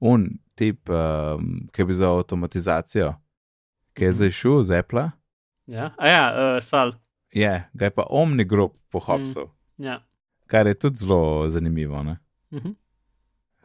un 0.00 0.26
tip, 0.54 0.88
um, 0.88 1.68
ki 1.72 1.82
je 1.82 1.86
bil 1.86 1.96
za 1.96 2.08
avtomatizacijo, 2.10 3.14
ki 3.92 4.04
je 4.04 4.08
Mhm. 4.08 4.14
zdaj 4.14 4.30
šel 4.30 4.62
z 4.62 4.70
Apple, 4.72 5.10
ja, 5.66 5.90
a 5.98 6.08
ja, 6.08 6.24
uh, 6.54 6.62
sal. 6.62 6.92
je, 7.32 7.64
ga 7.74 7.84
je 7.84 7.90
pa 7.90 8.02
Omni 8.04 8.44
Group 8.44 8.72
pohopsil, 8.90 9.46
Ja. 9.78 10.02
kar 10.46 10.66
je 10.66 10.74
tudi 10.74 10.96
zelo 10.96 11.48
zanimivo. 11.48 12.02
Ne? 12.02 12.16
Uh 12.54 12.62
-huh. 12.62 12.74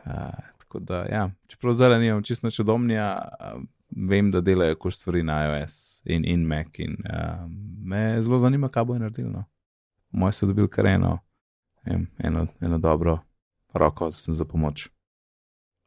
Uh, 0.05 0.13
tako 0.57 0.79
da, 0.79 1.05
ja, 1.05 1.31
čeprav 1.47 1.73
zdaj 1.73 1.99
nimam 1.99 2.23
čisto 2.23 2.47
nič 2.47 2.59
od 2.59 2.69
Omnija, 2.69 3.29
uh, 3.39 3.63
vem, 4.09 4.31
da 4.31 4.41
delajo 4.41 4.75
kar 4.75 4.93
stvari 4.93 5.23
na 5.23 5.43
iOS 5.43 6.01
in, 6.05 6.25
in 6.25 6.45
Mac 6.47 6.67
in 6.77 6.91
uh, 6.91 7.49
me 7.83 8.21
zelo 8.21 8.39
zanima, 8.39 8.69
kaj 8.69 8.83
bo 8.83 8.97
naredil. 8.97 9.31
No. 9.31 9.43
Moj 10.11 10.31
so 10.31 10.45
dobili 10.45 10.69
kar 10.69 10.85
eno, 10.85 11.19
em, 11.85 12.07
eno, 12.17 12.47
eno 12.61 12.77
dobro 12.77 13.19
roko 13.73 14.09
za 14.11 14.45
pomoč. 14.45 14.89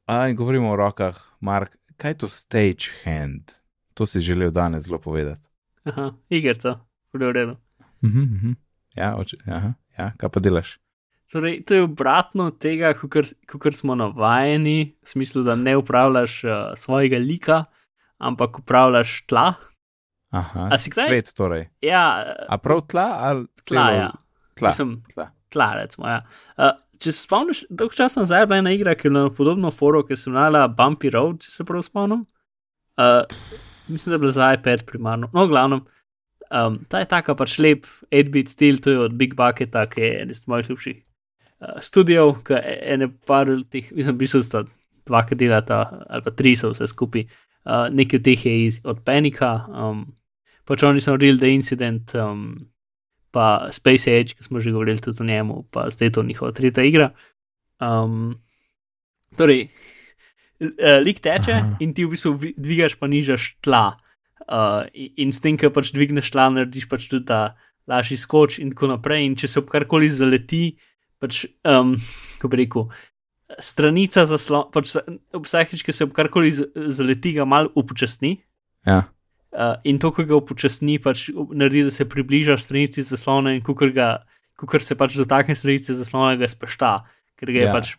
A 0.06 0.28
in 0.28 0.36
govorimo 0.36 0.70
o 0.70 0.76
rokah, 0.76 1.16
Mark, 1.40 1.76
kaj 1.96 2.10
je 2.10 2.18
to 2.18 2.28
stage 2.28 2.90
hand? 3.04 3.52
To 3.94 4.06
si 4.06 4.20
želel 4.20 4.50
danes 4.50 4.84
zelo 4.84 4.98
povedati. 4.98 5.40
Aha, 5.84 6.12
igrica, 6.28 6.78
v 7.12 7.32
redu. 7.32 7.56
Mhm, 8.02 8.18
mhm. 8.18 8.52
Ja, 8.94 9.16
oče, 9.16 9.36
aha, 9.46 9.74
ja, 9.98 10.12
kaj 10.16 10.28
pa 10.28 10.40
delaš? 10.40 10.78
Torej, 11.32 11.62
to 11.64 11.74
je 11.74 11.82
obratno 11.82 12.50
od 12.50 12.58
tega, 12.60 12.92
kot 13.48 13.74
smo 13.74 13.94
navajeni, 13.96 14.92
v 15.00 15.08
smislu, 15.08 15.42
da 15.42 15.54
ne 15.56 15.76
upravljaš 15.80 16.44
uh, 16.44 16.50
svojega 16.76 17.16
lika, 17.16 17.64
ampak 18.20 18.58
upravljaš 18.58 19.22
tla. 19.26 19.54
Aha, 20.30 20.68
kdaj- 20.76 21.08
svet 21.08 21.32
torej. 21.36 21.68
Ja, 21.80 22.34
A 22.48 22.58
prav 22.58 22.82
tla 22.88 23.06
ali 23.20 23.46
tla, 23.64 23.86
celo- 23.86 23.96
ja. 23.96 24.10
Tla, 24.54 24.68
Mislim, 24.68 25.02
tla. 25.14 25.30
tla, 25.48 25.74
recimo. 25.74 26.08
Ja. 26.08 26.20
Uh, 26.56 26.74
če 27.00 27.12
se 27.12 27.24
spomniš, 27.24 27.62
dolgo 27.70 27.96
časa 27.96 28.20
nazaj 28.20 28.42
je 28.42 28.46
bila 28.46 28.58
ena 28.58 28.72
igra, 28.72 28.94
ki 28.94 29.08
je 29.08 29.12
na 29.12 29.30
podobno 29.30 29.70
foro, 29.70 30.02
ki 30.04 30.16
se 30.16 30.28
imenala 30.30 30.66
Bumpy 30.68 31.10
Road, 31.10 31.40
če 31.40 31.50
se 31.50 31.64
prav 31.64 31.80
spomnim. 31.82 32.26
Uh, 33.00 33.24
mislim, 33.88 34.12
da 34.12 34.14
je 34.14 34.18
bila 34.18 34.32
za 34.32 34.50
iPad 34.52 34.84
primarno. 34.84 35.30
No, 35.32 35.46
glavno. 35.46 35.80
Um, 36.52 36.82
ta 36.84 37.00
je 37.00 37.08
taka 37.08 37.34
pač 37.34 37.56
lep 37.58 37.86
8-bit 38.10 38.52
stil, 38.52 38.76
to 38.78 38.90
je 38.90 38.98
od 39.00 39.16
Big 39.16 39.32
Bucketa, 39.34 39.86
ki 39.88 40.00
je 40.00 40.12
eden 40.14 40.30
iz 40.30 40.44
mojih 40.46 40.68
ljubših 40.70 41.00
studijev, 41.80 42.42
ki 42.46 42.58
ene 42.94 43.08
par 43.26 43.50
teh, 43.70 43.90
mislim, 43.94 44.16
v 44.16 44.24
bistvu 44.24 44.42
sta 44.42 44.64
dva, 45.06 45.22
ki 45.26 45.38
delata, 45.38 45.82
ali 46.10 46.24
pa 46.24 46.30
tri 46.34 46.54
so 46.58 46.72
vse 46.72 46.88
skupaj. 46.90 47.26
Uh, 47.62 47.86
nekaj 47.94 48.18
od 48.18 48.24
teh 48.26 48.44
je 48.46 48.54
iz, 48.66 48.80
od 48.84 49.04
Panika, 49.06 49.52
um, 49.70 50.04
pač 50.66 50.82
oni 50.82 51.02
so 51.02 51.14
naredili 51.14 51.38
The 51.38 51.50
Incident, 51.54 52.14
um, 52.18 52.66
pa 53.30 53.68
Space 53.72 54.10
Age, 54.10 54.34
ki 54.34 54.44
smo 54.44 54.60
že 54.60 54.74
govorili 54.74 55.00
tudi 55.00 55.22
o 55.22 55.26
njemu, 55.26 55.66
pa 55.70 55.86
zdaj 55.90 56.10
je 56.10 56.12
to 56.12 56.22
njihova 56.26 56.52
tretja 56.52 56.84
igra. 56.84 57.12
Um, 57.78 58.34
torej, 59.38 59.68
uh, 60.60 60.98
lik 61.02 61.22
teče 61.22 61.52
Aha. 61.52 61.76
in 61.80 61.94
ti 61.94 62.04
v 62.04 62.14
bistvu 62.16 62.34
vi- 62.34 62.54
dvigaš 62.58 62.98
pa 62.98 63.06
nižaš 63.06 63.56
tla. 63.62 63.96
Uh, 64.42 64.82
in- 64.94 65.32
s 65.32 65.40
tem, 65.40 65.56
ko 65.56 65.70
pač 65.70 65.92
dvigneš 65.94 66.34
tla, 66.34 66.50
narediš 66.50 66.88
pač 66.90 67.06
tudi 67.06 67.30
ta 67.30 67.54
lažji 67.86 68.18
skoč 68.18 68.58
in 68.58 68.74
tako 68.74 68.90
naprej. 68.96 69.26
In 69.26 69.36
če 69.38 69.48
se 69.48 69.58
ob 69.62 69.70
karkoli 69.70 70.10
zaleti, 70.10 70.76
pač, 71.22 71.44
um, 71.62 71.94
kako 72.36 72.50
bi 72.50 72.60
rekel, 72.64 72.88
stranica 73.62 74.24
zaslona, 74.26 74.66
pač 74.74 74.92
za- 74.96 75.04
vsakeč, 75.32 75.84
ko 75.86 75.92
se 75.94 76.04
ob 76.04 76.12
karkoli 76.16 76.50
z- 76.52 76.68
zaleti, 76.90 77.34
ga 77.36 77.44
mal 77.46 77.70
upočasni. 77.76 78.40
Ja. 78.86 79.04
Uh, 79.52 79.76
in 79.84 79.98
to, 80.00 80.10
ko 80.10 80.24
ga 80.24 80.34
upočasni, 80.34 80.98
pač 80.98 81.28
naredi, 81.30 81.84
da 81.84 81.90
se 81.92 82.08
približa 82.08 82.56
stranici 82.58 83.02
zaslona, 83.04 83.52
in 83.54 83.62
ko 83.62 83.76
se 84.80 84.94
pač 84.96 85.14
dotakne 85.14 85.54
stranice 85.54 85.94
zaslona, 85.94 86.36
ga 86.40 86.48
spešta, 86.48 87.04
ker 87.36 87.52
ga 87.52 87.58
je 87.58 87.66
Ja. 87.68 87.72
pač. 87.72 87.96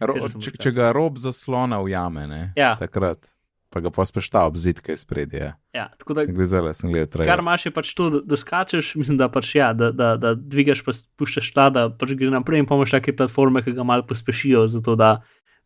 Ro, 0.00 0.12
če, 0.28 0.52
če 0.60 0.70
ga 0.76 0.92
rob 0.92 1.16
zaslona 1.18 1.80
ujame, 1.80 2.26
ne, 2.28 2.52
Ja. 2.56 2.76
takrat 2.76 3.32
pa 3.76 3.82
ga 3.84 3.92
pospešta 3.92 4.46
ob 4.48 4.56
zid, 4.56 4.78
ki 4.80 4.94
je 4.94 4.96
spredje. 4.96 5.40
Ja. 5.42 5.50
Ja, 5.76 5.84
tako 6.00 6.14
da, 6.16 6.24
Sem 6.24 6.32
gledal, 6.38 6.70
sem 6.72 6.88
gledal 6.88 7.10
kar 7.10 7.26
trailer. 7.26 7.42
imaš 7.44 7.66
je 7.66 7.72
pač 7.76 7.90
to, 7.98 8.06
da, 8.14 8.22
da 8.24 8.38
skačeš, 8.40 8.94
mislim, 8.96 9.18
da 9.20 9.28
pač 9.28 9.50
ja, 9.58 9.66
da, 9.76 9.90
da, 9.92 10.14
da 10.16 10.32
dvigaš, 10.32 10.80
pa 10.86 10.94
spuščaš 10.96 11.50
ta, 11.52 11.66
da 11.74 11.82
pač 11.92 12.14
gre 12.16 12.30
naprej 12.32 12.64
in 12.64 12.68
pomoč 12.70 12.94
take 12.96 13.12
platforme, 13.18 13.60
ki 13.66 13.76
ga 13.76 13.84
malo 13.84 14.06
pospešijo, 14.08 14.64
zato 14.72 14.96
da 14.96 15.18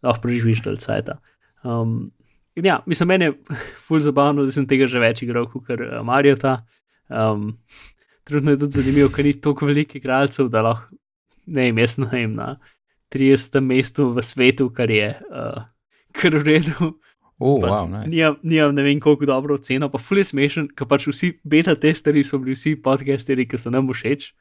lahko 0.02 0.24
preživiš 0.26 0.64
del 0.66 0.80
cajta. 0.82 1.20
Um, 1.62 2.10
ja, 2.58 2.80
mislim, 2.90 3.14
meni 3.14 3.30
je 3.30 3.36
ful 3.86 4.02
zabavno, 4.02 4.42
da 4.48 4.58
sem 4.58 4.66
tega 4.66 4.90
že 4.90 5.02
več 5.02 5.22
igral, 5.22 5.46
kot 5.52 5.70
uh, 5.78 6.00
Mario 6.02 6.34
ta. 6.40 6.64
Um, 7.06 7.52
Trudno 8.26 8.52
je 8.52 8.58
tudi 8.60 8.82
zanimivo, 8.82 9.08
ker 9.14 9.26
ni 9.26 9.38
toliko 9.38 9.70
velikih 9.70 10.02
igralcev, 10.02 10.50
da 10.50 10.66
lahko, 10.66 10.90
ne 11.46 11.70
vem, 11.70 11.78
jaz 11.86 11.96
ne 12.02 12.10
vem, 12.10 12.34
na 12.34 12.56
30. 13.14 13.62
mestu 13.62 14.10
v 14.14 14.22
svetu, 14.22 14.68
kar 14.74 14.90
je 14.90 15.14
uh, 15.30 15.62
kar 16.12 16.34
v 16.34 16.42
redu. 16.46 16.96
Oh, 17.40 17.56
Pa 17.60 17.68
wow, 17.72 17.86
nice. 17.88 18.10
Nijam, 18.12 18.36
nijam 18.44 18.74
ne 18.76 18.82
vem, 18.84 19.00
koliko 19.00 19.26
dobro 19.26 19.54
oceno, 19.56 19.88
pa 19.88 19.98
ful 19.98 20.20
je 20.20 20.26
smešen, 20.28 20.66
ker 20.76 20.84
pač 20.86 21.06
vsi 21.08 21.30
beta 21.48 21.72
testeri 21.72 22.20
so 22.24 22.38
bili 22.38 22.52
vsi 22.52 22.74
podcasteri, 22.84 23.46
ki 23.48 23.58
so 23.58 23.72
nam 23.72 23.88
všeč. 23.88 24.34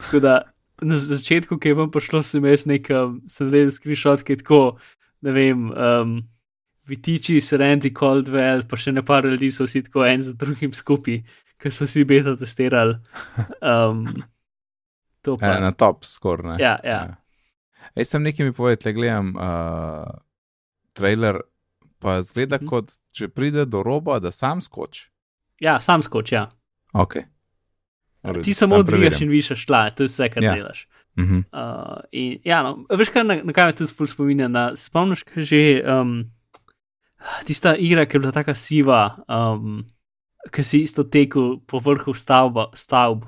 Tako 0.00 0.20
da 0.24 0.36
na 0.80 0.96
začetku, 1.00 1.58
ki 1.60 1.68
je 1.68 1.76
vam 1.76 1.90
prišlo, 1.92 2.22
sem 2.24 2.44
jaz 2.48 2.64
nekam, 2.68 3.20
sem 3.28 3.50
naredil 3.50 3.74
screenshot, 3.76 4.24
ki 4.24 4.36
je 4.36 4.40
tako, 4.40 4.60
ne 5.24 5.34
vem, 5.36 5.68
um, 5.72 6.16
Vitiči, 6.86 7.40
Serendi, 7.42 7.90
Coldwell, 7.92 8.64
pa 8.64 8.78
še 8.78 8.94
ne 8.94 9.02
par 9.04 9.26
ljudi 9.26 9.50
so 9.52 9.66
vsi 9.66 9.82
tako 9.88 10.06
en 10.06 10.22
za 10.22 10.32
drugim 10.38 10.72
skupaj, 10.76 11.18
ker 11.60 11.74
so 11.74 11.84
vsi 11.84 12.04
beta 12.08 12.36
testirali. 12.40 12.96
Um, 13.60 14.06
to 15.26 15.36
pa. 15.40 15.56
E, 15.56 15.60
na 15.64 15.72
top 15.74 16.06
skoraj. 16.06 16.54
ne. 16.54 16.62
Ja, 16.62 16.76
ja. 16.86 17.00
Ej, 17.96 18.06
sem 18.06 18.22
nekaj 18.22 18.48
mi 18.48 18.54
povedal, 18.54 18.94
gledam 18.94 19.32
uh, 19.34 20.06
trailer, 20.96 21.40
pa 21.98 22.22
zgleda 22.22 22.56
Mhm. 22.56 22.66
kot, 22.66 22.92
če 23.12 23.28
pride 23.28 23.64
do 23.66 23.82
roba, 23.82 24.18
da 24.18 24.30
sam 24.30 24.60
skoči. 24.60 25.10
ja, 25.60 25.80
sam 25.80 26.02
skoč, 26.02 26.32
ja. 26.32 26.50
Ok. 26.92 27.16
Ti 28.42 28.54
samo 28.54 28.82
dvigaš 28.82 29.20
in 29.20 29.28
višaš 29.28 29.66
tla, 29.66 29.90
to 29.90 30.02
je 30.02 30.08
vse, 30.08 30.28
kar 30.28 30.42
Ja. 30.42 30.54
delaš. 30.54 30.86
Mhm. 31.16 31.38
Uh, 31.52 32.00
in, 32.12 32.40
ja, 32.44 32.62
no, 32.62 32.84
veš, 32.90 33.08
kaj, 33.08 33.24
na, 33.24 33.34
na 33.42 33.52
kaj 33.52 33.66
me 33.66 33.72
tudi 33.72 33.92
ful 33.92 34.06
spominja. 34.06 34.48
Se 34.74 34.84
spomniš, 34.84 35.22
kaj 35.24 35.42
že 35.42 35.60
um, 35.82 36.30
tista 37.44 37.72
igra, 37.74 38.04
ki 38.04 38.16
je 38.16 38.20
bila 38.20 38.32
tako 38.32 38.54
siva, 38.54 39.16
um, 39.28 39.84
ki 40.52 40.62
si 40.62 40.82
isto 40.82 41.04
tekel 41.04 41.60
po 41.66 41.78
vrhu 41.78 42.12
stavba, 42.14 42.68
stavb. 42.74 43.24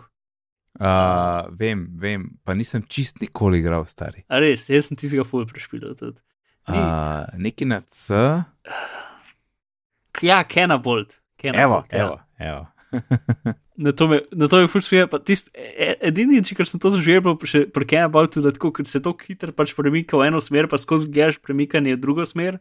Uh, 0.79 1.49
vem, 1.51 1.89
vem, 1.93 2.39
pa 2.45 2.55
nisem 2.55 2.83
čist 2.83 3.21
nikoli 3.21 3.59
igral, 3.59 3.87
stari. 3.87 4.23
A 4.29 4.39
res, 4.39 4.69
jaz 4.71 4.87
sem 4.87 4.97
tistega 4.97 5.25
ful 5.25 5.47
prešpil. 5.47 5.95
Uh, 6.69 7.41
neki 7.41 7.65
na 7.65 7.81
C, 7.81 8.15
Ja, 10.23 10.45
Kena 10.45 10.79
Bolt. 10.79 11.15
Evo, 11.43 11.75
Bolt, 11.75 11.93
ja. 11.93 11.99
evo, 11.99 12.21
evo. 12.39 12.67
Na 13.79 13.93
to 13.93 14.09
me, 14.09 14.21
na 14.33 14.49
to 14.49 14.59
me 14.59 14.67
ful 14.67 14.83
spije. 14.83 15.05
Edini, 16.03 16.41
če 16.43 16.65
sem 16.67 16.81
to 16.83 16.91
doživel, 16.91 17.37
pa 17.39 17.47
še 17.47 17.61
pri 17.71 17.87
Kena 17.87 18.09
Boltu, 18.11 18.43
da 18.43 18.51
tako, 18.51 18.73
ker 18.75 18.89
se 18.91 18.99
to 19.05 19.13
hitro 19.23 19.55
pač 19.55 19.71
premika 19.77 20.19
v 20.19 20.33
eno 20.33 20.41
smer, 20.43 20.67
pa 20.67 20.81
skozi 20.83 21.07
gledaš 21.15 21.39
premikanje 21.39 21.95
v 21.95 22.01
drugo 22.03 22.27
smer. 22.27 22.59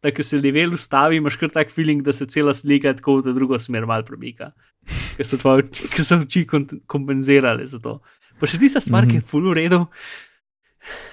Da, 0.00 0.08
ko 0.08 0.24
se 0.24 0.40
level 0.40 0.72
ustavi, 0.76 1.18
imaš 1.20 1.36
kar 1.40 1.52
tak 1.52 1.68
feeling, 1.72 2.00
da 2.04 2.14
se 2.16 2.24
cela 2.32 2.54
slika 2.56 2.94
tako 2.96 3.18
v 3.20 3.36
drugo 3.36 3.60
smer 3.60 3.84
mal 3.84 4.06
premika. 4.08 4.54
Ker 5.18 5.28
so 5.28 5.36
tvoje 5.40 5.68
oči, 6.16 6.46
kompenzirale 6.88 7.68
za 7.68 7.82
to. 7.84 7.98
Pa 8.40 8.48
še 8.48 8.60
tista 8.64 8.80
stvar, 8.80 9.04
mm 9.04 9.08
-hmm. 9.08 9.20
ki 9.20 9.20
je 9.20 9.28
full 9.28 9.52
v 9.52 9.60
redu, 9.60 9.84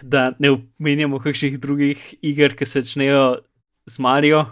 da 0.02 0.32
ne 0.40 0.52
omenjamo 0.52 1.20
kakšnih 1.20 1.60
drugih 1.60 1.98
iger, 2.22 2.54
ki 2.54 2.66
se 2.66 2.82
začnejo 2.82 3.42
z 3.86 4.00
Mario. 4.00 4.46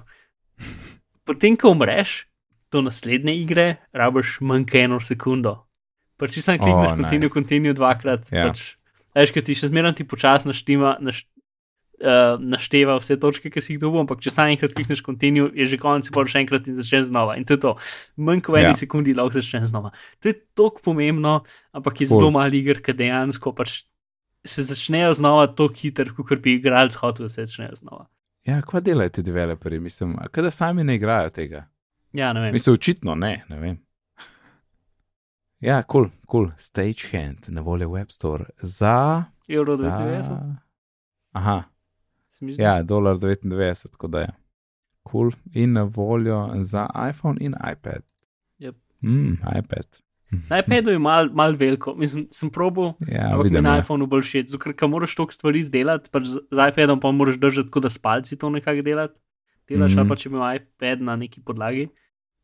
Potem, 1.23 1.55
ko 1.55 1.71
umreš 1.71 2.25
do 2.71 2.81
naslednje 2.81 3.33
igre, 3.35 3.67
rabiš 3.93 4.39
manj 4.41 4.65
kot 4.65 4.75
eno 4.77 4.99
sekundo. 4.99 5.55
Pač 6.17 6.35
če 6.35 6.41
samo 6.43 6.59
klikneš, 6.59 6.89
Oh, 6.89 6.95
continue, 6.95 7.25
nice. 7.25 7.33
continue 7.33 7.73
dvakrat. 7.73 8.27
Ja. 8.29 8.49
Pač, 8.49 8.75
veš, 9.15 9.31
ker 9.31 9.43
ti 9.43 9.55
še 9.55 9.69
zmeraj 9.69 9.95
ti 9.95 10.03
počasno 10.05 10.51
naštima. 10.51 10.97
Naš, 10.99 11.25
Uh, 11.99 12.39
našteva 12.39 12.93
vse 12.95 13.17
točke, 13.19 13.49
ki 13.51 13.59
si 13.59 13.73
jih 13.73 13.79
dobil, 13.81 13.99
ampak 13.99 14.21
če 14.23 14.31
samo 14.31 14.47
enkrat 14.47 14.71
klikneš 14.71 15.01
continue, 15.03 15.49
je 15.51 15.65
že 15.67 15.75
konec, 15.75 16.07
pa 16.07 16.23
še 16.23 16.39
enkrat 16.39 16.63
in 16.63 16.77
začneš 16.79 17.09
znova. 17.11 17.35
In 17.35 17.43
to 17.43 17.57
je 17.57 17.59
to. 17.59 17.73
Manj 18.15 18.39
kot 18.39 18.55
v 18.55 18.61
eni 18.61 18.71
Ja. 18.71 18.77
sekundi 18.79 19.11
lahko 19.11 19.35
začneš 19.35 19.67
znova. 19.67 19.91
To 20.23 20.31
je 20.31 20.39
tako 20.55 20.79
pomembno, 20.79 21.43
ampak 21.75 21.99
je 21.99 22.07
Ful. 22.07 22.15
zelo 22.15 22.31
malo 22.31 22.55
iger, 22.55 22.79
ki 22.79 22.95
dejansko 22.95 23.51
pač 23.51 23.83
se 24.45 24.63
začnejo 24.63 25.13
znova 25.13 25.47
tako 25.47 25.73
hitro, 25.75 26.23
kot 26.27 26.39
bi 26.39 26.53
igralec 26.53 26.95
hotel, 26.95 27.25
da 27.25 27.29
se 27.29 27.45
začnejo 27.45 27.75
znova. 27.75 28.05
Ja, 28.45 28.61
kva 28.61 28.79
delajo 28.79 29.09
ti 29.09 29.21
developerji, 29.21 29.79
mislim, 29.79 30.15
a 30.19 30.27
kaj 30.27 30.43
da 30.43 30.51
sami 30.51 30.83
ne 30.83 30.95
igrajo 30.95 31.29
tega. 31.29 31.67
Ja, 32.13 32.33
ne 32.33 32.41
vem. 32.41 32.53
Mislim, 32.53 32.73
očitno 32.73 33.15
ne, 33.15 33.45
ne 33.49 33.59
vem. 33.59 33.77
Ja, 35.59 35.83
kul, 35.83 36.03
cool, 36.03 36.09
kul, 36.25 36.45
cool. 36.45 36.51
Stagehand 36.57 37.45
na 37.47 37.61
voljo 37.61 37.89
Web 37.89 38.09
Store 38.09 38.45
za. 38.61 39.23
Euro 39.47 39.75
za... 39.75 39.85
99, 39.85 40.55
Aha, 41.31 41.63
zdi. 42.39 42.55
ja, 42.61 42.83
dolar 42.83 43.15
99, 43.15 43.91
tako 43.91 44.07
da 44.07 44.19
je. 44.19 44.29
Kul, 45.03 45.31
cool. 45.31 45.41
in 45.53 45.73
na 45.73 45.83
voljo 45.83 46.49
za 46.61 46.87
iPhone 47.09 47.37
in 47.39 47.53
iPad. 47.71 48.01
Yep. 48.59 48.75
Mm, 49.01 49.37
iPad. 49.59 49.98
Na 50.49 50.59
iPadu 50.59 50.91
je 50.91 50.99
mal, 50.99 51.29
mal 51.31 51.53
veliko, 51.53 51.95
mislim, 51.95 52.27
sem 52.29 52.49
probal, 52.49 52.93
Ja, 53.03 53.31
ampak 53.31 53.43
vidim. 53.45 53.63
na 53.63 53.71
ja. 53.71 53.79
iPhonu 53.79 54.05
bolj 54.05 54.21
všeč, 54.23 54.53
ker 54.55 54.87
moraš 54.87 55.15
toliko 55.15 55.33
stvari 55.33 55.59
izdelati, 55.59 56.09
pač 56.09 56.27
z, 56.27 56.43
z 56.47 56.67
iPadom 56.67 56.99
pa 56.99 57.09
moraš 57.11 57.37
držati, 57.37 57.67
tako 57.67 57.79
da 57.79 57.89
s 57.89 57.97
palci 57.97 58.37
to 58.37 58.49
nekako 58.49 58.81
delati. 58.81 59.17
Delaš, 59.67 59.91
Mhm. 59.91 59.99
ali 59.99 60.07
pa 60.07 60.15
če 60.15 60.29
imaš 60.29 60.55
iPad 60.55 61.01
na 61.01 61.15
neki 61.15 61.41
podlagi. 61.41 61.89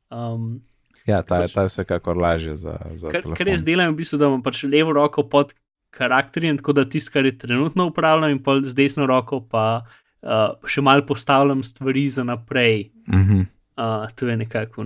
Um, 0.10 0.62
Ja, 1.04 1.22
ta, 1.22 1.40
pač- 1.40 1.54
ta 1.54 1.62
je 1.62 1.68
vsekakor 1.68 2.18
lažje 2.18 2.56
za, 2.56 2.74
za 2.96 3.12
kar, 3.12 3.22
telefon. 3.22 3.36
kar 3.36 3.48
jaz 3.48 3.62
delam, 3.62 3.94
v 3.94 3.98
bistvu, 3.98 4.18
da 4.18 4.26
imam 4.26 4.42
pač 4.42 4.64
levo 4.64 4.92
roko 4.92 5.22
pod 5.24 5.54
karakterjem, 5.92 6.58
tako 6.58 6.74
da 6.74 6.86
tisto, 6.86 7.12
kar 7.12 7.26
je 7.26 7.38
trenutno 7.38 7.86
upravljam, 7.86 8.32
in 8.32 8.40
pol 8.40 8.62
z 8.62 8.74
desno 8.74 9.06
roko 9.06 9.40
pa 9.40 9.86
uh, 10.20 10.30
še 10.64 10.82
mal 10.82 11.02
postavljam 11.02 11.62
stvari 11.62 12.10
za 12.10 12.24
naprej. 12.24 12.90
Mhm. 13.08 13.46
Uh, 13.76 14.10
to 14.12 14.26
je 14.26 14.36
nekako 14.36 14.86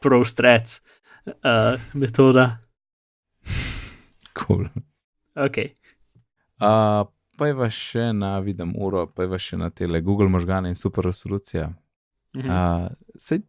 pro-strec 0.00 0.80
uh, 1.26 1.76
metoda. 1.94 2.60
Cool. 4.34 4.68
Okay. 5.36 5.74
Uh, 6.60 7.08
pa 7.36 7.50
je 7.50 7.56
va 7.56 7.68
še 7.72 8.10
na 8.16 8.38
vidim 8.44 8.72
uro, 8.76 9.06
pa 9.06 9.24
je 9.24 9.32
va 9.32 9.38
še 9.40 9.58
na 9.60 9.70
tele 9.70 10.02
Google 10.04 10.28
možgane 10.28 10.68
in 10.68 10.78
super 10.78 11.04
resolucija. 11.04 11.70
Mhm. 12.36 12.48
Uh, 12.48 12.88
sej, 13.16 13.42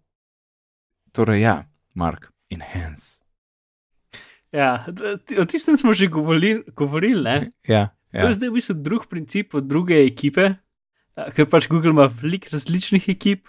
torej, 1.12 1.44
ja, 1.44 1.56
Mark, 1.94 2.32
enhance. 2.50 3.22
Ja, 4.52 4.84
o 5.40 5.46
tistem 5.48 5.78
smo 5.80 5.94
že 5.96 6.12
govorili, 6.12 6.64
govorili 6.76 7.24
ne? 7.24 7.52
Ja, 7.64 7.96
To 8.12 8.28
ja. 8.28 8.28
je 8.28 8.34
zdaj 8.36 8.50
v 8.52 8.58
bistvu 8.60 8.74
drug 8.84 9.08
princip 9.08 9.56
od 9.56 9.64
druge 9.72 10.02
ekipe, 10.04 10.50
ker 11.16 11.48
pač 11.48 11.70
Google 11.72 11.96
ima 11.96 12.10
veliko 12.12 12.52
različnih 12.52 13.08
ekip. 13.14 13.48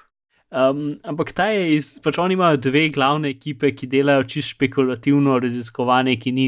Um, 0.53 0.99
ampak 1.03 1.33
ta 1.33 1.47
je 1.49 1.79
iz, 1.79 1.95
pač 2.05 2.19
oni 2.21 2.37
imajo 2.37 2.59
dve 2.61 2.91
glavne 2.93 3.31
ekipe, 3.33 3.71
ki 3.73 3.87
delajo 3.89 4.27
čisto 4.29 4.53
špekulativno 4.53 5.39
raziskovanje, 5.41 6.19
ki 6.21 6.33
ni, 6.37 6.47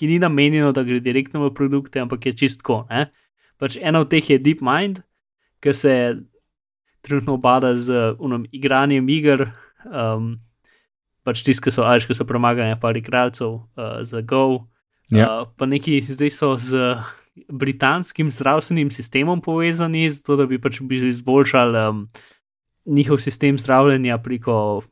ki 0.00 0.08
ni 0.08 0.16
namenjeno, 0.22 0.72
da 0.72 0.80
gre 0.86 0.96
direktno 1.04 1.42
v 1.44 1.52
produkte, 1.52 2.00
ampak 2.00 2.24
je 2.24 2.32
čistko. 2.40 2.86
Pač 3.60 3.76
ena 3.76 4.00
od 4.00 4.08
teh 4.08 4.24
je 4.24 4.38
DeepMind, 4.40 5.02
ki 5.60 5.74
se 5.76 5.92
trenutno 7.04 7.36
obada 7.36 7.74
z 7.76 8.14
unom 8.16 8.46
igranjem 8.48 9.08
iger, 9.12 9.50
um, 9.84 10.38
pač 11.20 11.44
tisti, 11.44 11.68
ki 11.68 11.74
so, 11.74 11.84
ajš, 11.84 12.08
ki 12.08 12.16
so 12.16 12.24
premaganja 12.24 12.80
par 12.80 12.96
igralcev 12.96 13.60
uh, 13.60 14.00
za 14.08 14.24
Go. 14.24 14.64
Ja. 15.12 15.28
Uh, 15.28 15.52
pa 15.52 15.68
neki 15.68 16.00
zdaj 16.00 16.32
so 16.32 16.54
z 16.56 16.96
britanskim 17.52 18.32
zdravstvenim 18.32 18.88
sistemom 18.90 19.44
povezani, 19.44 20.08
zato 20.10 20.40
da 20.40 20.48
bi 20.48 20.56
pač 20.56 20.80
izboljšali 20.80 21.84
um, 21.92 22.02
njihov 22.88 23.20
sistem 23.22 23.58
zdravljenja 23.58 24.18
preko 24.18 24.82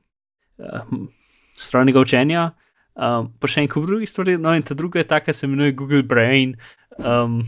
um, 0.59 1.09
strojnega 1.57 2.01
učenja. 2.01 2.51
Um, 2.97 3.29
pa 3.41 3.49
še 3.51 3.65
en 3.65 3.69
kup 3.69 3.85
drugih 3.89 4.09
stvari, 4.09 4.39
no 4.41 4.55
in 4.57 4.65
ta 4.65 4.77
druga 4.77 5.03
je 5.03 5.09
ta, 5.09 5.21
ki 5.21 5.35
se 5.37 5.45
imenuje 5.49 5.75
Google 5.77 6.03
Brain. 6.07 6.55
Um, 6.97 7.43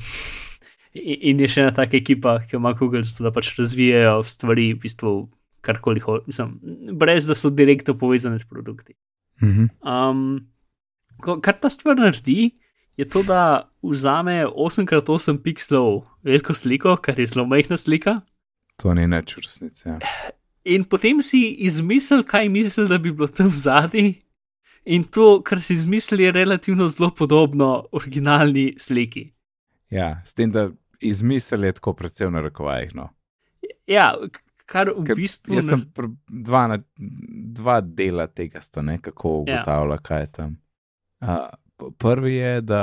in, 0.93 1.41
je 1.41 1.49
še 1.49 1.65
ena 1.65 1.73
taka 1.77 1.97
ekipa, 1.97 2.39
ki 2.45 2.59
ima 2.59 2.75
Google, 2.77 3.05
da 3.25 3.33
pač 3.33 3.55
razvijajo 3.57 4.27
stvari, 4.29 4.75
v 4.75 4.83
bistvu 4.85 5.15
karkoli 5.65 6.05
hočejo, 6.05 6.51
brez 7.01 7.27
da 7.29 7.37
so 7.37 7.51
direktno 7.53 7.97
povezane 7.99 8.39
s 8.41 8.49
produkti. 8.49 8.97
Mhm. 9.41 9.73
Um, 9.83 11.41
kar 11.45 11.57
ta 11.61 11.71
stvar 11.73 11.97
naredi, 11.97 12.53
je 12.99 13.07
to, 13.09 13.23
da 13.25 13.71
vzame 13.81 14.43
8x8 14.45 15.41
pixelov 15.45 16.03
veliko 16.27 16.55
sliko, 16.55 16.99
kar 17.01 17.19
je 17.19 17.29
zelo 17.31 17.47
majhna 17.49 17.79
slika, 17.81 18.19
To 18.79 18.95
ni 18.95 19.11
nič 19.11 19.35
v 19.35 19.43
resnici. 19.43 19.91
Ja. 19.91 19.99
In 20.75 20.85
potem 20.85 21.23
si 21.23 21.41
izmisli, 21.67 22.23
kaj 22.27 22.49
misli, 22.53 22.87
da 22.89 22.99
bi 22.99 23.13
bilo 23.13 23.29
tam 23.29 23.51
zadaj. 23.55 24.13
In 24.89 25.05
to, 25.05 25.43
kar 25.45 25.61
si 25.61 25.75
izmisli, 25.75 26.25
je 26.25 26.33
relativno 26.33 26.89
zelo 26.89 27.11
podobno 27.11 27.89
originalni 27.93 28.75
sliki. 28.79 29.33
ja, 29.91 30.23
s 30.25 30.35
tem, 30.35 30.53
da 30.53 30.71
izmisel 31.01 31.65
je 31.65 31.73
tako 31.73 31.93
predvsem 31.93 32.33
na 32.33 32.41
rokovajih. 32.41 32.95
No. 32.95 33.09
Ja, 33.87 34.13
kar 34.69 34.91
v 34.97 35.05
Ker 35.09 35.17
bistvu 35.17 35.57
Jaz 35.57 35.71
sem 35.71 35.85
dva, 36.29 36.67
na, 36.69 36.79
dva 37.59 37.81
dela 37.81 38.27
tega, 38.29 38.61
sta, 38.61 38.83
ne, 38.83 38.99
kako 39.03 39.29
Ja. 39.29 39.41
ugotavlja, 39.41 39.97
ja. 39.97 40.05
kaj 40.05 40.21
je 40.21 40.33
tam. 40.33 40.57
Uh, 41.21 41.91
prvi 41.99 42.35
je, 42.35 42.61
da 42.61 42.83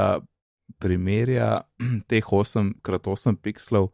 primerja 0.82 1.62
teh 2.10 2.26
8x8 2.26 3.38
pikslov 3.42 3.92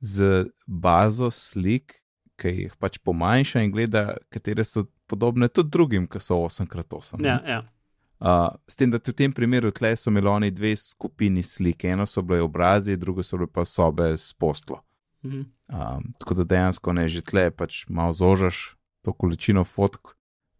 z 0.00 0.46
bazo 0.66 1.30
slik, 1.30 2.03
ki 2.36 2.48
jih 2.48 2.74
pač 2.78 2.98
pomanjša 2.98 3.62
in 3.62 3.70
gleda, 3.70 4.16
katere 4.30 4.64
so 4.64 4.84
podobne 5.06 5.48
tudi 5.48 5.70
drugim, 5.70 6.06
ki 6.06 6.18
so 6.20 6.34
8x8. 6.36 7.20
ne. 7.20 7.28
Ja, 7.28 7.40
ja. 7.46 7.60
Uh, 8.20 8.56
s 8.66 8.76
tem, 8.76 8.90
da 8.90 8.98
tudi 8.98 9.12
v 9.12 9.16
tem 9.16 9.32
primeru 9.32 9.70
tle 9.70 9.90
so 9.96 10.08
imeli 10.10 10.28
oni 10.28 10.50
dve 10.50 10.76
skupini 10.76 11.42
slik, 11.42 11.84
eno 11.84 12.06
so 12.06 12.22
bile 12.22 12.40
obrazi, 12.40 12.96
drugo 12.96 13.22
so 13.22 13.36
bile 13.36 13.46
pa 13.46 13.64
sobe 13.64 14.14
s 14.16 14.32
postlo. 14.32 14.80
Mhm. 15.24 15.42
Um, 15.68 16.12
tako 16.18 16.34
da 16.34 16.44
dejansko 16.44 16.92
ne 16.92 17.08
že 17.08 17.22
tle, 17.22 17.50
pač 17.50 17.84
malo 17.88 18.12
zožaš 18.12 18.76
to 19.02 19.12
količino 19.12 19.64
fotk, 19.64 20.14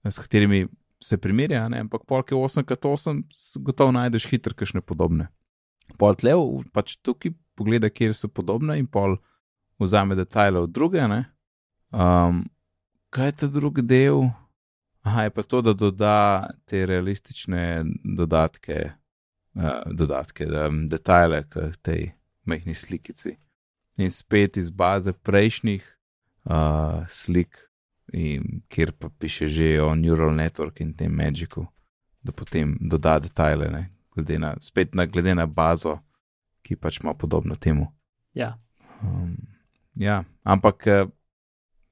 s 0.05 0.19
katerimi 0.19 0.67
se 1.01 1.17
primerja, 1.17 1.69
ne? 1.69 1.81
ampak 1.81 2.05
polk 2.07 2.31
je 2.33 2.37
8x8, 2.37 3.23
s- 3.33 3.57
gotovo 3.57 3.93
najdeš 3.93 4.27
hitro 4.27 4.55
kakšne 4.55 4.81
podobne. 4.81 5.29
Pol 5.99 6.15
tle, 6.15 6.33
pač 6.73 6.97
tukaj 6.97 7.33
pogleda, 7.55 7.89
kjer 7.91 8.15
so 8.15 8.29
podobne 8.29 8.79
in 8.79 8.87
pol 8.87 9.17
vzame 9.79 10.15
detajle 10.17 10.61
od 10.61 10.71
druge. 10.73 11.01
ne. 11.09 11.25
Um, 11.95 12.45
kaj 13.11 13.27
je 13.27 13.33
ta 13.33 13.47
drugi 13.47 13.83
del? 13.83 14.27
Aha, 15.03 15.23
je 15.23 15.31
pa 15.31 15.43
to, 15.43 15.61
da 15.63 15.73
doda 15.73 16.51
te 16.65 16.87
realistične 16.87 17.85
dodatke, 18.05 18.91
uh, 19.55 19.93
dodatke 19.93 20.47
um, 20.47 20.89
detajle 20.89 21.45
k 21.49 21.71
tej 21.83 22.11
majhni 22.45 22.75
slikici 22.75 23.37
in 23.97 24.11
spet 24.11 24.57
iz 24.57 24.71
baze 24.71 25.13
prejšnjih 25.13 25.85
uh, 26.45 27.07
slik, 27.09 27.61
in, 28.13 28.63
kjer 28.69 28.93
pa 28.99 29.09
piše 29.19 29.47
že 29.47 29.83
o 29.83 29.95
Neural 29.95 30.35
Network 30.35 30.81
in 30.81 30.95
tem 30.95 31.15
Magicu, 31.15 31.67
da 32.23 32.33
potem 32.33 32.75
doda 32.81 33.19
detajle, 33.19 33.71
ne, 33.71 33.91
glede 34.15 34.39
na, 34.39 34.57
spet 34.61 34.95
na, 34.95 35.07
glede 35.07 35.35
na 35.35 35.47
bazo, 35.47 36.01
ki 36.63 36.77
pač 36.77 36.99
ima 37.05 37.15
podobno 37.15 37.55
temu. 37.55 37.93
ja. 38.35 38.59
Um, 39.03 39.37
ja, 39.95 40.25
ampak. 40.43 40.87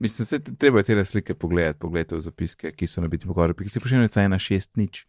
Mislim, 0.03 0.27
je 0.31 0.57
treba 0.59 0.83
te 0.83 1.05
slike 1.05 1.35
pogledati, 1.35 1.79
pogledati 1.79 2.17
v 2.19 2.21
zapiske, 2.21 2.73
ki 2.75 2.87
so 2.91 3.01
na 3.01 3.09
biti 3.09 3.27
pogori, 3.27 3.55
ki 3.55 3.71
se 3.71 3.81
pošiljajo 3.81 4.29
na 4.29 4.39
šest 4.39 4.77
nič. 4.77 5.05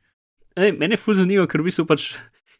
Ej, 0.56 0.76
mene 0.78 0.94
je 0.94 1.02
ful 1.02 1.18
zanimivo, 1.18 1.48
ker 1.50 1.64
v 1.64 1.72
bistvu 1.72 1.88
pač 1.90 2.12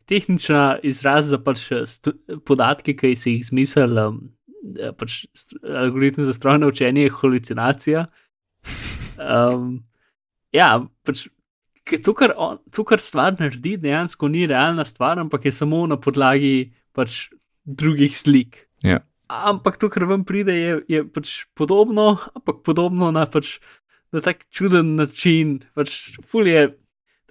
tehnična 0.10 0.80
izraz 0.84 1.30
za 1.30 1.38
pač 1.38 1.68
stu, 1.86 2.16
podatke, 2.48 2.96
ki 2.98 3.14
si 3.14 3.36
jih 3.36 3.46
izmislil, 3.46 3.94
um, 4.02 4.18
eh, 4.66 4.90
pač 4.98 5.24
algoritem 5.62 6.26
za 6.26 6.34
strojno 6.34 6.72
učenje 6.74 7.06
je 7.06 7.14
halucinacija. 7.20 8.08
Um, 9.22 9.84
ja, 10.56 10.74
pač 11.06 11.28
to 12.02 12.18
kar, 12.18 12.34
on, 12.34 12.58
to, 12.74 12.82
kar 12.88 13.02
stvar 13.04 13.38
naredi, 13.38 13.78
dejansko 13.78 14.32
ni 14.34 14.48
realna 14.50 14.88
stvar, 14.90 15.22
ampak 15.22 15.46
je 15.46 15.54
samo 15.54 15.86
na 15.86 16.02
podlagi 16.02 16.72
pač 16.98 17.28
drugih 17.64 18.18
slik. 18.18 18.64
Ja. 18.82 19.04
Ampak 19.28 19.78
to, 19.80 19.90
kar 19.90 20.06
vam 20.06 20.26
pride, 20.28 20.54
je, 20.54 20.74
je 20.88 21.00
pač 21.08 21.46
podobno, 21.56 22.18
ampak 22.36 22.62
podobno 22.66 23.12
na, 23.16 23.26
pač, 23.26 23.58
na 24.12 24.22
tak 24.22 24.46
čuden 24.52 24.96
način. 25.00 25.62
Pač 25.74 26.18
ful 26.26 26.48
je 26.48 26.74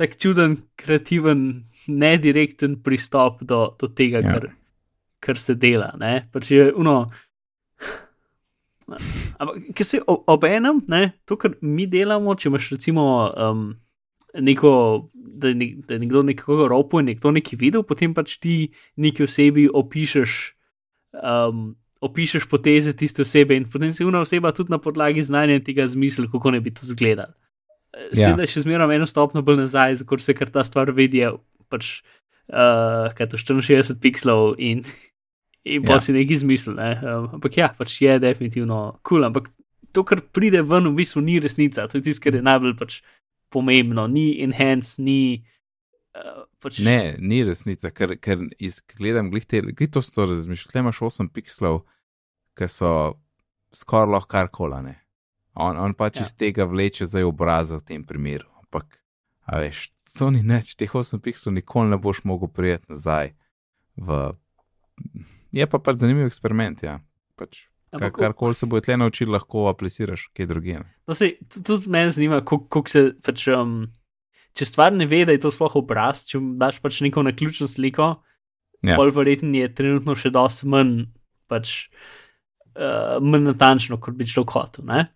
tak 0.01 0.17
čuden, 0.17 0.57
kreativen, 0.77 1.69
nedirekten 1.87 2.81
pristop 2.83 3.43
do, 3.45 3.77
do 3.79 3.87
tega, 3.93 4.23
Ja. 4.25 4.33
kar, 4.33 4.49
kar 5.21 5.37
se 5.39 5.55
dela. 5.55 5.93
Ne? 6.01 6.29
Pač 6.33 6.51
je 6.51 6.73
uno. 6.75 7.11
Ampak, 9.39 9.73
ki 9.77 9.85
se 9.87 10.01
ob 10.07 10.45
enem, 10.45 10.83
ne, 10.91 11.13
to, 11.25 11.37
kar 11.41 11.55
mi 11.63 11.87
delamo, 11.87 12.35
če 12.35 12.51
imaš 12.51 12.73
recimo 12.75 13.05
um, 13.31 13.63
neko, 14.35 14.73
da 15.15 15.53
je, 15.53 15.55
nek, 15.55 15.77
da 15.87 15.95
je 15.97 16.03
nekdo 16.03 16.23
nekoga 16.27 16.67
ropo 16.69 17.01
in 17.01 17.09
nekdo 17.13 17.33
nekaj 17.33 17.61
videl, 17.61 17.85
potem 17.87 18.13
pač 18.15 18.37
ti 18.43 18.57
neki 19.01 19.25
osebi 19.25 19.69
opišeš, 19.71 20.35
um, 21.23 21.73
opišeš 22.03 22.49
poteze 22.51 22.93
tiste 22.99 23.23
osebe 23.23 23.55
in 23.57 23.69
potem 23.71 23.93
si 23.95 24.05
una 24.05 24.21
oseba 24.25 24.51
tudi 24.53 24.73
na 24.75 24.79
podlagi 24.83 25.23
znanja 25.23 25.61
tega 25.63 25.87
zmisli, 25.87 26.27
kako 26.33 26.51
ne 26.51 26.61
bi 26.61 26.73
to 26.75 26.87
izgledal. 26.87 27.31
S 28.13 28.19
Ja. 28.19 28.29
tem, 28.33 28.37
da 28.41 28.43
je 28.43 28.53
še 28.55 28.65
zmeraj 28.65 28.97
eno 28.97 29.07
stopno 29.07 29.43
bolj 29.45 29.61
nazaj, 29.67 30.01
zato 30.01 30.19
se 30.19 30.35
kar 30.35 30.51
ta 30.51 30.65
stvar 30.65 30.91
vidi, 30.97 31.23
pač, 31.69 32.01
uh, 32.49 33.13
kaj 33.15 33.29
to 33.29 33.37
64 33.39 34.01
pikslov 34.01 34.57
in, 34.59 34.83
in 35.65 35.85
pa 35.85 35.95
Ja. 35.95 36.01
ja. 36.01 36.01
si 36.01 36.13
nekaj 36.17 36.41
izmislil. 36.41 36.75
Ne? 36.81 36.97
Um, 37.05 37.29
ampak 37.39 37.57
ja, 37.57 37.69
pač 37.79 38.01
je 38.03 38.19
definitivno 38.19 38.99
kul, 39.03 39.21
cool, 39.21 39.29
ampak 39.29 39.53
to, 39.93 40.05
kar 40.09 40.25
pride 40.33 40.63
ven, 40.65 40.89
v 40.89 40.97
bistvu 41.05 41.21
ni 41.21 41.39
resnica, 41.39 41.85
to 41.87 42.01
je 42.01 42.09
tisto, 42.09 42.25
kar 42.25 42.35
je 42.35 42.43
najbolj 42.43 42.77
pač 42.81 43.03
pomembno, 43.53 44.09
ni 44.09 44.41
enhance, 44.43 44.97
ni. 44.99 45.45
Uh, 46.17 46.49
pač, 46.61 46.81
Ne, 46.81 47.15
ni 47.21 47.45
resnica, 47.45 47.93
ker, 47.93 48.17
ker 48.21 48.41
iz, 48.59 48.81
gledam, 48.97 49.29
glih 49.31 49.45
te, 49.47 49.61
glih 49.61 49.93
to 49.93 50.01
so 50.03 50.25
razmišljali, 50.29 50.73
tle 50.73 50.81
imaš 50.81 50.99
8 51.13 51.29
pikslov, 51.33 51.85
ki 52.59 52.69
so 52.69 52.91
skoraj 53.75 54.13
lahko 54.17 54.29
kar 54.29 54.49
kolane. 54.53 54.99
On, 55.55 55.77
on 55.77 55.95
pač 55.95 56.17
ja. 56.17 56.25
Ja. 56.25 56.27
iz 56.27 56.35
tega 56.37 56.65
vleče 56.65 57.07
zdaj 57.07 57.27
obraza 57.29 57.77
v 57.81 57.85
tem 57.85 58.05
primeru. 58.05 58.49
Ampak, 58.65 59.01
a 59.45 59.61
veš, 59.61 59.91
to 60.17 60.31
ni 60.33 60.41
nič, 60.43 60.75
teh 60.81 60.89
8 60.89 61.21
pikslov 61.21 61.55
nikoli 61.57 61.93
ne 61.93 61.99
boš 62.01 62.23
mogel 62.25 62.49
prijeti 62.49 62.89
nazaj. 62.93 63.35
V... 63.97 64.33
Je 65.53 65.67
pa 65.69 65.79
pač 65.79 66.01
zanimiv 66.01 66.25
eksperiment, 66.29 66.81
ja. 66.85 67.01
Pač, 67.37 67.67
kar, 67.93 68.09
Ampak- 68.09 68.21
karkoli 68.21 68.57
se 68.57 68.67
bo 68.67 68.81
tle 68.81 68.97
naučil, 68.97 69.29
lahko 69.33 69.67
apliciraš 69.69 70.31
kje 70.33 70.47
drugje. 70.49 70.81
No, 71.09 71.13
sej, 71.17 71.37
tudi, 71.61 71.91
mene 71.93 72.13
zanima, 72.13 72.41
kako 72.45 72.85
se 72.89 73.13
pač. 73.21 73.49
Um, 73.53 73.91
če 74.57 74.69
stvar 74.69 74.93
ne 74.93 75.05
ve, 75.09 75.23
da 75.29 75.33
je 75.33 75.41
to 75.45 75.53
sploh 75.53 75.77
obraz, 75.81 76.25
če 76.29 76.41
daš 76.61 76.81
pač 76.85 77.01
neko 77.05 77.25
naključno 77.25 77.69
sliko, 77.69 78.15
Ja. 78.83 78.93
ja. 78.93 78.97
bolj 78.99 79.13
verjetno 79.15 79.55
je 79.55 79.69
trenutno 79.79 80.17
še 80.19 80.33
dosti 80.35 80.67
manj, 80.67 81.05
pač, 81.47 81.87
uh, 82.77 83.19
manj 83.23 83.51
natančno, 83.51 83.99
kot 84.01 84.17
bi 84.19 84.29
človek 84.29 84.55
hotel. 84.57 84.87
Ne? 84.89 85.07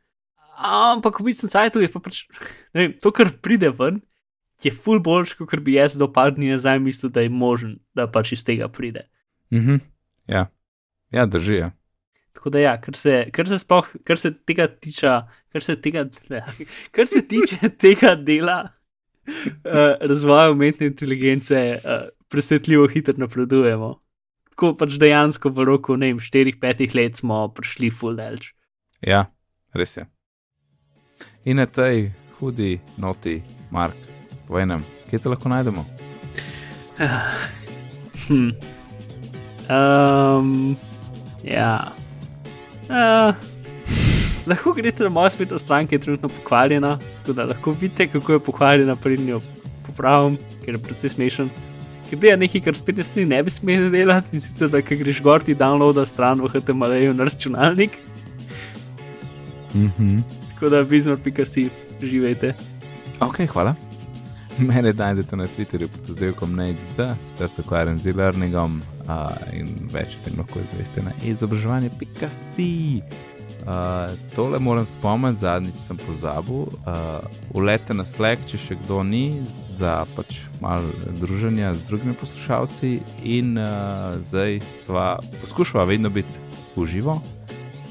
Ampak 0.56 1.20
v 1.20 1.28
bistvu 1.30 1.50
sajtu 1.52 1.82
je 1.84 1.90
pa 1.92 2.00
pač, 2.02 2.24
ne 2.76 2.86
vem, 2.86 2.94
to, 3.02 3.12
kar 3.14 3.32
pride 3.42 3.70
ven, 3.76 4.00
je 4.64 4.72
ful 4.72 5.02
boljš, 5.04 5.36
kot 5.42 5.60
bi 5.64 5.76
jaz 5.76 5.98
do 6.00 6.08
par 6.12 6.32
dni 6.32 6.54
nazaj 6.54 6.80
mislil, 6.80 7.12
da 7.12 7.24
je 7.24 7.32
možen, 7.32 7.76
da 7.96 8.08
pač 8.08 8.32
iz 8.36 8.44
tega 8.44 8.68
pride. 8.72 9.06
Mhm. 9.52 9.82
Ja. 10.26 10.48
ja, 11.14 11.26
drži. 11.26 11.60
Ja. 11.60 11.70
Tako 12.36 12.50
da, 12.50 12.60
ja, 12.60 12.72
kar 12.80 12.96
se, 12.96 13.26
kar 13.32 13.48
se, 13.48 13.58
sploh, 13.58 13.86
kar 14.04 14.18
se 14.20 14.32
tega 14.46 14.66
tiče, 14.68 15.12
kar 15.52 15.62
se 15.64 15.76
tega, 15.80 16.06
kar 16.94 17.08
se 17.08 17.22
tiče 17.28 17.70
tega 17.84 18.14
dela 18.16 18.58
uh, 19.26 19.94
razvoja 20.00 20.50
umetne 20.50 20.86
inteligence, 20.86 21.62
uh, 21.78 22.08
presvetljivo 22.28 22.88
hitro 22.88 23.14
napredujemo. 23.16 23.94
Tako 24.56 24.70
pač 24.80 24.94
dejansko 24.96 25.50
v 25.52 25.64
roku, 25.68 25.98
ne 26.00 26.08
vem, 26.08 26.20
4-5 26.24 26.94
let 26.96 27.18
smo 27.20 27.42
prišli 27.52 27.90
full 27.92 28.16
delč. 28.16 28.54
Ja, 29.04 29.26
res 29.76 29.98
je. 29.98 30.06
In 31.44 31.60
na 31.60 31.66
tej 31.68 32.08
hudi 32.38 32.78
noti, 32.96 33.42
Mark, 33.68 34.00
povej 34.48 34.64
nam, 34.70 34.86
kje 35.10 35.20
te 35.20 35.28
lahko 35.28 35.52
najdemo? 35.52 35.84
Hm. 38.26 38.48
Um, 39.70 40.72
ja. 41.44 41.92
Uh, 42.88 43.36
lahko 44.48 44.72
greste 44.72 45.04
na 45.04 45.12
mojo 45.12 45.30
spletno 45.36 45.60
stran, 45.60 45.86
ki 45.86 45.94
je 45.94 46.04
trenutno 46.08 46.32
pokvarjena, 46.40 46.96
tako 47.20 47.36
da 47.36 47.44
lahko 47.52 47.76
vidite, 47.76 48.08
kako 48.08 48.32
je 48.32 48.44
pokvarjena, 48.48 48.96
preden 48.96 49.28
jo 49.28 49.44
popravim, 49.86 50.40
ker 50.64 50.74
je 50.74 50.82
precej 50.82 51.12
smešen. 51.12 51.52
Ker 52.10 52.18
dela 52.22 52.36
nekaj, 52.38 52.60
kar 52.62 52.74
spletne 52.78 53.04
strani 53.04 53.28
ne 53.28 53.42
bi 53.42 53.50
smeli 53.50 53.90
delati, 53.90 54.36
in 54.36 54.40
sicer 54.40 54.68
da, 54.70 54.80
greš 54.80 55.22
gor 55.22 55.42
ti 55.42 55.54
downloada 55.54 56.06
stran 56.06 56.40
v 56.40 56.48
HTML-ju 56.48 57.14
na 57.14 57.24
računalnik, 57.24 57.90
Mhm. 59.74 60.18
tako 60.54 60.68
da 60.68 60.84
bizmar.si 60.84 61.68
živete. 62.02 62.54
Ok, 63.20 63.40
hvala. 63.52 63.74
Mene 64.58 64.92
najdete 64.92 65.36
na 65.36 65.46
Twitterju 65.46 65.88
pod 65.88 66.10
oddelkom 66.10 66.54
NateSD, 66.56 67.00
sicer 67.20 67.48
se 67.48 67.60
ukvarjam 67.60 67.98
z 68.00 68.06
e-learningom 68.06 68.80
uh, 69.08 69.30
in 69.52 69.68
več 69.92 70.16
o 70.16 70.24
tem 70.24 70.38
lahko 70.38 70.60
izveste 70.64 71.02
na 71.02 71.12
izobraževanje.si. 71.24 73.02
Tole 74.34 74.58
moram 74.58 74.86
spomniti, 74.86 75.40
zadnjič 75.40 75.80
sem 75.82 75.98
pozabil. 75.98 76.54
Uh, 76.54 77.18
ulete 77.50 77.94
na 77.94 78.04
Slack, 78.06 78.46
če 78.46 78.58
še 78.58 78.76
kdo 78.84 79.02
ni, 79.02 79.42
za 79.58 80.04
pač 80.14 80.44
malo 80.62 80.86
druženja 81.18 81.74
z 81.74 81.82
drugimi 81.88 82.14
poslušalci, 82.14 83.00
in 83.26 83.58
uh, 83.58 84.14
zdaj 84.22 84.62
sva 84.84 85.18
poskušala 85.42 85.84
vedno 85.90 86.14
biti 86.14 86.30
v 86.76 86.86
živo. 86.86 87.18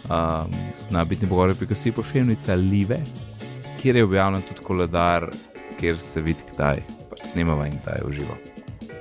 Um, 0.05 0.53
na 0.93 1.03
bitni 1.03 1.27
pogovori.si 1.27 1.91
pošiljnica 1.91 2.55
Live, 2.55 3.01
kjer 3.81 3.95
je 3.95 4.03
objavljen 4.03 4.47
tudi 4.47 4.63
koledar, 4.63 5.31
kjer 5.79 5.99
se 5.99 6.21
vidi, 6.21 6.45
kdaj 6.53 6.85
pač 7.09 7.31
snemava 7.33 7.67
in 7.67 7.81
kdaj 7.81 7.99
je 7.99 8.11
v 8.11 8.19
živo. 8.21 8.44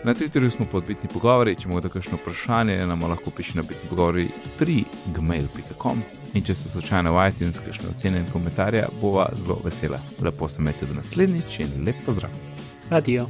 Na 0.04 0.14
Twitterju 0.14 0.50
smo 0.50 0.66
podbitni 0.72 1.08
pogovori, 1.12 1.54
če 1.56 1.68
imate 1.68 1.88
kakšno 1.88 2.18
vprašanje, 2.18 2.76
nam 2.86 3.06
lahko 3.08 3.30
pišete 3.32 3.56
na 3.56 3.62
bitni 3.64 3.88
pogovori 3.88 4.26
pri 4.58 4.82
gmail.com. 5.16 6.02
In 6.34 6.44
če 6.44 6.54
so 6.54 6.68
slučajno 6.68 7.14
v 7.14 7.24
iTunes, 7.30 7.62
kakšne 7.64 7.88
ocene 7.94 8.20
in 8.20 8.28
komentarje, 8.32 8.84
bova 9.00 9.30
zelo 9.40 9.56
vesela. 9.64 10.02
Lepo 10.20 10.48
se 10.48 10.60
imejte 10.60 10.90
do 10.90 11.00
naslednjič 11.00 11.58
in 11.64 11.72
lep 11.86 12.04
pozdrav. 12.04 12.30
Radio. 12.90 13.26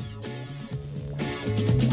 thank 1.45 1.83
you 1.83 1.84